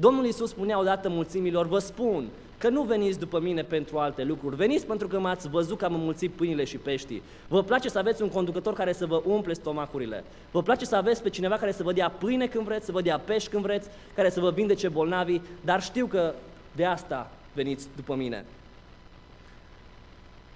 Domnul 0.02 0.26
Iisus 0.26 0.50
spunea 0.50 0.80
odată 0.80 1.10
mulțimilor, 1.10 1.68
vă 1.68 1.80
spun 1.80 2.28
că 2.58 2.70
nu 2.70 2.82
veniți 2.82 3.20
după 3.20 3.40
mine 3.40 3.64
pentru 3.64 3.98
alte 3.98 4.24
lucruri, 4.24 4.56
veniți 4.56 4.86
pentru 4.86 5.08
că 5.08 5.20
m-ați 5.20 5.50
văzut 5.50 5.78
că 5.78 5.86
am 5.86 5.94
înmulțit 5.94 6.32
pâinile 6.32 6.64
și 6.64 6.78
peștii. 6.78 7.22
Vă 7.48 7.64
place 7.64 7.90
să 7.90 7.98
aveți 7.98 8.22
un 8.22 8.30
conducător 8.30 8.74
care 8.74 8.94
să 8.94 9.06
vă 9.06 9.22
umple 9.26 9.54
stomacurile. 9.54 10.24
Vă 10.52 10.62
place 10.62 10.86
să 10.86 10.96
aveți 10.96 11.22
pe 11.22 11.30
cineva 11.30 11.58
care 11.58 11.72
să 11.72 11.84
vă 11.84 11.94
dea 11.94 12.10
pâine 12.10 12.48
când 12.48 12.66
vreți, 12.66 12.86
să 12.86 12.92
vă 12.92 13.02
dea 13.02 13.20
pești 13.20 13.50
când 13.50 13.64
vreți, 13.64 13.90
care 14.16 14.30
să 14.30 14.40
vă 14.40 14.52
vindece 14.52 14.90
bolnavii, 14.90 15.42
dar 15.66 15.82
știu 15.82 16.06
că 16.06 16.34
de 16.76 16.86
asta 16.86 17.32
veniți 17.54 17.88
după 17.96 18.16
mine. 18.16 18.46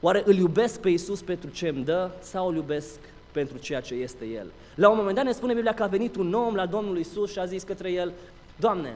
Oare 0.01 0.23
îl 0.25 0.35
iubesc 0.35 0.79
pe 0.79 0.89
Iisus 0.89 1.21
pentru 1.21 1.49
ce 1.49 1.67
îmi 1.67 1.83
dă 1.83 2.09
sau 2.19 2.47
îl 2.47 2.55
iubesc 2.55 2.99
pentru 3.31 3.57
ceea 3.57 3.81
ce 3.81 3.93
este 3.93 4.25
El? 4.25 4.51
La 4.75 4.89
un 4.89 4.97
moment 4.97 5.15
dat 5.15 5.25
ne 5.25 5.31
spune 5.31 5.53
Biblia 5.53 5.73
că 5.73 5.83
a 5.83 5.87
venit 5.87 6.15
un 6.15 6.33
om 6.33 6.55
la 6.55 6.65
Domnul 6.65 6.97
Iisus 6.97 7.31
și 7.31 7.39
a 7.39 7.45
zis 7.45 7.63
către 7.63 7.91
El, 7.91 8.13
Doamne, 8.59 8.95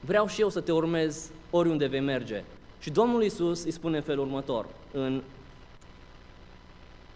vreau 0.00 0.26
și 0.26 0.40
eu 0.40 0.48
să 0.48 0.60
te 0.60 0.72
urmez 0.72 1.30
oriunde 1.50 1.86
vei 1.86 2.00
merge. 2.00 2.44
Și 2.78 2.90
Domnul 2.90 3.22
Iisus 3.22 3.64
îi 3.64 3.70
spune 3.70 3.96
în 3.96 4.02
felul 4.02 4.24
următor, 4.24 4.66
în 4.92 5.22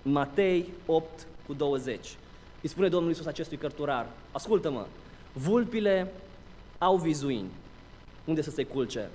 Matei 0.03 0.73
8 0.87 1.27
cu 1.47 1.53
20. 1.53 2.17
Îi 2.63 2.69
spune 2.69 2.89
Domnul 2.89 3.11
Iisus 3.11 3.27
acestui 3.27 3.57
cărturar, 3.57 4.07
ascultă-mă, 4.33 4.87
vulpile 5.33 6.13
au 6.79 6.97
vizuini 6.97 7.51
unde 8.25 8.43
să 8.43 8.51
se 8.51 8.65
culce 8.65 9.11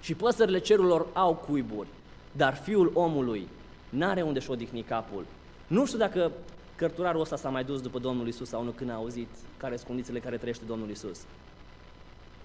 și 0.00 0.14
păsările 0.14 0.58
cerurilor 0.58 1.06
au 1.12 1.34
cuiburi, 1.34 1.88
dar 2.32 2.54
fiul 2.54 2.90
omului 2.94 3.48
n-are 3.88 4.22
unde 4.22 4.40
și 4.40 4.50
odihni 4.50 4.82
capul. 4.82 5.24
Nu 5.66 5.86
știu 5.86 5.98
dacă 5.98 6.32
cărturarul 6.76 7.20
ăsta 7.20 7.36
s-a 7.36 7.48
mai 7.48 7.64
dus 7.64 7.80
după 7.80 7.98
Domnul 7.98 8.28
Isus 8.28 8.48
sau 8.48 8.64
nu 8.64 8.70
când 8.70 8.90
a 8.90 8.94
auzit 8.94 9.28
care 9.56 9.74
sunt 9.74 9.88
condițiile 9.88 10.18
care 10.18 10.36
trăiește 10.36 10.64
Domnul 10.66 10.90
Isus. 10.90 11.20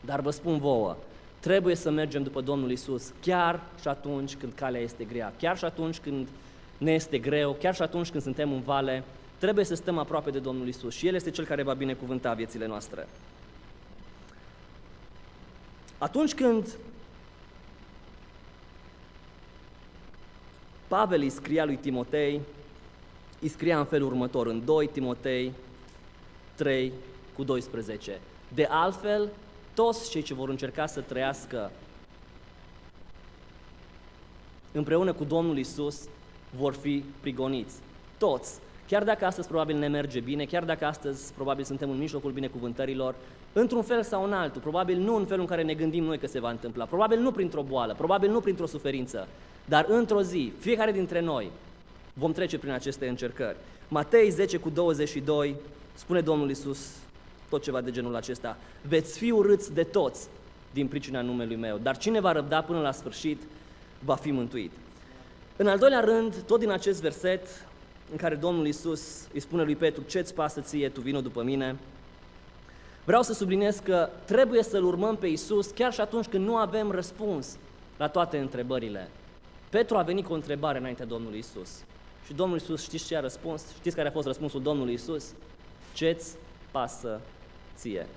Dar 0.06 0.22
vă 0.22 0.30
spun 0.30 0.58
vouă, 0.58 0.98
trebuie 1.40 1.76
să 1.76 1.92
mergem 1.92 2.24
după 2.24 2.42
Domnul 2.42 2.72
Isus 2.72 3.14
chiar 3.22 3.60
și 3.82 3.88
atunci 3.88 4.36
când 4.36 4.54
calea 4.54 4.82
este 4.82 5.04
grea, 5.04 5.34
chiar 5.38 5.58
și 5.58 5.66
atunci 5.66 6.00
când 6.00 6.28
ne 6.78 6.92
este 6.92 7.18
greu, 7.18 7.54
chiar 7.60 7.76
și 7.76 7.82
atunci 7.82 8.10
când 8.10 8.24
suntem 8.24 8.52
în 8.52 8.62
vale, 8.62 9.04
trebuie 9.38 9.66
să 9.66 9.76
stăm 9.76 9.98
aproape 9.98 10.30
de 10.30 10.40
Domnul 10.40 10.68
Isus 10.68 10.94
și 10.94 11.08
El 11.08 11.16
este 11.16 11.30
Cel 11.30 11.46
care 11.46 11.64
va 11.64 11.74
binecuvânta 11.74 12.34
viețile 12.34 12.68
noastre. 12.68 13.08
Atunci 15.98 16.34
când 16.34 16.78
Pavel 20.88 21.22
îi 21.22 21.30
scria 21.30 21.66
lui 21.66 21.76
Timotei, 21.76 22.42
îi 23.42 23.48
scria 23.48 23.80
în 23.80 23.86
felul 23.86 24.08
următor, 24.08 24.48
în 24.48 24.66
2 24.66 24.88
Timotei 24.88 25.54
3 26.56 26.92
cu 27.36 27.44
12. 27.44 28.20
De 28.54 28.68
altfel, 28.70 29.30
toți 29.74 30.10
cei 30.10 30.22
ce 30.22 30.34
vor 30.34 30.50
încerca 30.50 30.86
să 30.86 31.02
trăiască 31.02 31.72
împreună 34.72 35.14
cu 35.14 35.24
Domnul 35.24 35.58
Isus 35.58 36.08
vor 36.58 36.74
fi 36.74 37.04
prigoniți. 37.20 37.76
Toți. 38.18 38.60
Chiar 38.88 39.04
dacă 39.04 39.26
astăzi 39.26 39.48
probabil 39.48 39.78
ne 39.78 39.88
merge 39.88 40.20
bine, 40.20 40.46
chiar 40.46 40.64
dacă 40.64 40.86
astăzi 40.86 41.34
probabil 41.34 41.64
suntem 41.64 41.90
în 41.90 41.98
mijlocul 41.98 42.32
binecuvântărilor, 42.32 43.16
într-un 43.54 43.82
fel 43.82 44.04
sau 44.04 44.24
în 44.24 44.34
altul, 44.34 44.62
probabil 44.62 44.98
nu 44.98 45.16
în 45.16 45.26
felul 45.26 45.42
în 45.42 45.48
care 45.48 45.64
ne 45.64 45.74
gândim 45.74 46.04
noi 46.04 46.18
că 46.18 46.28
se 46.28 46.40
va 46.40 46.50
întâmpla, 46.50 46.86
probabil 46.86 47.20
nu 47.20 47.32
printr-o 47.32 47.62
boală, 47.62 47.94
probabil 47.98 48.32
nu 48.32 48.40
printr-o 48.40 48.66
suferință, 48.66 49.28
dar 49.66 49.86
într-o 49.90 50.22
zi, 50.22 50.52
fiecare 50.60 50.92
dintre 50.92 51.20
noi 51.20 51.52
vom 52.14 52.32
trece 52.32 52.58
prin 52.58 52.72
aceste 52.72 53.08
încercări. 53.08 53.58
Matei 53.88 54.30
10 54.30 54.58
cu 54.58 54.70
22 54.70 55.56
spune 55.94 56.22
Domnul 56.22 56.50
Isus 56.50 56.96
tot 57.52 57.64
ceva 57.64 57.82
de 57.82 57.92
genul 57.92 58.16
acesta. 58.16 58.58
Veți 58.88 59.18
fi 59.18 59.32
urâți 59.32 59.74
de 59.74 59.84
toți 59.84 60.28
din 60.74 60.88
pricina 60.88 61.22
numelui 61.22 61.56
meu, 61.56 61.78
dar 61.78 61.98
cine 61.98 62.20
va 62.20 62.32
răbda 62.32 62.62
până 62.62 62.80
la 62.80 62.92
sfârșit 62.92 63.42
va 64.00 64.16
fi 64.16 64.32
mântuit. 64.32 64.72
În 65.58 65.68
al 65.68 65.78
doilea 65.78 66.00
rând, 66.00 66.36
tot 66.42 66.60
din 66.60 66.70
acest 66.70 67.02
verset, 67.02 67.48
în 68.12 68.18
care 68.18 68.36
Domnul 68.36 68.68
Isus 68.68 69.28
îi 69.34 69.40
spune 69.40 69.64
lui 69.64 69.76
Petru, 69.76 70.04
ce-ți 70.08 70.34
pasă 70.34 70.62
ție, 70.62 70.90
tu 70.90 71.02
vină 71.02 71.22
după 71.22 71.44
mine, 71.44 71.76
vreau 73.04 73.22
să 73.22 73.34
subliniez 73.34 73.80
că 73.80 74.10
trebuie 74.26 74.64
să-L 74.64 74.84
urmăm 74.84 75.16
pe 75.16 75.28
Isus 75.28 75.68
chiar 75.68 75.94
și 75.94 76.02
atunci 76.02 76.26
când 76.26 76.46
nu 76.46 76.56
avem 76.56 76.92
răspuns 76.92 77.58
la 77.98 78.08
toate 78.08 78.38
întrebările. 78.38 79.10
Petru 79.70 79.98
a 79.98 80.02
venit 80.02 80.26
cu 80.26 80.32
o 80.32 80.36
întrebare 80.36 80.78
înaintea 80.78 81.06
Domnului 81.06 81.38
Isus. 81.38 81.84
Și 82.26 82.34
Domnul 82.34 82.58
Isus, 82.58 82.84
știți 82.84 83.06
ce 83.06 83.18
a 83.18 83.20
răspuns? 83.20 83.64
Știți 83.76 83.96
care 83.96 84.08
a 84.08 84.12
fost 84.12 84.28
răspunsul 84.28 84.62
Domnului 84.62 84.94
Isus? 84.94 85.34
Ce-ți 85.94 86.36
pasă 86.72 87.22
ție? 87.82 88.08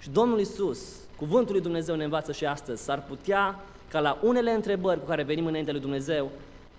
Și 0.00 0.10
Domnul 0.10 0.40
Isus, 0.40 0.78
cuvântul 1.16 1.52
lui 1.52 1.62
Dumnezeu 1.62 1.94
ne 1.94 2.04
învață 2.04 2.32
și 2.32 2.46
astăzi, 2.46 2.82
s-ar 2.82 3.02
putea 3.02 3.60
ca 3.90 4.00
la 4.00 4.18
unele 4.22 4.50
întrebări 4.50 5.00
cu 5.00 5.06
care 5.06 5.22
venim 5.22 5.46
înaintea 5.46 5.72
lui 5.72 5.82
Dumnezeu 5.82 6.30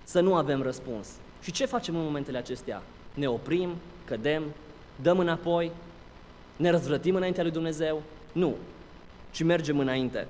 să 0.03 0.19
nu 0.19 0.35
avem 0.35 0.61
răspuns. 0.61 1.07
Și 1.41 1.51
ce 1.51 1.65
facem 1.65 1.95
în 1.95 2.03
momentele 2.03 2.37
acestea? 2.37 2.81
Ne 3.13 3.27
oprim, 3.27 3.69
cădem, 4.05 4.43
dăm 5.01 5.19
înapoi, 5.19 5.71
ne 6.55 6.69
răzvrătim 6.69 7.15
înaintea 7.15 7.43
lui 7.43 7.51
Dumnezeu? 7.51 8.01
Nu, 8.31 8.55
ci 9.31 9.43
mergem 9.43 9.79
înainte. 9.79 10.27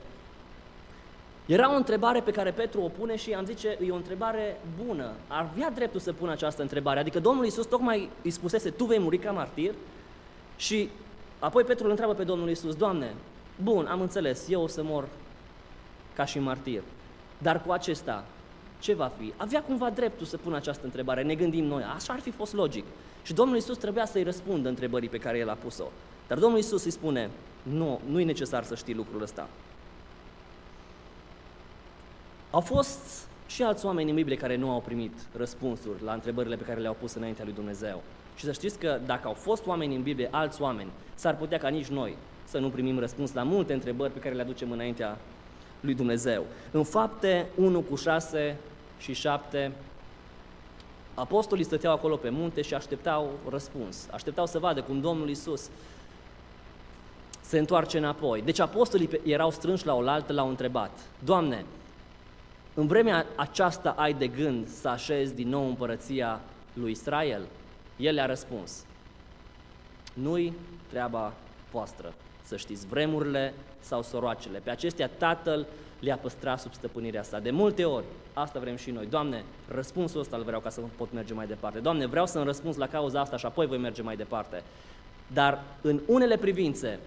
Era 1.46 1.74
o 1.74 1.76
întrebare 1.76 2.20
pe 2.22 2.32
care 2.32 2.52
Petru 2.52 2.82
o 2.82 2.88
pune 2.88 3.16
și 3.16 3.34
am 3.34 3.46
zice, 3.46 3.78
e 3.86 3.92
o 3.92 3.96
întrebare 3.96 4.60
bună. 4.86 5.12
Ar 5.28 5.50
avea 5.52 5.72
dreptul 5.72 6.00
să 6.00 6.14
pună 6.14 6.32
această 6.32 6.62
întrebare. 6.62 7.00
Adică 7.00 7.20
Domnul 7.20 7.44
Iisus 7.44 7.66
tocmai 7.66 8.10
îi 8.24 8.32
spusese, 8.32 8.70
tu 8.70 8.86
vei 8.86 9.00
muri 9.00 9.18
ca 9.18 9.32
martir 9.32 9.74
și 10.58 10.90
apoi 11.46 11.64
Petru 11.64 11.84
îl 11.84 11.90
întreabă 11.90 12.14
pe 12.14 12.24
Domnul 12.24 12.48
Iisus, 12.48 12.76
Doamne, 12.76 13.14
bun, 13.64 13.86
am 13.86 14.02
înțeles, 14.02 14.50
eu 14.50 14.62
o 14.62 14.68
să 14.68 14.84
mor 14.84 15.08
ca 16.16 16.26
și 16.26 16.40
martir, 16.40 16.82
dar 17.38 17.62
cu 17.62 17.72
acesta, 17.72 18.26
ce 18.80 18.94
va 18.94 19.12
fi? 19.18 19.34
Avea 19.38 19.62
cumva 19.62 19.90
dreptul 19.90 20.26
să 20.26 20.38
pună 20.38 20.56
această 20.56 20.86
întrebare, 20.86 21.24
ne 21.24 21.36
gândim 21.36 21.66
noi, 21.66 21.84
așa 21.96 22.14
ar 22.14 22.20
fi 22.20 22.32
fost 22.32 22.54
logic. 22.54 22.86
Și 23.24 23.34
Domnul 23.34 23.56
Iisus 23.56 23.78
trebuia 23.78 24.06
să-i 24.06 24.24
răspundă 24.24 24.70
întrebării 24.70 25.10
pe 25.10 25.18
care 25.18 25.38
el 25.38 25.50
a 25.50 25.54
pus-o. 25.54 25.92
Dar 26.28 26.38
Domnul 26.38 26.58
Iisus 26.58 26.84
îi 26.84 26.92
spune, 26.92 27.30
nu, 27.64 28.00
nu 28.10 28.20
e 28.20 28.24
necesar 28.24 28.64
să 28.64 28.76
știi 28.76 28.94
lucrul 28.94 29.22
ăsta. 29.22 29.50
Au 32.52 32.62
fost 32.62 33.28
și 33.48 33.64
alți 33.64 33.86
oameni 33.86 34.10
în 34.10 34.16
Biblie 34.16 34.38
care 34.38 34.56
nu 34.56 34.72
au 34.72 34.82
primit 34.82 35.14
răspunsuri 35.38 36.04
la 36.04 36.14
întrebările 36.14 36.56
pe 36.56 36.64
care 36.64 36.80
le-au 36.80 36.96
pus 37.00 37.14
înaintea 37.14 37.44
lui 37.44 37.54
Dumnezeu. 37.54 38.04
Și 38.36 38.46
să 38.46 38.52
știți 38.52 38.80
că 38.80 39.00
dacă 39.06 39.28
au 39.28 39.34
fost 39.34 39.66
oameni 39.66 39.96
în 39.96 40.02
Biblie, 40.02 40.28
alți 40.32 40.62
oameni, 40.62 40.92
s-ar 41.16 41.36
putea 41.38 41.58
ca 41.58 41.68
nici 41.68 41.88
noi 41.88 42.18
să 42.44 42.60
nu 42.60 42.70
primim 42.70 43.00
răspuns 43.00 43.34
la 43.34 43.44
multe 43.44 43.74
întrebări 43.74 44.14
pe 44.14 44.20
care 44.20 44.36
le 44.36 44.42
aducem 44.42 44.72
înaintea 44.72 45.18
lui 45.80 45.94
Dumnezeu. 45.94 46.46
În 46.72 46.84
fapte 46.84 47.48
1 47.56 47.82
cu 47.82 47.96
6 47.96 48.58
și 48.98 49.14
7, 49.14 49.72
apostolii 51.14 51.64
stăteau 51.64 51.94
acolo 51.94 52.16
pe 52.16 52.30
munte 52.30 52.62
și 52.62 52.74
așteptau 52.74 53.30
răspuns. 53.50 54.08
Așteptau 54.12 54.46
să 54.46 54.60
vadă 54.60 54.82
cum 54.82 55.02
Domnul 55.02 55.30
Isus 55.30 55.70
se 57.42 57.58
întoarce 57.58 57.98
înapoi. 57.98 58.42
Deci 58.42 58.60
apostolii 58.60 59.10
erau 59.24 59.52
strânși 59.52 59.86
la 59.86 59.96
oaltă, 59.96 60.34
l-au 60.34 60.50
întrebat, 60.50 61.00
Doamne, 61.20 61.66
în 62.74 62.88
vremea 62.88 63.26
aceasta 63.36 63.90
ai 63.98 64.14
de 64.14 64.28
gând 64.28 64.68
să 64.68 64.88
așezi 64.88 65.34
din 65.34 65.50
nou 65.50 65.68
împărăția 65.68 66.40
lui 66.74 66.92
Israel? 66.92 67.42
El 67.98 68.14
le-a 68.14 68.26
răspuns, 68.26 68.86
nu-i 70.14 70.54
treaba 70.90 71.34
voastră 71.72 72.14
să 72.42 72.58
știți 72.58 72.88
vremurile 72.88 73.54
sau 73.80 74.02
soroacele. 74.02 74.62
Pe 74.64 74.70
acestea 74.70 75.10
Tatăl 75.18 75.68
le-a 76.00 76.18
păstrat 76.18 76.60
sub 76.60 76.74
stăpânirea 76.74 77.24
sa. 77.24 77.40
De 77.40 77.52
multe 77.52 77.86
ori, 77.86 78.06
asta 78.34 78.60
vrem 78.60 78.76
și 78.76 78.92
noi. 78.92 79.06
Doamne, 79.06 79.44
răspunsul 79.68 80.20
ăsta 80.20 80.38
îl 80.38 80.44
vreau 80.44 80.60
ca 80.60 80.70
să 80.70 80.82
pot 80.98 81.14
merge 81.14 81.34
mai 81.34 81.48
departe. 81.48 81.80
Doamne, 81.80 82.06
vreau 82.06 82.26
să-mi 82.26 82.46
răspuns 82.46 82.76
la 82.76 82.88
cauza 82.88 83.20
asta 83.20 83.38
și 83.38 83.46
apoi 83.46 83.66
voi 83.66 83.78
merge 83.78 84.02
mai 84.02 84.16
departe. 84.16 84.64
Dar 85.34 85.64
în 85.82 86.02
unele 86.08 86.38
privințe, 86.38 87.00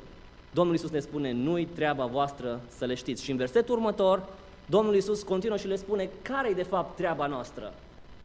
Domnul 0.53 0.75
Iisus 0.75 0.91
ne 0.91 0.99
spune, 0.99 1.33
nu-i 1.33 1.67
treaba 1.67 2.07
voastră 2.07 2.61
să 2.69 2.85
le 2.85 2.95
știți. 2.95 3.25
Și 3.25 3.31
în 3.31 3.37
versetul 3.37 3.75
următor, 3.75 4.23
Domnul 4.67 4.95
Iisus 4.95 5.23
continuă 5.23 5.57
și 5.57 5.67
le 5.67 5.77
spune 5.77 6.11
care 6.23 6.49
e 6.49 6.53
de 6.53 6.63
fapt 6.63 6.97
treaba 6.97 7.27
noastră, 7.27 7.73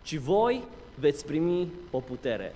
ci 0.02 0.16
voi 0.16 0.64
veți 1.00 1.26
primi 1.26 1.72
o 1.92 2.00
putere. 2.00 2.56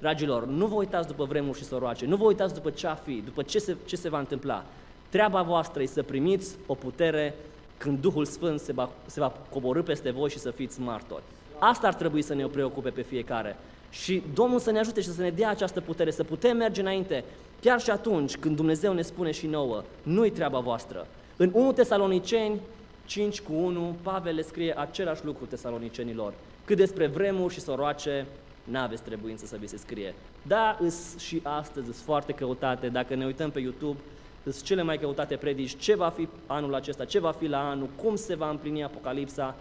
Dragilor, 0.00 0.46
nu 0.46 0.66
vă 0.66 0.74
uitați 0.74 1.08
după 1.08 1.24
vremuri 1.24 1.58
și 1.58 1.64
soroace, 1.64 2.06
nu 2.06 2.16
vă 2.16 2.24
uitați 2.24 2.54
după 2.54 2.70
ce 2.70 2.86
a 2.86 2.94
fi, 2.94 3.22
după 3.24 3.42
ce 3.42 3.58
se, 3.58 3.76
ce 3.84 3.96
se 3.96 4.08
va 4.08 4.18
întâmpla. 4.18 4.64
Treaba 5.08 5.42
voastră 5.42 5.82
e 5.82 5.86
să 5.86 6.02
primiți 6.02 6.54
o 6.66 6.74
putere 6.74 7.34
când 7.76 8.00
Duhul 8.00 8.24
Sfânt 8.24 8.60
se 8.60 8.72
va, 8.72 8.90
se 9.06 9.20
va 9.20 9.32
coborâ 9.50 9.82
peste 9.82 10.10
voi 10.10 10.30
și 10.30 10.38
să 10.38 10.50
fiți 10.50 10.80
martori. 10.80 11.22
Asta 11.58 11.86
ar 11.86 11.94
trebui 11.94 12.22
să 12.22 12.34
ne 12.34 12.46
preocupe 12.46 12.90
pe 12.90 13.02
fiecare. 13.02 13.56
Și 13.90 14.22
Domnul 14.34 14.58
să 14.58 14.70
ne 14.70 14.78
ajute 14.78 15.00
și 15.00 15.08
să 15.08 15.20
ne 15.20 15.30
dea 15.30 15.48
această 15.48 15.80
putere, 15.80 16.10
să 16.10 16.24
putem 16.24 16.56
merge 16.56 16.80
înainte, 16.80 17.24
chiar 17.60 17.80
și 17.80 17.90
atunci 17.90 18.36
când 18.36 18.56
Dumnezeu 18.56 18.92
ne 18.92 19.02
spune 19.02 19.30
și 19.30 19.46
nouă, 19.46 19.82
nu-i 20.02 20.30
treaba 20.30 20.58
voastră. 20.58 21.06
În 21.36 21.50
1 21.54 21.72
Tesaloniceni 21.72 22.60
5 23.06 23.40
cu 23.40 23.52
1, 23.52 23.96
Pavel 24.02 24.34
le 24.34 24.42
scrie 24.42 24.78
același 24.78 25.24
lucru 25.24 25.44
tesalonicenilor. 25.44 26.34
Cât 26.64 26.76
despre 26.76 27.06
vremuri 27.06 27.54
și 27.54 27.60
soroace, 27.60 28.26
n-aveți 28.64 29.02
trebuință 29.02 29.46
să 29.46 29.56
vi 29.60 29.66
se 29.66 29.76
scrie. 29.76 30.14
Da, 30.42 30.76
îs 30.80 31.18
și 31.18 31.40
astăzi 31.42 31.84
sunt 31.84 31.96
foarte 31.96 32.32
căutate, 32.32 32.88
dacă 32.88 33.14
ne 33.14 33.24
uităm 33.24 33.50
pe 33.50 33.60
YouTube, 33.60 33.98
sunt 34.42 34.62
cele 34.62 34.82
mai 34.82 34.98
căutate 34.98 35.36
predici, 35.36 35.76
ce 35.76 35.94
va 35.94 36.08
fi 36.08 36.28
anul 36.46 36.74
acesta, 36.74 37.04
ce 37.04 37.18
va 37.18 37.30
fi 37.30 37.46
la 37.46 37.68
anul, 37.68 37.88
cum 37.96 38.16
se 38.16 38.34
va 38.34 38.50
împlini 38.50 38.84
Apocalipsa, 38.84 39.54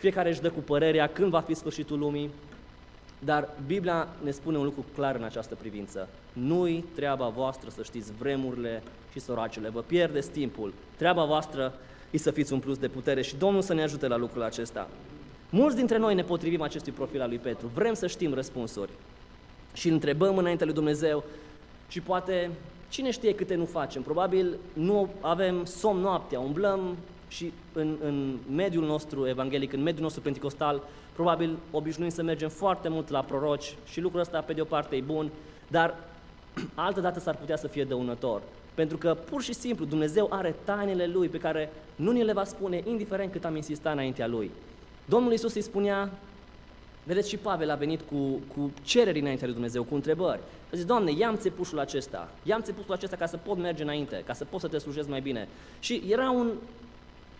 fiecare 0.00 0.28
își 0.28 0.40
dă 0.40 0.50
cu 0.50 0.60
părerea 0.60 1.08
când 1.08 1.30
va 1.30 1.40
fi 1.40 1.54
sfârșitul 1.54 1.98
lumii, 1.98 2.30
dar 3.18 3.48
Biblia 3.66 4.08
ne 4.24 4.30
spune 4.30 4.58
un 4.58 4.64
lucru 4.64 4.84
clar 4.94 5.14
în 5.14 5.24
această 5.24 5.54
privință. 5.54 6.08
Nu-i 6.32 6.84
treaba 6.94 7.28
voastră 7.28 7.70
să 7.70 7.82
știți 7.82 8.12
vremurile 8.12 8.82
și 9.12 9.20
soracele, 9.20 9.68
vă 9.68 9.80
pierdeți 9.80 10.30
timpul. 10.30 10.74
Treaba 10.96 11.24
voastră 11.24 11.74
e 12.10 12.18
să 12.18 12.30
fiți 12.30 12.52
un 12.52 12.58
plus 12.58 12.78
de 12.78 12.88
putere 12.88 13.22
și 13.22 13.36
Domnul 13.36 13.62
să 13.62 13.74
ne 13.74 13.82
ajute 13.82 14.06
la 14.06 14.16
lucrul 14.16 14.42
acesta. 14.42 14.88
Mulți 15.50 15.76
dintre 15.76 15.98
noi 15.98 16.14
ne 16.14 16.22
potrivim 16.22 16.62
acestui 16.62 16.92
profil 16.92 17.20
al 17.20 17.28
lui 17.28 17.38
Petru. 17.38 17.70
Vrem 17.74 17.94
să 17.94 18.06
știm 18.06 18.34
răspunsuri 18.34 18.90
și 19.72 19.86
îl 19.86 19.92
întrebăm 19.92 20.36
înainte 20.36 20.64
lui 20.64 20.74
Dumnezeu 20.74 21.24
și 21.88 22.00
poate 22.00 22.50
cine 22.88 23.10
știe 23.10 23.34
câte 23.34 23.54
nu 23.54 23.64
facem. 23.64 24.02
Probabil 24.02 24.58
nu 24.72 25.08
avem 25.20 25.64
somn 25.64 26.00
noaptea, 26.00 26.40
umblăm 26.40 26.96
și 27.28 27.52
în, 27.72 27.96
în 28.02 28.38
mediul 28.54 28.84
nostru 28.84 29.28
evanghelic, 29.28 29.72
în 29.72 29.82
mediul 29.82 30.02
nostru 30.02 30.22
pentecostal, 30.22 30.82
probabil 31.12 31.58
obișnuim 31.70 32.10
să 32.10 32.22
mergem 32.22 32.48
foarte 32.48 32.88
mult 32.88 33.08
la 33.08 33.22
proroci 33.22 33.74
și 33.86 34.00
lucrul 34.00 34.20
ăsta 34.20 34.40
pe 34.40 34.52
de 34.52 34.60
o 34.60 34.64
parte 34.64 34.96
e 34.96 35.00
bun, 35.00 35.30
dar 35.68 35.96
altă 36.74 37.00
dată 37.00 37.20
s-ar 37.20 37.36
putea 37.36 37.56
să 37.56 37.66
fie 37.66 37.84
dăunător. 37.84 38.42
Pentru 38.78 38.96
că 38.96 39.14
pur 39.14 39.42
și 39.42 39.52
simplu 39.52 39.84
Dumnezeu 39.84 40.26
are 40.30 40.54
tainele 40.64 41.06
Lui 41.06 41.28
pe 41.28 41.38
care 41.38 41.70
nu 41.96 42.10
ni 42.10 42.24
le 42.24 42.32
va 42.32 42.44
spune, 42.44 42.82
indiferent 42.84 43.32
cât 43.32 43.44
am 43.44 43.56
insistat 43.56 43.92
înaintea 43.92 44.26
Lui. 44.26 44.50
Domnul 45.04 45.30
Iisus 45.30 45.54
îi 45.54 45.60
spunea, 45.60 46.10
vedeți 47.04 47.28
și 47.28 47.36
Pavel 47.36 47.70
a 47.70 47.74
venit 47.74 48.00
cu, 48.00 48.40
cu 48.54 48.72
cereri 48.82 49.20
înaintea 49.20 49.46
lui 49.46 49.54
Dumnezeu, 49.54 49.82
cu 49.82 49.94
întrebări. 49.94 50.40
A 50.72 50.76
zis, 50.76 50.84
Doamne, 50.84 51.12
ia-mi 51.12 51.36
țepușul 51.36 51.78
acesta, 51.78 52.28
ia-mi 52.42 52.62
țepușul 52.62 52.92
acesta 52.92 53.16
ca 53.16 53.26
să 53.26 53.36
pot 53.36 53.58
merge 53.58 53.82
înainte, 53.82 54.22
ca 54.26 54.32
să 54.32 54.44
pot 54.44 54.60
să 54.60 54.68
te 54.68 54.78
slujesc 54.78 55.08
mai 55.08 55.20
bine. 55.20 55.48
Și 55.78 56.02
era 56.08 56.30
un... 56.30 56.50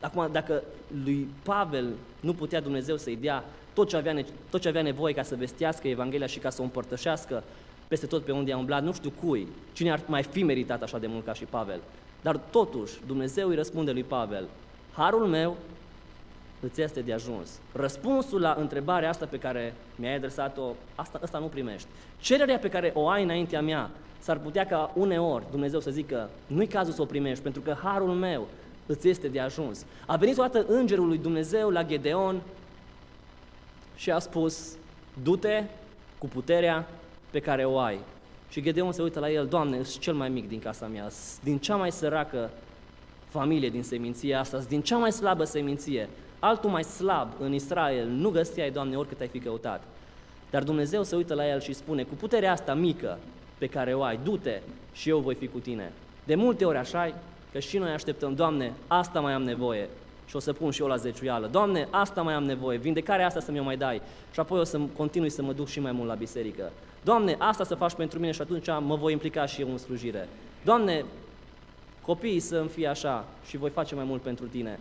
Acum, 0.01 0.29
dacă 0.33 0.62
lui 1.05 1.29
Pavel 1.42 1.92
nu 2.20 2.35
putea 2.35 2.61
Dumnezeu 2.61 2.96
să-i 2.96 3.16
dea 3.16 3.44
tot 3.72 3.88
ce, 3.88 3.96
avea, 3.96 4.24
tot 4.51 4.61
ce 4.61 4.68
avea 4.68 4.83
nevoie 4.83 5.14
ca 5.14 5.22
să 5.22 5.37
vestească 5.37 5.88
Evanghelia 5.88 6.27
și 6.27 6.38
ca 6.38 6.51
să 6.51 6.61
o 6.61 6.64
împărtășească 6.64 7.42
peste 7.88 8.07
tot 8.07 8.24
pe 8.24 8.33
unde 8.33 8.53
a 8.53 8.57
umblat, 8.57 8.83
nu 8.83 8.92
știu 8.92 9.12
cui, 9.24 9.48
cine 9.72 9.92
ar 9.92 10.01
mai 10.07 10.22
fi 10.22 10.42
meritat 10.42 10.83
așa 10.83 10.98
de 10.98 11.07
mult 11.07 11.24
ca 11.24 11.33
și 11.33 11.44
Pavel. 11.44 11.81
Dar 12.22 12.37
totuși, 12.37 12.94
Dumnezeu 13.07 13.48
îi 13.48 13.55
răspunde 13.55 13.90
lui 13.90 14.05
Pavel, 14.05 14.48
Harul 14.92 15.27
meu 15.27 15.57
îți 16.61 16.83
este 16.83 17.01
de 17.01 17.12
ajuns. 17.12 17.51
Răspunsul 17.72 18.40
la 18.40 18.57
întrebarea 18.59 19.09
asta 19.09 19.27
pe 19.27 19.38
care 19.38 19.74
mi-ai 19.96 20.14
adresat-o, 20.14 20.62
asta, 20.94 21.20
asta 21.22 21.38
nu 21.38 21.46
primești. 21.46 21.88
Cererea 22.20 22.59
pe 22.59 22.68
care 22.68 22.90
o 22.94 23.09
ai 23.09 23.22
înaintea 23.22 23.62
mea, 23.62 23.90
s-ar 24.18 24.38
putea 24.38 24.66
ca 24.66 24.92
uneori 24.94 25.44
Dumnezeu 25.51 25.81
să 25.81 25.90
zică, 25.90 26.31
nu-i 26.46 26.66
cazul 26.66 26.92
să 26.92 27.03
o 27.03 27.05
primești, 27.05 27.42
pentru 27.42 27.61
că 27.61 27.77
harul 27.83 28.12
meu 28.14 28.46
îți 28.87 29.09
este 29.09 29.29
de 29.29 29.40
ajuns. 29.40 29.85
A 30.07 30.16
venit 30.16 30.38
o 30.38 30.42
dată 30.42 30.64
îngerul 30.68 31.07
lui 31.07 31.18
Dumnezeu 31.18 31.70
la 31.70 31.85
Gedeon 31.85 32.40
și 33.96 34.11
a 34.11 34.18
spus, 34.18 34.77
du-te 35.22 35.64
cu 36.18 36.27
puterea 36.27 36.88
pe 37.30 37.40
care 37.40 37.64
o 37.64 37.78
ai. 37.78 37.98
Și 38.48 38.62
Gedeon 38.62 38.92
se 38.92 39.02
uită 39.02 39.20
la 39.20 39.30
el, 39.30 39.46
Doamne, 39.46 39.76
ești 39.76 39.98
cel 39.98 40.14
mai 40.14 40.28
mic 40.28 40.48
din 40.48 40.58
casa 40.58 40.86
mea, 40.86 41.08
din 41.42 41.58
cea 41.58 41.76
mai 41.76 41.92
săracă 41.92 42.50
familie 43.28 43.68
din 43.68 43.82
seminția 43.82 44.40
asta, 44.40 44.58
din 44.68 44.82
cea 44.82 44.96
mai 44.96 45.12
slabă 45.12 45.44
seminție, 45.44 46.08
altul 46.38 46.70
mai 46.70 46.84
slab 46.84 47.28
în 47.38 47.52
Israel, 47.52 48.06
nu 48.06 48.30
găseai, 48.30 48.70
Doamne, 48.70 48.96
oricât 48.96 49.20
ai 49.20 49.28
fi 49.28 49.38
căutat. 49.38 49.82
Dar 50.50 50.62
Dumnezeu 50.62 51.02
se 51.02 51.16
uită 51.16 51.34
la 51.34 51.48
el 51.48 51.60
și 51.60 51.72
spune, 51.72 52.02
cu 52.02 52.14
puterea 52.14 52.52
asta 52.52 52.74
mică 52.74 53.18
pe 53.58 53.66
care 53.66 53.94
o 53.94 54.02
ai, 54.02 54.18
du-te 54.22 54.60
și 54.92 55.08
eu 55.08 55.18
voi 55.18 55.34
fi 55.34 55.46
cu 55.46 55.58
tine. 55.58 55.92
De 56.24 56.34
multe 56.34 56.64
ori 56.64 56.78
așa 56.78 57.14
că 57.52 57.58
și 57.58 57.78
noi 57.78 57.90
așteptăm, 57.90 58.34
Doamne, 58.34 58.72
asta 58.86 59.20
mai 59.20 59.32
am 59.32 59.42
nevoie 59.42 59.88
și 60.26 60.36
o 60.36 60.38
să 60.38 60.52
pun 60.52 60.70
și 60.70 60.80
eu 60.80 60.86
la 60.86 60.96
zeciuială. 60.96 61.46
Doamne, 61.46 61.88
asta 61.90 62.22
mai 62.22 62.34
am 62.34 62.44
nevoie, 62.44 62.78
vindecarea 62.78 63.26
asta 63.26 63.40
să 63.40 63.52
mi-o 63.52 63.62
mai 63.62 63.76
dai 63.76 64.00
și 64.32 64.40
apoi 64.40 64.60
o 64.60 64.64
să 64.64 64.80
continui 64.96 65.30
să 65.30 65.42
mă 65.42 65.52
duc 65.52 65.66
și 65.66 65.80
mai 65.80 65.92
mult 65.92 66.08
la 66.08 66.14
biserică. 66.14 66.72
Doamne, 67.09 67.37
asta 67.38 67.64
să 67.64 67.75
faci 67.75 67.94
pentru 67.94 68.18
mine 68.18 68.33
și 68.33 68.40
atunci 68.40 68.66
mă 68.81 68.97
voi 68.97 69.12
implica 69.12 69.47
și 69.47 69.61
eu 69.61 69.71
în 69.71 69.79
slujire. 69.79 70.29
Doamne, 70.64 71.05
copiii 72.03 72.40
să 72.40 72.57
îmi 72.57 72.68
fie 72.68 72.87
așa 72.87 73.25
și 73.47 73.57
voi 73.57 73.71
face 73.71 73.94
mai 73.94 74.05
mult 74.05 74.23
pentru 74.23 74.47
tine. 74.47 74.79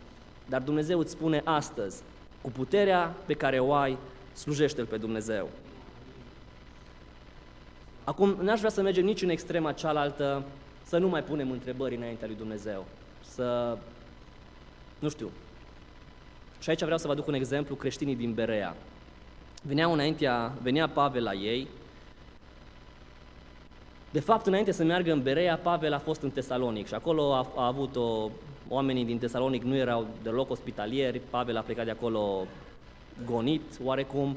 Dar 0.50 0.62
Dumnezeu 0.62 1.00
îți 1.00 1.12
spune 1.12 1.42
astăzi, 1.44 2.02
cu 2.42 2.52
puterea 2.52 3.16
pe 3.26 3.34
care 3.34 3.60
o 3.60 3.74
ai, 3.74 3.98
slujește-L 4.34 4.86
pe 4.86 4.98
Dumnezeu. 4.98 5.50
Acum, 8.04 8.38
n-aș 8.42 8.58
vrea 8.58 8.72
să 8.72 8.82
mergem 8.82 9.06
nici 9.06 9.22
în 9.22 9.30
extrema 9.30 9.72
cealaltă, 9.72 10.44
să 10.84 10.98
nu 10.98 11.08
mai 11.08 11.24
punem 11.24 11.52
întrebări 11.52 11.96
înaintea 11.96 12.28
lui 12.28 12.36
Dumnezeu. 12.36 12.86
Să, 13.22 13.78
nu 15.00 15.10
știu. 15.10 15.30
Și 16.60 16.70
aici 16.70 16.84
vreau 16.84 16.98
să 16.98 17.08
vă 17.08 17.14
aduc 17.14 17.28
un 17.28 17.34
exemplu, 17.34 17.76
creștinii 17.76 18.16
din 18.16 18.34
Berea. 18.34 18.76
Veneau 19.64 19.94
înaintea, 19.94 20.54
venea 20.62 20.88
Pavel 20.88 21.24
la 21.24 21.34
ei. 21.34 21.68
De 24.18 24.24
fapt, 24.24 24.46
înainte 24.46 24.72
să 24.72 24.84
meargă 24.84 25.12
în 25.12 25.22
Berea, 25.22 25.60
Pavel 25.64 25.94
a 25.94 26.00
fost 26.00 26.22
în 26.22 26.30
Tesalonic 26.30 26.88
și 26.88 26.94
acolo 26.94 27.34
a, 27.34 27.48
a 27.56 27.66
avut 27.66 27.96
o 27.96 28.30
oamenii 28.68 29.06
din 29.06 29.18
Tesalonic 29.18 29.64
nu 29.64 29.76
erau 29.76 30.08
deloc 30.24 30.52
ospitalieri, 30.52 31.22
Pavel 31.30 31.58
a 31.58 31.62
plecat 31.62 31.86
de 31.86 31.92
acolo 31.92 32.46
gonit 33.26 33.62
oarecum 33.84 34.36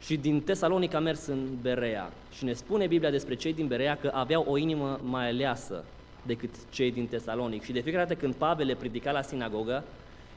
și 0.00 0.16
din 0.16 0.40
Tesalonic 0.40 0.94
a 0.94 0.98
mers 0.98 1.26
în 1.26 1.48
Berea. 1.62 2.12
Și 2.32 2.44
ne 2.44 2.52
spune 2.52 2.86
Biblia 2.86 3.10
despre 3.10 3.34
cei 3.34 3.52
din 3.52 3.66
Berea 3.66 3.96
că 3.96 4.10
aveau 4.14 4.44
o 4.48 4.56
inimă 4.56 5.00
mai 5.02 5.28
aleasă 5.28 5.84
decât 6.26 6.54
cei 6.70 6.92
din 6.92 7.06
Tesalonic. 7.06 7.62
Și 7.62 7.72
de 7.72 7.80
fiecare 7.80 8.04
dată 8.04 8.20
când 8.20 8.34
Pavel 8.34 8.66
le 8.66 8.74
predica 8.74 9.10
la 9.10 9.22
sinagogă, 9.22 9.84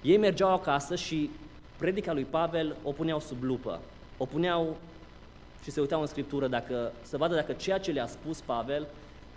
ei 0.01 0.17
mergeau 0.17 0.53
acasă 0.53 0.95
și 0.95 1.29
predica 1.77 2.13
lui 2.13 2.27
Pavel 2.29 2.75
o 2.83 2.91
puneau 2.91 3.19
sub 3.19 3.43
lupă. 3.43 3.79
O 4.17 4.25
puneau 4.25 4.77
și 5.63 5.71
se 5.71 5.79
uitau 5.79 6.01
în 6.01 6.07
Scriptură 6.07 6.47
dacă, 6.47 6.91
să 7.01 7.17
vadă 7.17 7.35
dacă 7.35 7.51
ceea 7.51 7.77
ce 7.77 7.91
le-a 7.91 8.07
spus 8.07 8.39
Pavel 8.39 8.87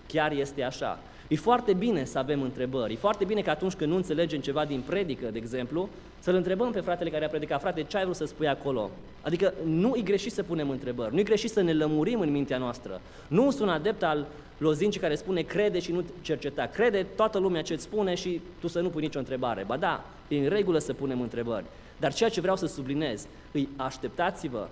chiar 0.07 0.33
este 0.33 0.63
așa. 0.63 0.99
E 1.29 1.37
foarte 1.37 1.73
bine 1.73 2.05
să 2.05 2.19
avem 2.19 2.43
întrebări. 2.43 2.93
E 2.93 2.97
foarte 2.97 3.25
bine 3.25 3.41
că 3.41 3.51
atunci 3.51 3.73
când 3.73 3.91
nu 3.91 3.97
înțelegem 3.97 4.41
ceva 4.41 4.65
din 4.65 4.81
predică, 4.87 5.27
de 5.27 5.39
exemplu, 5.39 5.89
să-l 6.19 6.35
întrebăm 6.35 6.73
pe 6.73 6.81
fratele 6.81 7.11
care 7.11 7.25
a 7.25 7.29
predicat, 7.29 7.61
frate, 7.61 7.83
ce 7.83 7.97
ai 7.97 8.03
vrut 8.03 8.17
să 8.17 8.25
spui 8.25 8.49
acolo? 8.49 8.91
Adică 9.23 9.55
nu 9.65 9.93
e 9.97 10.01
greșit 10.01 10.33
să 10.33 10.43
punem 10.43 10.71
întrebări, 10.71 11.13
nu 11.13 11.21
e 11.21 11.23
greșit 11.23 11.51
să 11.51 11.61
ne 11.61 11.73
lămurim 11.73 12.21
în 12.21 12.31
mintea 12.31 12.59
noastră. 12.59 13.01
Nu 13.29 13.51
sunt 13.51 13.63
un 13.63 13.69
adept 13.69 14.03
al 14.03 14.27
lozincii 14.59 15.01
care 15.01 15.15
spune 15.15 15.41
crede 15.41 15.79
și 15.79 15.93
nu 15.93 16.05
cerceta. 16.21 16.67
Crede 16.67 17.07
toată 17.17 17.39
lumea 17.39 17.63
ce 17.63 17.73
îți 17.73 17.83
spune 17.83 18.15
și 18.15 18.41
tu 18.61 18.67
să 18.67 18.81
nu 18.81 18.89
pui 18.89 19.03
nicio 19.03 19.19
întrebare. 19.19 19.65
Ba 19.67 19.77
da, 19.77 20.05
e 20.29 20.39
în 20.39 20.49
regulă 20.49 20.79
să 20.79 20.93
punem 20.93 21.21
întrebări. 21.21 21.65
Dar 21.99 22.13
ceea 22.13 22.29
ce 22.29 22.41
vreau 22.41 22.57
să 22.57 22.67
sublinez, 22.67 23.27
îi 23.53 23.69
așteptați-vă 23.77 24.69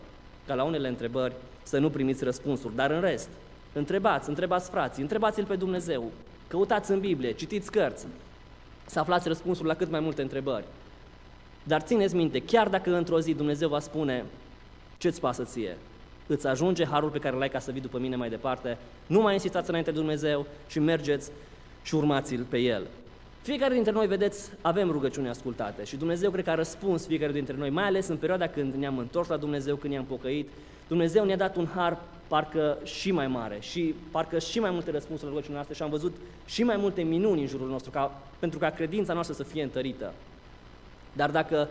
ca 0.47 0.55
la 0.55 0.65
unele 0.65 0.89
întrebări 0.89 1.35
să 1.63 1.79
nu 1.79 1.91
primiți 1.91 2.25
răspunsuri, 2.25 2.75
dar 2.75 2.91
în 2.91 3.01
rest, 3.01 3.29
întrebați, 3.73 4.29
întrebați 4.29 4.71
frații, 4.71 5.03
întrebați-L 5.03 5.45
pe 5.45 5.57
Dumnezeu, 5.57 6.11
Căutați 6.53 6.91
în 6.91 7.01
Biblie, 7.01 7.33
citiți 7.33 7.71
cărți, 7.71 8.07
să 8.87 8.99
aflați 8.99 9.29
răspunsul 9.29 9.67
la 9.67 9.75
cât 9.75 9.91
mai 9.91 10.01
multe 10.01 10.23
întrebări. 10.23 10.65
Dar 11.63 11.81
țineți 11.81 12.15
minte, 12.15 12.39
chiar 12.39 12.69
dacă 12.69 12.97
într-o 12.97 13.21
zi 13.21 13.35
Dumnezeu 13.35 13.69
va 13.69 13.79
spune 13.79 14.25
ce-ți 14.99 15.21
pasă 15.21 15.45
ție, 15.45 15.77
îți 16.27 16.47
ajunge 16.47 16.87
harul 16.87 17.11
pe 17.11 17.19
care 17.19 17.37
l-ai 17.37 17.49
ca 17.49 17.59
să 17.59 17.71
vii 17.71 17.81
după 17.81 17.99
mine 17.99 18.17
mai 18.17 18.29
departe, 18.29 18.79
nu 19.07 19.21
mai 19.21 19.33
insistați 19.33 19.69
înainte 19.69 19.91
de 19.91 19.97
Dumnezeu 19.97 20.47
și 20.67 20.79
mergeți 20.79 21.31
și 21.83 21.95
urmați-L 21.95 22.47
pe 22.49 22.59
El. 22.59 22.87
Fiecare 23.43 23.75
dintre 23.75 23.93
noi, 23.93 24.07
vedeți, 24.07 24.51
avem 24.61 24.91
rugăciuni 24.91 25.29
ascultate 25.29 25.85
și 25.85 25.97
Dumnezeu 25.97 26.31
cred 26.31 26.45
că 26.45 26.51
a 26.51 26.55
răspuns 26.55 27.07
fiecare 27.07 27.33
dintre 27.33 27.55
noi, 27.59 27.71
mai 27.71 27.85
ales 27.85 28.09
în 28.09 28.17
perioada 28.17 28.47
când 28.47 28.75
ne-am 28.75 28.99
întors 28.99 29.29
la 29.29 29.37
Dumnezeu, 29.37 29.77
când 29.77 29.93
ne-am 29.93 30.05
pocăit. 30.05 30.49
Dumnezeu 30.89 31.25
ne-a 31.25 31.37
dat 31.37 31.57
un 31.57 31.69
har 31.75 31.99
parcă 32.29 32.79
și 32.85 33.11
mai 33.11 33.27
mare 33.27 33.57
și 33.61 33.95
parcă 34.11 34.39
și 34.39 34.61
mai 34.61 34.71
multe 34.71 34.91
răspunsuri 34.91 35.23
la 35.23 35.29
rugăciunile 35.29 35.55
noastre 35.55 35.75
și 35.75 35.83
am 35.83 35.91
văzut 35.91 36.17
și 36.47 36.63
mai 36.63 36.77
multe 36.77 37.03
minuni 37.03 37.41
în 37.41 37.47
jurul 37.47 37.69
nostru 37.69 37.91
ca, 37.91 38.23
pentru 38.39 38.59
ca 38.59 38.71
credința 38.71 39.13
noastră 39.13 39.35
să 39.35 39.43
fie 39.43 39.63
întărită. 39.63 40.13
Dar 41.13 41.31
dacă 41.31 41.69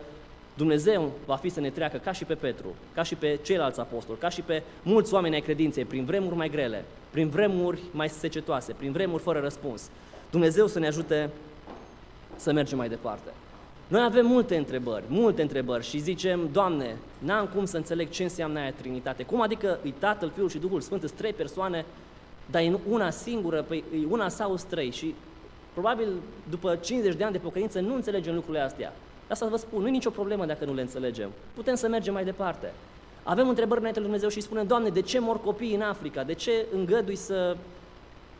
Dumnezeu 0.54 1.12
va 1.26 1.36
fi 1.36 1.48
să 1.48 1.60
ne 1.60 1.70
treacă 1.70 1.96
ca 1.96 2.12
și 2.12 2.24
pe 2.24 2.34
Petru, 2.34 2.74
ca 2.94 3.02
și 3.02 3.14
pe 3.14 3.38
ceilalți 3.42 3.80
apostoli, 3.80 4.18
ca 4.18 4.28
și 4.28 4.42
pe 4.42 4.62
mulți 4.82 5.14
oameni 5.14 5.34
ai 5.34 5.40
credinței, 5.40 5.84
prin 5.84 6.04
vremuri 6.04 6.36
mai 6.36 6.50
grele, 6.50 6.84
prin 7.10 7.28
vremuri 7.28 7.80
mai 7.90 8.08
secetoase, 8.08 8.72
prin 8.72 8.92
vremuri 8.92 9.22
fără 9.22 9.38
răspuns. 9.38 9.90
Dumnezeu 10.30 10.66
să 10.66 10.78
ne 10.78 10.86
ajute 10.86 11.30
să 12.42 12.52
mergem 12.52 12.78
mai 12.78 12.88
departe. 12.88 13.30
Noi 13.88 14.02
avem 14.02 14.26
multe 14.26 14.56
întrebări, 14.56 15.04
multe 15.08 15.42
întrebări 15.42 15.84
și 15.84 15.98
zicem, 15.98 16.48
Doamne, 16.52 16.96
n-am 17.18 17.46
cum 17.54 17.64
să 17.64 17.76
înțeleg 17.76 18.08
ce 18.08 18.22
înseamnă 18.22 18.58
aia 18.58 18.72
Trinitate. 18.72 19.22
Cum 19.22 19.40
adică 19.40 19.78
e 19.82 19.90
Tatăl, 19.98 20.32
Fiul 20.34 20.48
și 20.48 20.58
Duhul 20.58 20.80
Sfânt, 20.80 21.00
sunt 21.00 21.12
trei 21.12 21.32
persoane, 21.32 21.84
dar 22.50 22.62
e 22.62 22.78
una 22.88 23.10
singură, 23.10 23.62
păi 23.62 23.84
e 24.02 24.06
una 24.08 24.28
sau 24.28 24.58
trei 24.68 24.90
și 24.90 25.14
probabil 25.72 26.08
după 26.50 26.76
50 26.76 27.14
de 27.14 27.24
ani 27.24 27.32
de 27.32 27.38
pocăință 27.38 27.80
nu 27.80 27.94
înțelegem 27.94 28.34
lucrurile 28.34 28.62
astea. 28.62 28.92
Asta 29.28 29.46
vă 29.46 29.56
spun, 29.56 29.80
nu 29.80 29.86
e 29.86 29.90
nicio 29.90 30.10
problemă 30.10 30.46
dacă 30.46 30.64
nu 30.64 30.74
le 30.74 30.80
înțelegem. 30.80 31.30
Putem 31.54 31.74
să 31.74 31.88
mergem 31.88 32.12
mai 32.12 32.24
departe. 32.24 32.72
Avem 33.22 33.48
întrebări 33.48 33.78
înainte 33.78 33.98
lui 34.00 34.08
Dumnezeu 34.08 34.30
și 34.30 34.46
spunem, 34.46 34.66
Doamne, 34.66 34.88
de 34.88 35.00
ce 35.00 35.18
mor 35.18 35.40
copiii 35.40 35.74
în 35.74 35.82
Africa? 35.82 36.22
De 36.24 36.34
ce 36.34 36.66
îngădui 36.74 37.16
să, 37.16 37.56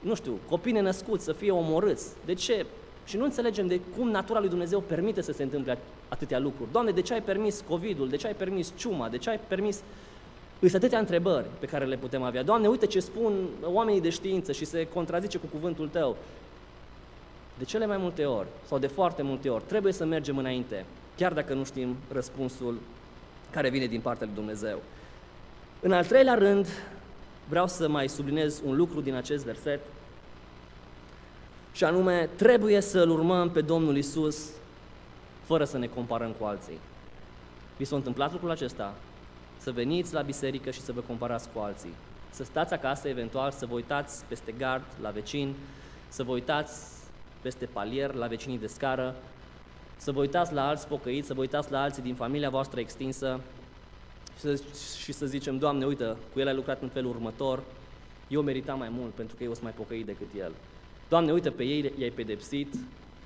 nu 0.00 0.14
știu, 0.14 0.38
copii 0.48 0.72
nenăscuți 0.72 1.24
să 1.24 1.32
fie 1.32 1.50
omorâți? 1.50 2.08
De 2.24 2.34
ce? 2.34 2.66
Și 3.04 3.16
nu 3.16 3.24
înțelegem 3.24 3.66
de 3.66 3.80
cum 3.96 4.08
natura 4.08 4.40
lui 4.40 4.48
Dumnezeu 4.48 4.80
permite 4.80 5.20
să 5.20 5.32
se 5.32 5.42
întâmple 5.42 5.78
atâtea 6.08 6.38
lucruri. 6.38 6.72
Doamne, 6.72 6.90
de 6.90 7.00
ce 7.00 7.12
ai 7.12 7.22
permis 7.22 7.64
COVID-ul? 7.68 8.08
De 8.08 8.16
ce 8.16 8.26
ai 8.26 8.34
permis 8.34 8.72
ciuma? 8.76 9.08
De 9.08 9.18
ce 9.18 9.30
ai 9.30 9.40
permis... 9.48 9.82
Sunt 10.60 10.74
atâtea 10.74 10.98
întrebări 10.98 11.46
pe 11.58 11.66
care 11.66 11.84
le 11.84 11.96
putem 11.96 12.22
avea. 12.22 12.42
Doamne, 12.42 12.68
uite 12.68 12.86
ce 12.86 13.00
spun 13.00 13.32
oamenii 13.64 14.00
de 14.00 14.10
știință 14.10 14.52
și 14.52 14.64
se 14.64 14.86
contrazice 14.86 15.38
cu 15.38 15.46
cuvântul 15.46 15.88
Tău. 15.88 16.16
De 17.58 17.64
cele 17.64 17.86
mai 17.86 17.96
multe 17.96 18.24
ori, 18.24 18.46
sau 18.66 18.78
de 18.78 18.86
foarte 18.86 19.22
multe 19.22 19.48
ori, 19.48 19.64
trebuie 19.66 19.92
să 19.92 20.04
mergem 20.04 20.38
înainte, 20.38 20.84
chiar 21.16 21.32
dacă 21.32 21.54
nu 21.54 21.64
știm 21.64 21.96
răspunsul 22.12 22.78
care 23.50 23.70
vine 23.70 23.86
din 23.86 24.00
partea 24.00 24.26
lui 24.26 24.34
Dumnezeu. 24.34 24.82
În 25.80 25.92
al 25.92 26.04
treilea 26.04 26.34
rând, 26.34 26.66
vreau 27.48 27.66
să 27.66 27.88
mai 27.88 28.08
subliniez 28.08 28.60
un 28.64 28.76
lucru 28.76 29.00
din 29.00 29.14
acest 29.14 29.44
verset, 29.44 29.80
și 31.72 31.84
anume, 31.84 32.28
trebuie 32.36 32.80
să-L 32.80 33.10
urmăm 33.10 33.50
pe 33.50 33.60
Domnul 33.60 33.96
Isus 33.96 34.50
fără 35.42 35.64
să 35.64 35.78
ne 35.78 35.86
comparăm 35.86 36.30
cu 36.38 36.44
alții. 36.44 36.78
Vi 37.76 37.84
s-a 37.84 37.96
întâmplat 37.96 38.32
lucrul 38.32 38.50
acesta? 38.50 38.94
Să 39.58 39.70
veniți 39.70 40.14
la 40.14 40.20
biserică 40.20 40.70
și 40.70 40.80
să 40.80 40.92
vă 40.92 41.00
comparați 41.00 41.48
cu 41.54 41.58
alții. 41.58 41.94
Să 42.30 42.44
stați 42.44 42.72
acasă, 42.72 43.08
eventual, 43.08 43.50
să 43.50 43.66
vă 43.66 43.74
uitați 43.74 44.24
peste 44.24 44.54
gard, 44.58 44.84
la 45.02 45.10
vecin, 45.10 45.54
să 46.08 46.22
vă 46.22 46.32
uitați 46.32 46.86
peste 47.40 47.64
palier, 47.64 48.14
la 48.14 48.26
vecinii 48.26 48.58
de 48.58 48.66
scară, 48.66 49.14
să 49.96 50.12
vă 50.12 50.20
uitați 50.20 50.52
la 50.52 50.68
alți 50.68 50.88
pocăiți, 50.88 51.26
să 51.26 51.34
vă 51.34 51.40
uitați 51.40 51.70
la 51.70 51.82
alții 51.82 52.02
din 52.02 52.14
familia 52.14 52.50
voastră 52.50 52.80
extinsă 52.80 53.40
și 54.34 54.40
să, 54.40 54.60
și 55.02 55.12
să 55.12 55.26
zicem, 55.26 55.58
Doamne, 55.58 55.84
uite, 55.84 56.16
cu 56.32 56.40
el 56.40 56.46
ai 56.46 56.54
lucrat 56.54 56.82
în 56.82 56.88
felul 56.88 57.10
următor, 57.10 57.62
eu 58.28 58.42
meritam 58.42 58.78
mai 58.78 58.88
mult 58.88 59.12
pentru 59.12 59.36
că 59.36 59.42
eu 59.42 59.50
sunt 59.50 59.62
mai 59.62 59.72
pocăit 59.76 60.06
decât 60.06 60.28
el. 60.38 60.52
Doamne, 61.12 61.32
uite, 61.32 61.50
pe 61.50 61.64
ei 61.64 61.92
i-ai 61.98 62.10
pedepsit, 62.10 62.74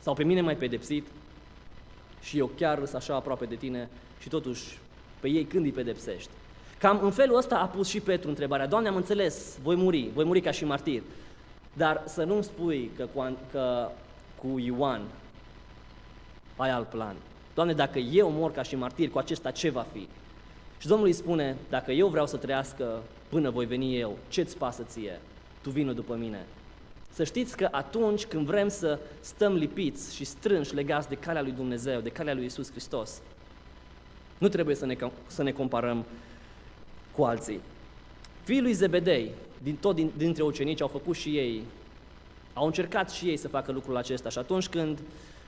sau 0.00 0.14
pe 0.14 0.24
mine 0.24 0.40
mai 0.40 0.56
pedepsit, 0.56 1.06
și 2.22 2.38
eu 2.38 2.46
chiar 2.46 2.76
sunt 2.76 2.94
așa 2.94 3.14
aproape 3.14 3.44
de 3.44 3.54
tine 3.54 3.88
și 4.20 4.28
totuși 4.28 4.78
pe 5.20 5.28
ei 5.28 5.44
când 5.44 5.64
îi 5.64 5.72
pedepsești? 5.72 6.30
Cam 6.78 7.00
în 7.02 7.10
felul 7.10 7.36
ăsta 7.36 7.58
a 7.58 7.66
pus 7.66 7.88
și 7.88 8.00
Petru 8.00 8.28
întrebarea, 8.28 8.66
Doamne, 8.66 8.88
am 8.88 8.96
înțeles, 8.96 9.58
voi 9.62 9.76
muri, 9.76 10.10
voi 10.14 10.24
muri 10.24 10.40
ca 10.40 10.50
și 10.50 10.64
martir, 10.64 11.02
dar 11.72 12.02
să 12.06 12.24
nu-mi 12.24 12.44
spui 12.44 12.90
că 12.96 13.08
cu, 13.14 13.36
că 13.50 13.88
cu 14.40 14.58
Ioan 14.58 15.02
ai 16.56 16.70
alt 16.70 16.88
plan. 16.88 17.16
Doamne, 17.54 17.72
dacă 17.72 17.98
eu 17.98 18.30
mor 18.30 18.52
ca 18.52 18.62
și 18.62 18.76
martir, 18.76 19.10
cu 19.10 19.18
acesta 19.18 19.50
ce 19.50 19.70
va 19.70 19.86
fi? 19.92 20.08
Și 20.78 20.86
Domnul 20.86 21.06
îi 21.06 21.12
spune, 21.12 21.56
dacă 21.68 21.92
eu 21.92 22.08
vreau 22.08 22.26
să 22.26 22.36
trăiască 22.36 23.02
până 23.28 23.50
voi 23.50 23.66
veni 23.66 23.98
eu, 23.98 24.18
ce-ți 24.28 24.56
pasă 24.56 24.82
ție? 24.82 25.20
Tu 25.62 25.70
vină 25.70 25.92
după 25.92 26.14
mine. 26.14 26.46
Să 27.16 27.24
știți 27.24 27.56
că 27.56 27.68
atunci 27.70 28.24
când 28.24 28.46
vrem 28.46 28.68
să 28.68 28.98
stăm 29.20 29.54
lipiți 29.54 30.14
și 30.14 30.24
strânși 30.24 30.74
legați 30.74 31.08
de 31.08 31.14
calea 31.14 31.42
lui 31.42 31.52
Dumnezeu, 31.52 32.00
de 32.00 32.08
calea 32.08 32.34
lui 32.34 32.44
Isus 32.44 32.70
Hristos, 32.70 33.20
nu 34.38 34.48
trebuie 34.48 34.74
să 34.74 34.86
ne, 34.86 34.96
să 35.26 35.42
ne 35.42 35.52
comparăm 35.52 36.04
cu 37.12 37.22
alții. 37.22 37.60
Fiii 38.42 38.60
lui 38.60 38.72
Zebedei, 38.72 39.30
din 39.62 39.76
tot 39.76 39.94
din, 39.94 40.12
dintre 40.16 40.42
ucenici, 40.42 40.80
au 40.80 40.88
făcut 40.88 41.16
și 41.16 41.36
ei, 41.36 41.62
au 42.54 42.66
încercat 42.66 43.10
și 43.10 43.28
ei 43.28 43.36
să 43.36 43.48
facă 43.48 43.72
lucrul 43.72 43.96
acesta 43.96 44.28
și 44.28 44.38
atunci 44.38 44.68
când 44.68 44.98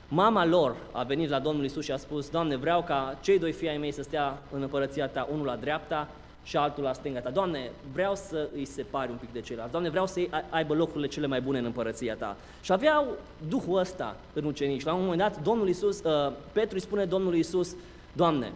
mama 0.07 0.45
lor 0.45 0.75
a 0.91 1.03
venit 1.03 1.29
la 1.29 1.39
Domnul 1.39 1.65
Isus 1.65 1.83
și 1.83 1.91
a 1.91 1.97
spus, 1.97 2.29
Doamne, 2.29 2.55
vreau 2.55 2.83
ca 2.83 3.17
cei 3.21 3.39
doi 3.39 3.51
fii 3.51 3.69
ai 3.69 3.77
mei 3.77 3.91
să 3.91 4.01
stea 4.01 4.41
în 4.51 4.61
împărăția 4.61 5.07
ta, 5.07 5.27
unul 5.31 5.45
la 5.45 5.55
dreapta 5.55 6.09
și 6.49 6.57
altul 6.57 6.83
la 6.83 6.93
stânga 6.93 7.19
ta. 7.19 7.29
Doamne, 7.29 7.71
vreau 7.93 8.15
să 8.15 8.49
îi 8.55 8.65
separi 8.65 9.11
un 9.11 9.17
pic 9.17 9.33
de 9.33 9.41
ceilalți. 9.41 9.71
Doamne, 9.71 9.89
vreau 9.89 10.07
să 10.07 10.27
aibă 10.49 10.73
locurile 10.73 11.07
cele 11.07 11.27
mai 11.27 11.41
bune 11.41 11.57
în 11.57 11.65
împărăția 11.65 12.15
ta. 12.15 12.37
Și 12.61 12.71
aveau 12.71 13.07
Duhul 13.47 13.79
ăsta 13.79 14.15
în 14.33 14.43
ucenici. 14.45 14.83
La 14.83 14.93
un 14.93 15.01
moment 15.01 15.19
dat, 15.19 15.41
Domnul 15.43 15.69
Isus, 15.69 16.03
uh, 16.03 16.31
Petru 16.51 16.75
îi 16.75 16.81
spune 16.81 17.05
Domnului 17.05 17.39
Isus, 17.39 17.75
Doamne, 18.13 18.51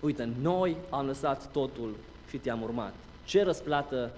uite, 0.00 0.28
noi 0.42 0.76
am 0.90 1.06
lăsat 1.06 1.48
totul 1.52 1.94
și 2.28 2.36
te-am 2.36 2.62
urmat. 2.62 2.92
Ce 3.24 3.42
răsplată 3.42 4.10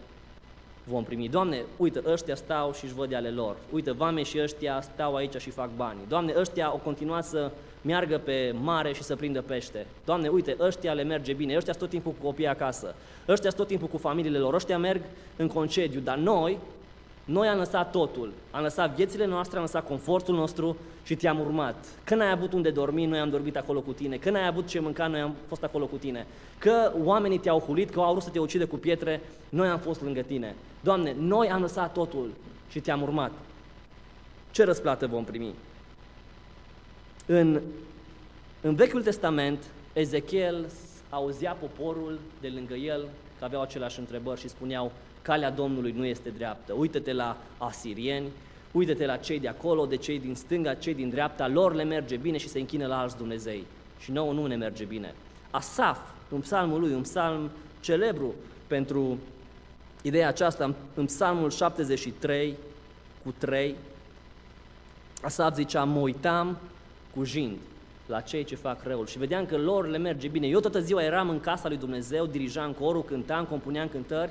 vom 0.88 1.04
primi. 1.04 1.28
Doamne, 1.28 1.64
uite, 1.76 2.02
ăștia 2.06 2.34
stau 2.34 2.72
și 2.72 2.84
își 2.84 2.94
văd 2.94 3.08
de 3.08 3.16
ale 3.16 3.28
lor. 3.28 3.56
Uite, 3.72 3.90
vame 3.90 4.22
și 4.22 4.40
ăștia 4.42 4.80
stau 4.80 5.14
aici 5.14 5.36
și 5.36 5.50
fac 5.50 5.70
bani. 5.76 5.98
Doamne, 6.08 6.34
ăștia 6.38 6.66
au 6.66 6.80
continuat 6.84 7.24
să 7.24 7.50
meargă 7.82 8.18
pe 8.18 8.54
mare 8.62 8.92
și 8.92 9.02
să 9.02 9.16
prindă 9.16 9.42
pește. 9.42 9.86
Doamne, 10.04 10.28
uite, 10.28 10.56
ăștia 10.60 10.92
le 10.92 11.02
merge 11.02 11.32
bine, 11.32 11.56
ăștia 11.56 11.72
sunt 11.72 11.84
tot 11.84 11.92
timpul 11.92 12.12
cu 12.20 12.26
copii 12.26 12.46
acasă, 12.46 12.94
ăștia 13.28 13.50
sunt 13.50 13.60
tot 13.60 13.66
timpul 13.66 13.88
cu 13.88 13.98
familiile 13.98 14.38
lor, 14.38 14.54
ăștia 14.54 14.78
merg 14.78 15.00
în 15.36 15.48
concediu, 15.48 16.00
dar 16.00 16.16
noi, 16.16 16.58
noi 17.26 17.48
am 17.48 17.58
lăsat 17.58 17.90
totul, 17.90 18.32
am 18.50 18.62
lăsat 18.62 18.94
viețile 18.94 19.26
noastre, 19.26 19.56
am 19.56 19.62
lăsat 19.62 19.86
confortul 19.86 20.34
nostru 20.34 20.76
și 21.04 21.16
te-am 21.16 21.40
urmat. 21.40 21.84
Când 22.04 22.20
ai 22.20 22.30
avut 22.30 22.52
unde 22.52 22.70
dormi, 22.70 23.06
noi 23.06 23.18
am 23.18 23.30
dormit 23.30 23.56
acolo 23.56 23.80
cu 23.80 23.92
tine. 23.92 24.16
Când 24.16 24.36
ai 24.36 24.46
avut 24.46 24.66
ce 24.66 24.80
mânca, 24.80 25.06
noi 25.06 25.20
am 25.20 25.34
fost 25.48 25.62
acolo 25.62 25.86
cu 25.86 25.96
tine. 25.96 26.26
Că 26.58 26.92
oamenii 27.04 27.38
te-au 27.38 27.58
hulit, 27.58 27.90
că 27.90 28.00
au 28.00 28.10
vrut 28.10 28.22
să 28.22 28.30
te 28.30 28.38
ucide 28.38 28.64
cu 28.64 28.76
pietre, 28.76 29.20
noi 29.48 29.68
am 29.68 29.78
fost 29.78 30.02
lângă 30.02 30.20
tine. 30.20 30.54
Doamne, 30.80 31.14
noi 31.18 31.48
am 31.48 31.60
lăsat 31.60 31.92
totul 31.92 32.30
și 32.70 32.80
te-am 32.80 33.02
urmat. 33.02 33.32
Ce 34.50 34.64
răsplată 34.64 35.06
vom 35.06 35.24
primi? 35.24 35.54
În, 37.26 37.60
în 38.60 38.74
Vechiul 38.74 39.02
Testament, 39.02 39.58
Ezechiel 39.92 40.66
auzea 41.10 41.52
poporul 41.52 42.18
de 42.40 42.48
lângă 42.54 42.74
el 42.74 43.08
că 43.38 43.44
aveau 43.44 43.62
aceleași 43.62 43.98
întrebări 43.98 44.40
și 44.40 44.48
spuneau 44.48 44.92
calea 45.26 45.50
Domnului 45.50 45.94
nu 45.96 46.04
este 46.04 46.28
dreaptă. 46.28 46.72
Uită-te 46.72 47.12
la 47.12 47.36
asirieni, 47.58 48.26
uită-te 48.72 49.06
la 49.06 49.16
cei 49.16 49.40
de 49.40 49.48
acolo, 49.48 49.86
de 49.86 49.96
cei 49.96 50.18
din 50.18 50.34
stânga, 50.34 50.74
cei 50.74 50.94
din 50.94 51.08
dreapta, 51.08 51.48
lor 51.48 51.74
le 51.74 51.84
merge 51.84 52.16
bine 52.16 52.36
și 52.36 52.48
se 52.48 52.58
închină 52.58 52.86
la 52.86 52.98
alți 52.98 53.16
Dumnezei. 53.16 53.64
Și 53.98 54.10
nouă 54.10 54.32
nu 54.32 54.46
ne 54.46 54.54
merge 54.54 54.84
bine. 54.84 55.14
Asaf, 55.50 55.98
în 56.28 56.40
psalmul 56.40 56.80
lui, 56.80 56.92
un 56.92 57.02
psalm 57.02 57.50
celebru 57.80 58.34
pentru 58.66 59.18
ideea 60.02 60.28
aceasta, 60.28 60.74
în 60.94 61.04
psalmul 61.04 61.50
73 61.50 62.56
cu 63.24 63.34
3, 63.38 63.74
Asaf 65.22 65.54
zicea, 65.54 65.84
mă 65.84 66.00
uitam 66.00 66.56
cu 67.14 67.24
jind 67.24 67.56
la 68.06 68.20
cei 68.20 68.44
ce 68.44 68.54
fac 68.54 68.82
răul 68.82 69.06
și 69.06 69.18
vedeam 69.18 69.46
că 69.46 69.56
lor 69.56 69.88
le 69.88 69.98
merge 69.98 70.28
bine. 70.28 70.46
Eu 70.46 70.60
toată 70.60 70.80
ziua 70.80 71.02
eram 71.02 71.28
în 71.28 71.40
casa 71.40 71.68
lui 71.68 71.76
Dumnezeu, 71.76 72.26
dirijam 72.26 72.72
corul, 72.72 73.04
cântam, 73.04 73.44
compuneam 73.44 73.88
cântări 73.88 74.30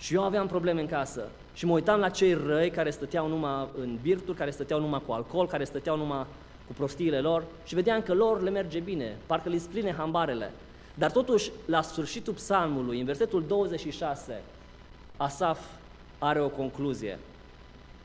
și 0.00 0.14
eu 0.14 0.22
aveam 0.22 0.46
probleme 0.46 0.80
în 0.80 0.86
casă. 0.86 1.28
Și 1.54 1.66
mă 1.66 1.72
uitam 1.72 2.00
la 2.00 2.08
cei 2.08 2.34
răi 2.34 2.70
care 2.70 2.90
stăteau 2.90 3.28
numai 3.28 3.68
în 3.80 3.98
birturi, 4.02 4.36
care 4.36 4.50
stăteau 4.50 4.80
numai 4.80 5.02
cu 5.06 5.12
alcool, 5.12 5.46
care 5.46 5.64
stăteau 5.64 5.96
numai 5.96 6.26
cu 6.66 6.72
prostiile 6.72 7.20
lor 7.20 7.44
și 7.64 7.74
vedeam 7.74 8.02
că 8.02 8.14
lor 8.14 8.42
le 8.42 8.50
merge 8.50 8.78
bine, 8.78 9.16
parcă 9.26 9.48
le 9.48 9.58
spline 9.58 9.92
hambarele. 9.92 10.50
Dar 10.94 11.10
totuși, 11.10 11.50
la 11.66 11.82
sfârșitul 11.82 12.32
psalmului, 12.32 12.98
în 12.98 13.04
versetul 13.04 13.44
26, 13.46 14.42
Asaf 15.16 15.60
are 16.18 16.40
o 16.40 16.48
concluzie 16.48 17.18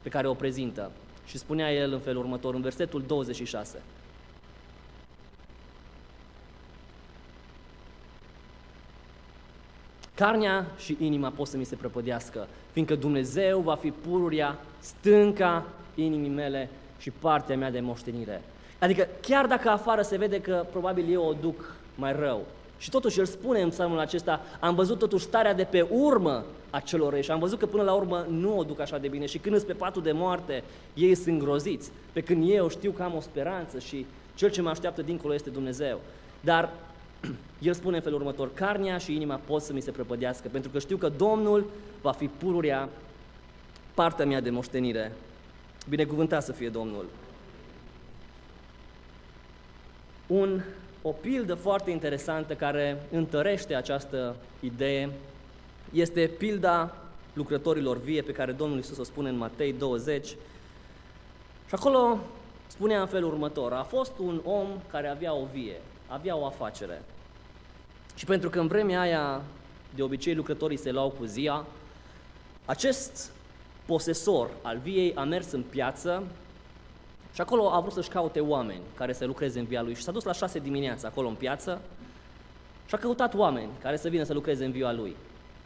pe 0.02 0.10
care 0.10 0.28
o 0.28 0.34
prezintă. 0.34 0.92
Și 1.26 1.38
spunea 1.38 1.74
el 1.74 1.94
în 1.94 2.00
felul 2.00 2.22
următor, 2.22 2.54
în 2.54 2.62
versetul 2.62 3.04
26. 3.08 3.82
Carnea 10.16 10.66
și 10.78 10.98
inima 11.00 11.30
pot 11.30 11.48
să 11.48 11.58
mi 11.58 11.64
se 11.64 11.76
prăpădească, 11.76 12.48
fiindcă 12.72 12.96
Dumnezeu 12.96 13.60
va 13.60 13.76
fi 13.76 13.92
pururia, 13.92 14.60
stânca 14.80 15.66
inimii 15.96 16.30
mele 16.30 16.70
și 16.98 17.12
partea 17.12 17.58
mea 17.58 17.72
de 17.72 17.80
moștenire. 17.80 18.42
Adică 18.80 19.08
chiar 19.22 19.46
dacă 19.46 19.70
afară 19.70 20.02
se 20.02 20.18
vede 20.18 20.42
că 20.42 20.66
probabil 20.72 21.12
eu 21.12 21.24
o 21.24 21.34
duc 21.42 21.76
mai 21.96 22.16
rău, 22.20 22.46
și 22.78 22.90
totuși 22.90 23.20
el 23.20 23.26
spune 23.26 23.62
în 23.62 23.70
psalmul 23.70 24.00
acesta, 24.00 24.42
am 24.60 24.76
văzut 24.76 25.00
totuși 25.00 25.24
starea 25.24 25.54
de 25.54 25.64
pe 25.64 25.82
urmă 25.82 26.46
a 26.70 26.80
celor 26.80 27.12
răi 27.12 27.24
și 27.24 27.32
am 27.32 27.40
văzut 27.40 27.60
că 27.60 27.66
până 27.66 27.84
la 27.84 27.94
urmă 27.94 28.26
nu 28.30 28.58
o 28.58 28.64
duc 28.64 28.80
așa 28.80 28.98
de 28.98 29.08
bine 29.08 29.26
și 29.26 29.38
când 29.38 29.56
sunt 29.56 29.68
pe 29.68 29.74
patul 29.74 30.02
de 30.02 30.12
moarte, 30.12 30.64
ei 30.94 31.16
sunt 31.16 31.28
îngroziți, 31.28 31.92
pe 32.12 32.22
când 32.22 32.50
eu 32.50 32.70
știu 32.70 32.92
că 32.92 33.04
am 33.04 33.16
o 33.16 33.20
speranță 33.20 33.80
și 33.80 34.06
cel 34.36 34.50
ce 34.50 34.62
mă 34.62 34.70
așteaptă 34.70 35.02
dincolo 35.02 35.34
este 35.34 35.50
Dumnezeu. 35.50 36.00
Dar 36.42 36.70
el 37.60 37.74
spune 37.74 37.96
în 37.96 38.02
felul 38.02 38.20
următor, 38.20 38.54
carnea 38.54 38.98
și 38.98 39.16
inima 39.16 39.36
pot 39.46 39.62
să 39.62 39.74
mi 39.74 39.82
se 39.82 39.92
prăpădească, 39.92 40.48
pentru 40.48 40.70
că 40.70 40.80
știu 40.80 40.98
că 40.98 41.10
Domnul 41.10 41.70
va 42.02 42.12
fi 42.12 42.28
pururia, 42.28 42.90
partea 43.94 44.26
mea 44.26 44.42
de 44.42 44.50
moștenire. 44.50 45.12
Binecuvântat 45.90 46.44
să 46.44 46.52
fie 46.52 46.70
Domnul! 46.70 47.06
Un, 50.28 50.62
o 51.02 51.10
pildă 51.10 51.54
foarte 51.54 51.92
interesantă 51.92 52.54
care 52.54 53.04
întărește 53.12 53.76
această 53.76 54.36
idee 54.60 55.10
este 55.94 56.32
pilda 56.38 56.96
lucrătorilor 57.34 57.98
vie 57.98 58.22
pe 58.22 58.32
care 58.32 58.52
Domnul 58.52 58.78
Isus 58.78 58.98
o 58.98 59.04
spune 59.04 59.30
în 59.30 59.38
Matei 59.38 59.74
20. 59.74 60.28
Și 61.68 61.74
acolo 61.74 62.20
spunea 62.68 63.02
în 63.02 63.08
felul 63.08 63.32
următor, 63.32 63.74
a 63.74 63.84
fost 63.84 64.12
un 64.18 64.42
om 64.44 64.68
care 64.92 65.08
avea 65.08 65.34
o 65.34 65.46
vie, 65.54 65.82
avea 66.08 66.36
o 66.36 66.46
afacere. 66.46 67.04
Și 68.16 68.26
pentru 68.26 68.50
că 68.50 68.60
în 68.60 68.68
vremea 68.68 69.00
aia, 69.00 69.42
de 69.96 70.04
obicei, 70.04 70.36
lucrătorii 70.36 70.78
se 70.78 70.92
luau 70.92 71.10
cu 71.10 71.26
zia, 71.26 71.66
acest 72.66 73.32
posesor 73.86 74.50
al 74.62 74.78
viei 74.78 75.16
a 75.16 75.24
mers 75.24 75.52
în 75.52 75.64
piață 75.64 76.24
și 77.34 77.42
acolo 77.42 77.70
a 77.70 77.80
vrut 77.80 77.94
să-și 77.94 78.10
caute 78.10 78.40
oameni 78.40 78.82
care 78.96 79.14
să 79.14 79.26
lucreze 79.26 79.60
în 79.60 79.66
via 79.66 79.82
lui 79.82 79.96
și 79.96 80.02
s-a 80.02 80.12
dus 80.12 80.24
la 80.24 80.34
șase 80.34 80.60
dimineața 80.60 81.08
acolo 81.08 81.28
în 81.28 81.36
piață 81.36 81.82
și 82.88 82.96
a 82.96 82.98
căutat 82.98 83.34
oameni 83.34 83.70
care 83.82 83.98
să 83.98 84.10
vină 84.10 84.24
să 84.24 84.34
lucreze 84.34 84.66
în 84.66 84.72
via 84.72 84.92
lui. 84.92 85.16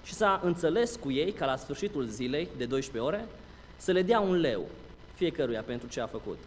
Și 0.04 0.14
s-a 0.14 0.42
înțeles 0.44 0.96
cu 0.96 1.12
ei 1.12 1.32
ca 1.32 1.46
la 1.46 1.56
sfârșitul 1.56 2.06
zilei, 2.06 2.48
de 2.58 2.66
12 2.66 3.12
ore, 3.12 3.28
să 3.78 3.92
le 3.92 4.02
dea 4.02 4.20
un 4.20 4.36
leu 4.36 4.66
fiecăruia 5.14 5.62
pentru 5.62 5.88
ce 5.88 6.02
a 6.02 6.08
făcut. 6.08 6.38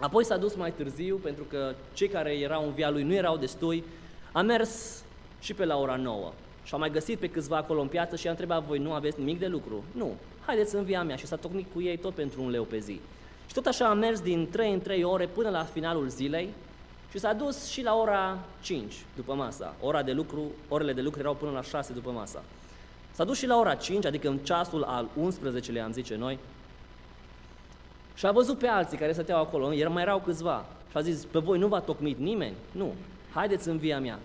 Apoi 0.00 0.24
s-a 0.24 0.36
dus 0.36 0.54
mai 0.54 0.72
târziu, 0.72 1.16
pentru 1.16 1.44
că 1.44 1.74
cei 1.92 2.08
care 2.08 2.38
erau 2.38 2.64
în 2.64 2.72
via 2.72 2.90
lui 2.90 3.02
nu 3.02 3.14
erau 3.14 3.36
destui, 3.36 3.84
a 4.32 4.42
mers 4.42 5.02
și 5.40 5.54
pe 5.54 5.64
la 5.64 5.76
ora 5.76 5.96
9 5.96 6.32
și 6.64 6.74
a 6.74 6.78
mai 6.78 6.90
găsit 6.90 7.18
pe 7.18 7.28
câțiva 7.28 7.56
acolo 7.56 7.80
în 7.80 7.88
piață 7.88 8.16
și 8.16 8.26
a 8.26 8.30
întrebat, 8.30 8.62
voi 8.62 8.78
nu 8.78 8.92
aveți 8.92 9.18
nimic 9.18 9.38
de 9.38 9.46
lucru? 9.46 9.84
Nu, 9.92 10.14
haideți 10.46 10.74
în 10.74 10.84
via 10.84 11.02
mea 11.02 11.16
și 11.16 11.26
s-a 11.26 11.36
tocnit 11.36 11.66
cu 11.72 11.82
ei 11.82 11.96
tot 11.96 12.14
pentru 12.14 12.42
un 12.42 12.50
leu 12.50 12.62
pe 12.62 12.78
zi. 12.78 13.00
Și 13.46 13.54
tot 13.54 13.66
așa 13.66 13.88
a 13.88 13.94
mers 13.94 14.20
din 14.20 14.48
3 14.50 14.72
în 14.72 14.80
3 14.80 15.04
ore 15.04 15.26
până 15.26 15.50
la 15.50 15.64
finalul 15.64 16.08
zilei 16.08 16.48
și 17.10 17.18
s-a 17.18 17.32
dus 17.32 17.66
și 17.66 17.82
la 17.82 17.94
ora 17.94 18.38
5 18.60 18.94
după 19.16 19.34
masa. 19.34 19.74
Ora 19.80 20.02
de 20.02 20.12
lucru, 20.12 20.42
orele 20.68 20.92
de 20.92 21.00
lucru 21.00 21.20
erau 21.20 21.34
până 21.34 21.50
la 21.50 21.62
6 21.62 21.92
după 21.92 22.10
masa. 22.10 22.42
S-a 23.12 23.24
dus 23.24 23.38
și 23.38 23.46
la 23.46 23.58
ora 23.58 23.74
5, 23.74 24.06
adică 24.06 24.28
în 24.28 24.38
ceasul 24.38 24.82
al 24.82 25.08
11-lea, 25.20 25.84
am 25.84 25.92
zice 25.92 26.16
noi, 26.16 26.38
și 28.14 28.26
a 28.26 28.32
văzut 28.32 28.58
pe 28.58 28.66
alții 28.66 28.98
care 28.98 29.12
stăteau 29.12 29.40
acolo, 29.40 29.72
era 29.72 29.88
mai 29.88 30.02
erau 30.02 30.20
câțiva. 30.20 30.64
Și 30.90 30.96
a 30.96 31.00
zis, 31.00 31.24
pe 31.24 31.38
voi 31.38 31.58
nu 31.58 31.66
v-a 31.66 31.80
tocmit 31.80 32.18
nimeni? 32.18 32.54
Nu, 32.70 32.94
haideți 33.32 33.68
în 33.68 33.78
via 33.78 34.00
mea. 34.00 34.18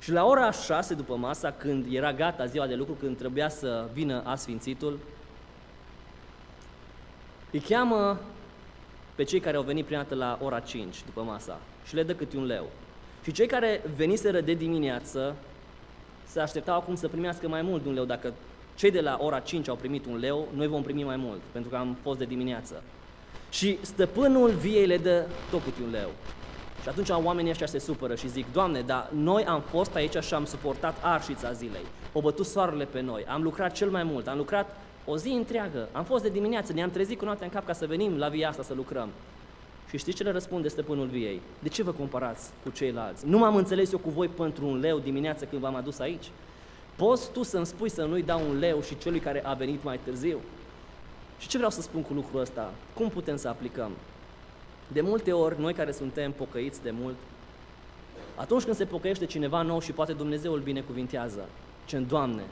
Și 0.00 0.12
la 0.12 0.24
ora 0.24 0.50
6 0.50 0.94
după 0.94 1.16
masa, 1.16 1.52
când 1.52 1.94
era 1.94 2.12
gata 2.12 2.44
ziua 2.44 2.66
de 2.66 2.74
lucru, 2.74 2.92
când 2.92 3.16
trebuia 3.16 3.48
să 3.48 3.88
vină 3.92 4.22
asfințitul, 4.24 4.98
îi 7.50 7.60
cheamă 7.60 8.18
pe 9.14 9.22
cei 9.22 9.40
care 9.40 9.56
au 9.56 9.62
venit 9.62 9.84
prima 9.84 10.02
dată 10.02 10.14
la 10.14 10.38
ora 10.42 10.60
5 10.60 11.04
după 11.04 11.22
masa 11.22 11.58
și 11.86 11.94
le 11.94 12.02
dă 12.02 12.14
câte 12.14 12.36
un 12.36 12.44
leu. 12.44 12.66
Și 13.24 13.32
cei 13.32 13.46
care 13.46 13.82
veniseră 13.96 14.40
de 14.40 14.54
dimineață 14.54 15.34
se 16.24 16.40
așteptau 16.40 16.76
acum 16.76 16.94
să 16.94 17.08
primească 17.08 17.48
mai 17.48 17.62
mult 17.62 17.82
de 17.82 17.88
un 17.88 17.94
leu. 17.94 18.04
Dacă 18.04 18.32
cei 18.74 18.90
de 18.90 19.00
la 19.00 19.18
ora 19.20 19.40
5 19.40 19.68
au 19.68 19.76
primit 19.76 20.06
un 20.06 20.18
leu, 20.18 20.48
noi 20.54 20.66
vom 20.66 20.82
primi 20.82 21.04
mai 21.04 21.16
mult, 21.16 21.40
pentru 21.52 21.70
că 21.70 21.76
am 21.76 21.96
fost 22.02 22.18
de 22.18 22.24
dimineață. 22.24 22.82
Și 23.50 23.78
stăpânul 23.80 24.50
viei 24.50 24.86
le 24.86 24.96
dă 24.96 25.26
tot 25.50 25.62
câte 25.62 25.82
un 25.84 25.90
leu. 25.90 26.10
Și 26.82 26.88
atunci 26.88 27.08
oamenii 27.08 27.50
ăștia 27.50 27.66
se 27.66 27.78
supără 27.78 28.14
și 28.14 28.28
zic, 28.28 28.52
Doamne, 28.52 28.80
dar 28.80 29.10
noi 29.14 29.44
am 29.44 29.60
fost 29.60 29.94
aici 29.94 30.16
și 30.22 30.34
am 30.34 30.44
suportat 30.44 30.96
arșița 31.02 31.52
zilei. 31.52 31.84
O 32.12 32.20
bătut 32.20 32.46
soarele 32.46 32.84
pe 32.84 33.00
noi, 33.00 33.24
am 33.28 33.42
lucrat 33.42 33.72
cel 33.72 33.90
mai 33.90 34.02
mult, 34.02 34.26
am 34.26 34.36
lucrat 34.36 34.76
o 35.04 35.16
zi 35.16 35.28
întreagă, 35.28 35.88
am 35.92 36.04
fost 36.04 36.22
de 36.22 36.28
dimineață, 36.28 36.72
ne-am 36.72 36.90
trezit 36.90 37.18
cu 37.18 37.24
noaptea 37.24 37.46
în 37.46 37.52
cap 37.52 37.66
ca 37.66 37.72
să 37.72 37.86
venim 37.86 38.16
la 38.16 38.28
via 38.28 38.48
asta 38.48 38.62
să 38.62 38.74
lucrăm. 38.74 39.08
Și 39.90 39.98
știți 39.98 40.16
ce 40.16 40.22
le 40.22 40.30
răspunde 40.30 40.68
stăpânul 40.68 41.06
viei? 41.06 41.40
De 41.58 41.68
ce 41.68 41.82
vă 41.82 41.90
comparați 41.90 42.50
cu 42.62 42.70
ceilalți? 42.70 43.26
Nu 43.26 43.38
m-am 43.38 43.56
înțeles 43.56 43.92
eu 43.92 43.98
cu 43.98 44.10
voi 44.10 44.28
pentru 44.28 44.66
un 44.66 44.80
leu 44.80 44.98
dimineață 44.98 45.44
când 45.44 45.60
v-am 45.60 45.74
adus 45.74 45.98
aici? 45.98 46.30
Poți 46.96 47.32
tu 47.32 47.42
să-mi 47.42 47.66
spui 47.66 47.88
să 47.88 48.04
nu-i 48.04 48.22
dau 48.22 48.40
un 48.48 48.58
leu 48.58 48.82
și 48.82 48.98
celui 48.98 49.20
care 49.20 49.44
a 49.44 49.54
venit 49.54 49.84
mai 49.84 50.00
târziu? 50.04 50.40
Și 51.38 51.48
ce 51.48 51.56
vreau 51.56 51.70
să 51.72 51.80
spun 51.80 52.02
cu 52.02 52.12
lucrul 52.12 52.40
ăsta? 52.40 52.72
Cum 52.94 53.08
putem 53.08 53.36
să 53.36 53.48
aplicăm? 53.48 53.90
De 54.88 55.00
multe 55.00 55.32
ori, 55.32 55.60
noi 55.60 55.74
care 55.74 55.92
suntem 55.92 56.32
pocăiți 56.32 56.82
de 56.82 56.90
mult, 56.90 57.14
atunci 58.34 58.62
când 58.62 58.76
se 58.76 58.84
pocăiește 58.84 59.26
cineva 59.26 59.62
nou 59.62 59.80
și 59.80 59.92
poate 59.92 60.12
Dumnezeu 60.12 60.52
îl 60.52 60.60
binecuvintează, 60.60 61.48
ce 61.84 61.98
Doamne, 61.98 62.42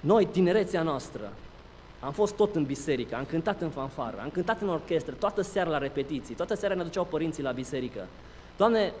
noi, 0.00 0.26
tinerețea 0.26 0.82
noastră, 0.82 1.32
am 2.00 2.12
fost 2.12 2.36
tot 2.36 2.54
în 2.54 2.64
biserică, 2.64 3.16
am 3.16 3.24
cântat 3.24 3.60
în 3.60 3.70
fanfară, 3.70 4.20
am 4.22 4.30
cântat 4.30 4.60
în 4.60 4.68
orchestră, 4.68 5.14
toată 5.18 5.42
seara 5.42 5.70
la 5.70 5.78
repetiții, 5.78 6.34
toată 6.34 6.54
seara 6.54 6.74
ne 6.74 6.82
duceau 6.82 7.04
părinții 7.04 7.42
la 7.42 7.50
biserică. 7.50 8.06
Doamne, 8.56 8.92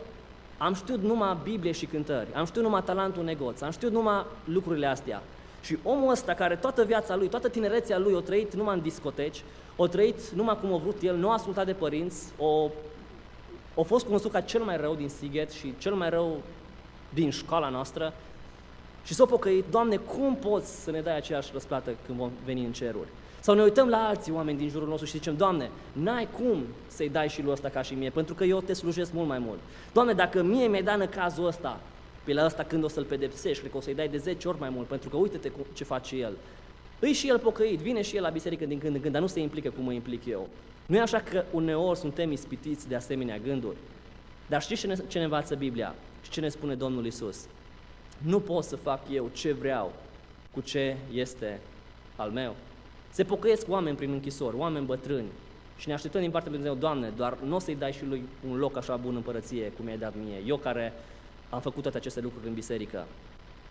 am 0.58 0.74
știut 0.74 1.02
numai 1.02 1.36
Biblie 1.42 1.72
și 1.72 1.86
cântări, 1.86 2.34
am 2.34 2.44
știut 2.44 2.64
numai 2.64 2.82
talentul 2.82 3.24
negoț, 3.24 3.60
am 3.60 3.70
știut 3.70 3.92
numai 3.92 4.24
lucrurile 4.44 4.86
astea. 4.86 5.22
Și 5.64 5.78
omul 5.82 6.10
ăsta 6.10 6.34
care 6.34 6.56
toată 6.56 6.84
viața 6.84 7.16
lui, 7.16 7.28
toată 7.28 7.48
tinerețea 7.48 7.98
lui 7.98 8.12
o 8.12 8.20
trăit 8.20 8.54
numai 8.54 8.74
în 8.74 8.82
discoteci, 8.82 9.42
o 9.76 9.86
trăit 9.86 10.30
numai 10.30 10.58
cum 10.60 10.72
a 10.72 10.76
vrut 10.76 11.02
el, 11.02 11.16
nu 11.16 11.30
a 11.30 11.32
ascultat 11.32 11.66
de 11.66 11.72
părinți, 11.72 12.32
o, 12.38 12.70
o 13.74 13.82
fost 13.82 14.04
cunoscut 14.04 14.32
ca 14.32 14.40
cel 14.40 14.62
mai 14.62 14.76
rău 14.76 14.94
din 14.94 15.08
Sighet 15.08 15.50
și 15.50 15.74
cel 15.78 15.94
mai 15.94 16.10
rău 16.10 16.40
din 17.08 17.30
școala 17.30 17.68
noastră 17.68 18.12
și 19.04 19.14
s-a 19.14 19.24
pocăit, 19.26 19.64
Doamne, 19.70 19.96
cum 19.96 20.36
poți 20.36 20.82
să 20.82 20.90
ne 20.90 21.00
dai 21.00 21.16
aceeași 21.16 21.50
răsplată 21.52 21.90
când 22.06 22.18
vom 22.18 22.30
veni 22.44 22.64
în 22.64 22.72
ceruri? 22.72 23.08
Sau 23.40 23.54
ne 23.54 23.62
uităm 23.62 23.88
la 23.88 24.06
alții 24.06 24.32
oameni 24.32 24.58
din 24.58 24.68
jurul 24.68 24.88
nostru 24.88 25.06
și 25.06 25.12
zicem, 25.12 25.36
Doamne, 25.36 25.70
n-ai 25.92 26.28
cum 26.38 26.64
să-i 26.86 27.08
dai 27.08 27.28
și 27.28 27.42
lui 27.42 27.52
ăsta 27.52 27.68
ca 27.68 27.82
și 27.82 27.94
mie, 27.94 28.10
pentru 28.10 28.34
că 28.34 28.44
eu 28.44 28.60
te 28.60 28.72
slujesc 28.72 29.12
mult 29.12 29.28
mai 29.28 29.38
mult. 29.38 29.58
Doamne, 29.92 30.12
dacă 30.12 30.42
mie 30.42 30.66
mi-ai 30.66 30.82
dat 30.82 31.00
în 31.00 31.08
cazul 31.08 31.46
ăsta, 31.46 31.80
pe 32.24 32.32
la 32.32 32.44
ăsta 32.44 32.62
când 32.62 32.84
o 32.84 32.88
să-l 32.88 33.04
pedepsești, 33.04 33.58
cred 33.58 33.70
că 33.70 33.76
o 33.76 33.80
să-i 33.80 33.94
dai 33.94 34.08
de 34.08 34.16
10 34.16 34.48
ori 34.48 34.58
mai 34.58 34.68
mult, 34.68 34.86
pentru 34.86 35.08
că 35.08 35.16
uite-te 35.16 35.50
ce 35.72 35.84
face 35.84 36.16
el. 36.16 36.36
Îi 37.00 37.12
și 37.12 37.28
el 37.28 37.38
pocăit, 37.38 37.78
vine 37.78 38.02
și 38.02 38.16
el 38.16 38.22
la 38.22 38.28
biserică 38.28 38.64
din 38.64 38.78
când 38.78 38.94
în 38.94 39.00
când, 39.00 39.12
dar 39.12 39.22
nu 39.22 39.28
se 39.28 39.40
implică 39.40 39.70
cum 39.70 39.84
mă 39.84 39.92
implic 39.92 40.26
eu. 40.26 40.48
Nu 40.86 40.96
e 40.96 41.00
așa 41.00 41.20
că 41.20 41.44
uneori 41.50 41.98
suntem 41.98 42.32
ispitiți 42.32 42.88
de 42.88 42.94
asemenea 42.94 43.38
gânduri. 43.38 43.76
Dar 44.48 44.62
știți 44.62 44.80
ce 44.80 44.86
ne, 44.86 44.96
ce 45.08 45.18
ne 45.18 45.24
învață 45.24 45.54
Biblia? 45.54 45.94
Și 46.22 46.30
ce 46.30 46.40
ne 46.40 46.48
spune 46.48 46.74
Domnul 46.74 47.06
Isus? 47.06 47.46
Nu 48.18 48.40
pot 48.40 48.64
să 48.64 48.76
fac 48.76 49.00
eu 49.10 49.30
ce 49.32 49.52
vreau 49.52 49.92
cu 50.52 50.60
ce 50.60 50.96
este 51.12 51.60
al 52.16 52.30
meu. 52.30 52.56
Se 53.10 53.24
pocăiesc 53.24 53.68
oameni 53.68 53.96
prin 53.96 54.12
închisori, 54.12 54.56
oameni 54.56 54.86
bătrâni, 54.86 55.28
și 55.76 55.88
ne 55.88 55.94
așteptăm 55.94 56.20
din 56.20 56.30
partea 56.30 56.50
lui 56.50 56.58
Dumnezeu, 56.58 56.82
Doamne, 56.82 57.12
doar 57.16 57.38
nu 57.38 57.54
o 57.54 57.58
să-i 57.58 57.74
dai 57.74 57.92
și 57.92 58.04
lui 58.04 58.22
un 58.48 58.56
loc 58.56 58.76
așa 58.76 58.96
bun 58.96 59.14
în 59.14 59.22
părăție, 59.22 59.72
cum 59.76 59.88
i-ai 59.88 59.98
dat 59.98 60.14
mie, 60.24 60.42
eu 60.46 60.56
care 60.56 60.92
am 61.54 61.60
făcut 61.60 61.82
toate 61.82 61.96
aceste 61.96 62.20
lucruri 62.20 62.46
în 62.46 62.54
biserică. 62.54 63.06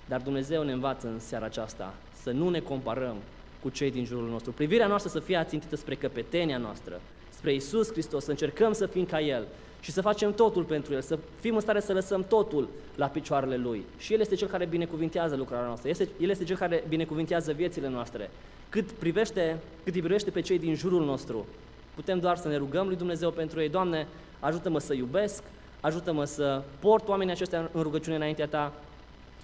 Dar 0.07 0.21
Dumnezeu 0.21 0.63
ne 0.63 0.71
învață 0.71 1.07
în 1.07 1.19
seara 1.19 1.45
aceasta 1.45 1.93
să 2.21 2.31
nu 2.31 2.49
ne 2.49 2.59
comparăm 2.59 3.15
cu 3.61 3.69
cei 3.69 3.91
din 3.91 4.05
jurul 4.05 4.29
nostru. 4.29 4.51
Privirea 4.51 4.87
noastră 4.87 5.09
să 5.09 5.19
fie 5.19 5.35
ațintită 5.35 5.75
spre 5.75 5.95
căpetenia 5.95 6.57
noastră, 6.57 7.01
spre 7.29 7.53
Isus 7.53 7.91
Hristos, 7.91 8.23
să 8.23 8.29
încercăm 8.29 8.73
să 8.73 8.85
fim 8.85 9.05
ca 9.05 9.21
El 9.21 9.47
și 9.79 9.91
să 9.91 10.01
facem 10.01 10.33
totul 10.33 10.63
pentru 10.63 10.93
El, 10.93 11.01
să 11.01 11.19
fim 11.39 11.55
în 11.55 11.61
stare 11.61 11.79
să 11.79 11.93
lăsăm 11.93 12.23
totul 12.23 12.69
la 12.95 13.07
picioarele 13.07 13.57
Lui. 13.57 13.85
Și 13.97 14.13
El 14.13 14.19
este 14.19 14.35
Cel 14.35 14.47
care 14.47 14.65
binecuvintează 14.65 15.35
lucrarea 15.35 15.65
noastră, 15.65 15.89
este, 15.89 16.07
El 16.19 16.29
este 16.29 16.43
Cel 16.43 16.57
care 16.57 16.83
binecuvintează 16.87 17.51
viețile 17.51 17.89
noastre. 17.89 18.29
Cât, 18.69 18.91
privește, 18.91 19.59
cât 19.83 19.95
îi 19.95 20.01
privește 20.01 20.29
pe 20.29 20.41
cei 20.41 20.59
din 20.59 20.75
jurul 20.75 21.05
nostru, 21.05 21.45
putem 21.95 22.19
doar 22.19 22.37
să 22.37 22.47
ne 22.47 22.57
rugăm 22.57 22.87
lui 22.87 22.95
Dumnezeu 22.95 23.31
pentru 23.31 23.61
ei. 23.61 23.69
Doamne, 23.69 24.07
ajută-mă 24.39 24.79
să 24.79 24.93
iubesc, 24.93 25.43
ajută-mă 25.83 26.25
să 26.25 26.61
port 26.79 27.07
oamenii 27.07 27.33
aceștia 27.33 27.69
în 27.71 27.81
rugăciune 27.81 28.15
înaintea 28.15 28.47
Ta 28.47 28.73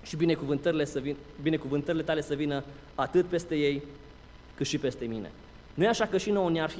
și 0.03 0.15
binecuvântările, 0.15 0.85
să 0.85 0.99
vin, 0.99 1.15
binecuvântările 1.41 2.03
Tale 2.03 2.21
să 2.21 2.33
vină 2.33 2.63
atât 2.95 3.25
peste 3.25 3.55
ei, 3.55 3.83
cât 4.55 4.65
și 4.65 4.77
peste 4.77 5.05
mine. 5.05 5.31
Nu 5.73 5.83
e 5.83 5.87
așa 5.87 6.05
că 6.05 6.17
și 6.17 6.31
nouă 6.31 6.49
ne-ar 6.49 6.69
fi 6.69 6.79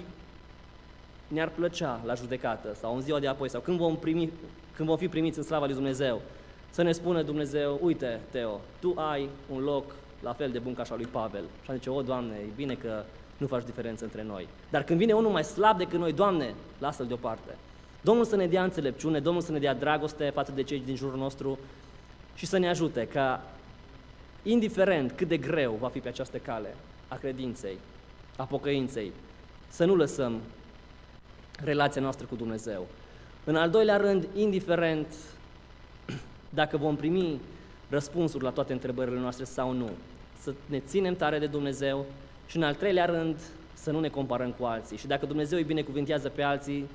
ne-ar 1.27 1.49
plăcea 1.49 2.01
la 2.05 2.13
judecată 2.13 2.75
sau 2.79 2.95
în 2.95 3.01
ziua 3.01 3.19
de 3.19 3.27
apoi 3.27 3.49
sau 3.49 3.61
când 3.61 3.77
vom, 3.77 3.97
primi, 3.97 4.31
când 4.75 4.87
vom 4.87 4.97
fi 4.97 5.07
primiți 5.07 5.37
în 5.37 5.43
slava 5.43 5.65
lui 5.65 5.73
Dumnezeu, 5.73 6.21
să 6.69 6.81
ne 6.81 6.91
spună 6.91 7.21
Dumnezeu, 7.21 7.79
uite, 7.81 8.19
Teo, 8.31 8.59
tu 8.79 8.93
ai 8.95 9.29
un 9.51 9.63
loc 9.63 9.83
la 10.21 10.33
fel 10.33 10.51
de 10.51 10.59
bun 10.59 10.73
ca 10.73 10.83
și 10.83 10.91
al 10.91 10.97
lui 10.97 11.07
Pavel. 11.07 11.43
Și 11.63 11.71
zice, 11.73 11.89
o, 11.89 12.01
Doamne, 12.01 12.35
e 12.35 12.51
bine 12.55 12.73
că 12.73 13.03
nu 13.37 13.47
faci 13.47 13.63
diferență 13.65 14.03
între 14.03 14.23
noi. 14.23 14.47
Dar 14.69 14.83
când 14.83 14.99
vine 14.99 15.13
unul 15.13 15.31
mai 15.31 15.43
slab 15.43 15.77
decât 15.77 15.99
noi, 15.99 16.13
Doamne, 16.13 16.53
lasă-l 16.79 17.07
deoparte. 17.07 17.55
Domnul 18.01 18.25
să 18.25 18.35
ne 18.35 18.47
dea 18.47 18.63
înțelepciune, 18.63 19.19
Domnul 19.19 19.41
să 19.41 19.51
ne 19.51 19.59
dea 19.59 19.73
dragoste 19.73 20.29
față 20.29 20.51
de 20.51 20.63
cei 20.63 20.81
din 20.85 20.95
jurul 20.95 21.17
nostru 21.17 21.59
și 22.35 22.45
să 22.45 22.57
ne 22.57 22.69
ajute 22.69 23.07
ca, 23.07 23.43
indiferent 24.43 25.11
cât 25.11 25.27
de 25.27 25.37
greu 25.37 25.77
va 25.79 25.87
fi 25.87 25.99
pe 25.99 26.07
această 26.07 26.37
cale 26.37 26.75
a 27.07 27.15
credinței, 27.15 27.77
a 28.37 28.43
pocăinței, 28.43 29.11
să 29.67 29.85
nu 29.85 29.95
lăsăm 29.95 30.41
relația 31.63 32.01
noastră 32.01 32.25
cu 32.25 32.35
Dumnezeu. 32.35 32.87
În 33.43 33.55
al 33.55 33.69
doilea 33.69 33.97
rând, 33.97 34.27
indiferent 34.35 35.07
dacă 36.49 36.77
vom 36.77 36.95
primi 36.95 37.39
răspunsuri 37.89 38.43
la 38.43 38.49
toate 38.49 38.73
întrebările 38.73 39.19
noastre 39.19 39.43
sau 39.43 39.71
nu, 39.71 39.89
să 40.39 40.53
ne 40.65 40.79
ținem 40.79 41.15
tare 41.15 41.39
de 41.39 41.45
Dumnezeu 41.45 42.05
și 42.47 42.57
în 42.57 42.63
al 42.63 42.75
treilea 42.75 43.05
rând, 43.05 43.39
să 43.73 43.91
nu 43.91 43.99
ne 43.99 44.09
comparăm 44.09 44.51
cu 44.51 44.65
alții. 44.65 44.97
Și 44.97 45.07
dacă 45.07 45.25
Dumnezeu 45.25 45.57
îi 45.57 45.63
binecuvintează 45.63 46.29
pe 46.29 46.41
alții, 46.41 46.89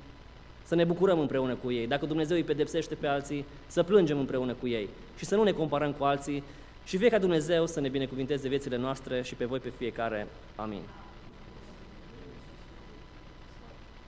să 0.65 0.75
ne 0.75 0.83
bucurăm 0.83 1.19
împreună 1.19 1.55
cu 1.55 1.71
ei. 1.71 1.87
Dacă 1.87 2.05
Dumnezeu 2.05 2.35
îi 2.35 2.43
pedepsește 2.43 2.95
pe 2.95 3.07
alții, 3.07 3.45
să 3.67 3.83
plângem 3.83 4.19
împreună 4.19 4.53
cu 4.53 4.67
ei 4.67 4.89
și 5.17 5.25
să 5.25 5.35
nu 5.35 5.43
ne 5.43 5.51
comparăm 5.51 5.91
cu 5.91 6.03
alții 6.03 6.43
și 6.85 6.97
fie 6.97 7.09
ca 7.09 7.17
Dumnezeu 7.17 7.65
să 7.65 7.79
ne 7.79 7.89
binecuvinteze 7.89 8.47
viețile 8.47 8.77
noastre 8.77 9.21
și 9.21 9.35
pe 9.35 9.45
voi 9.45 9.59
pe 9.59 9.71
fiecare. 9.77 10.27
Amin. 10.55 10.81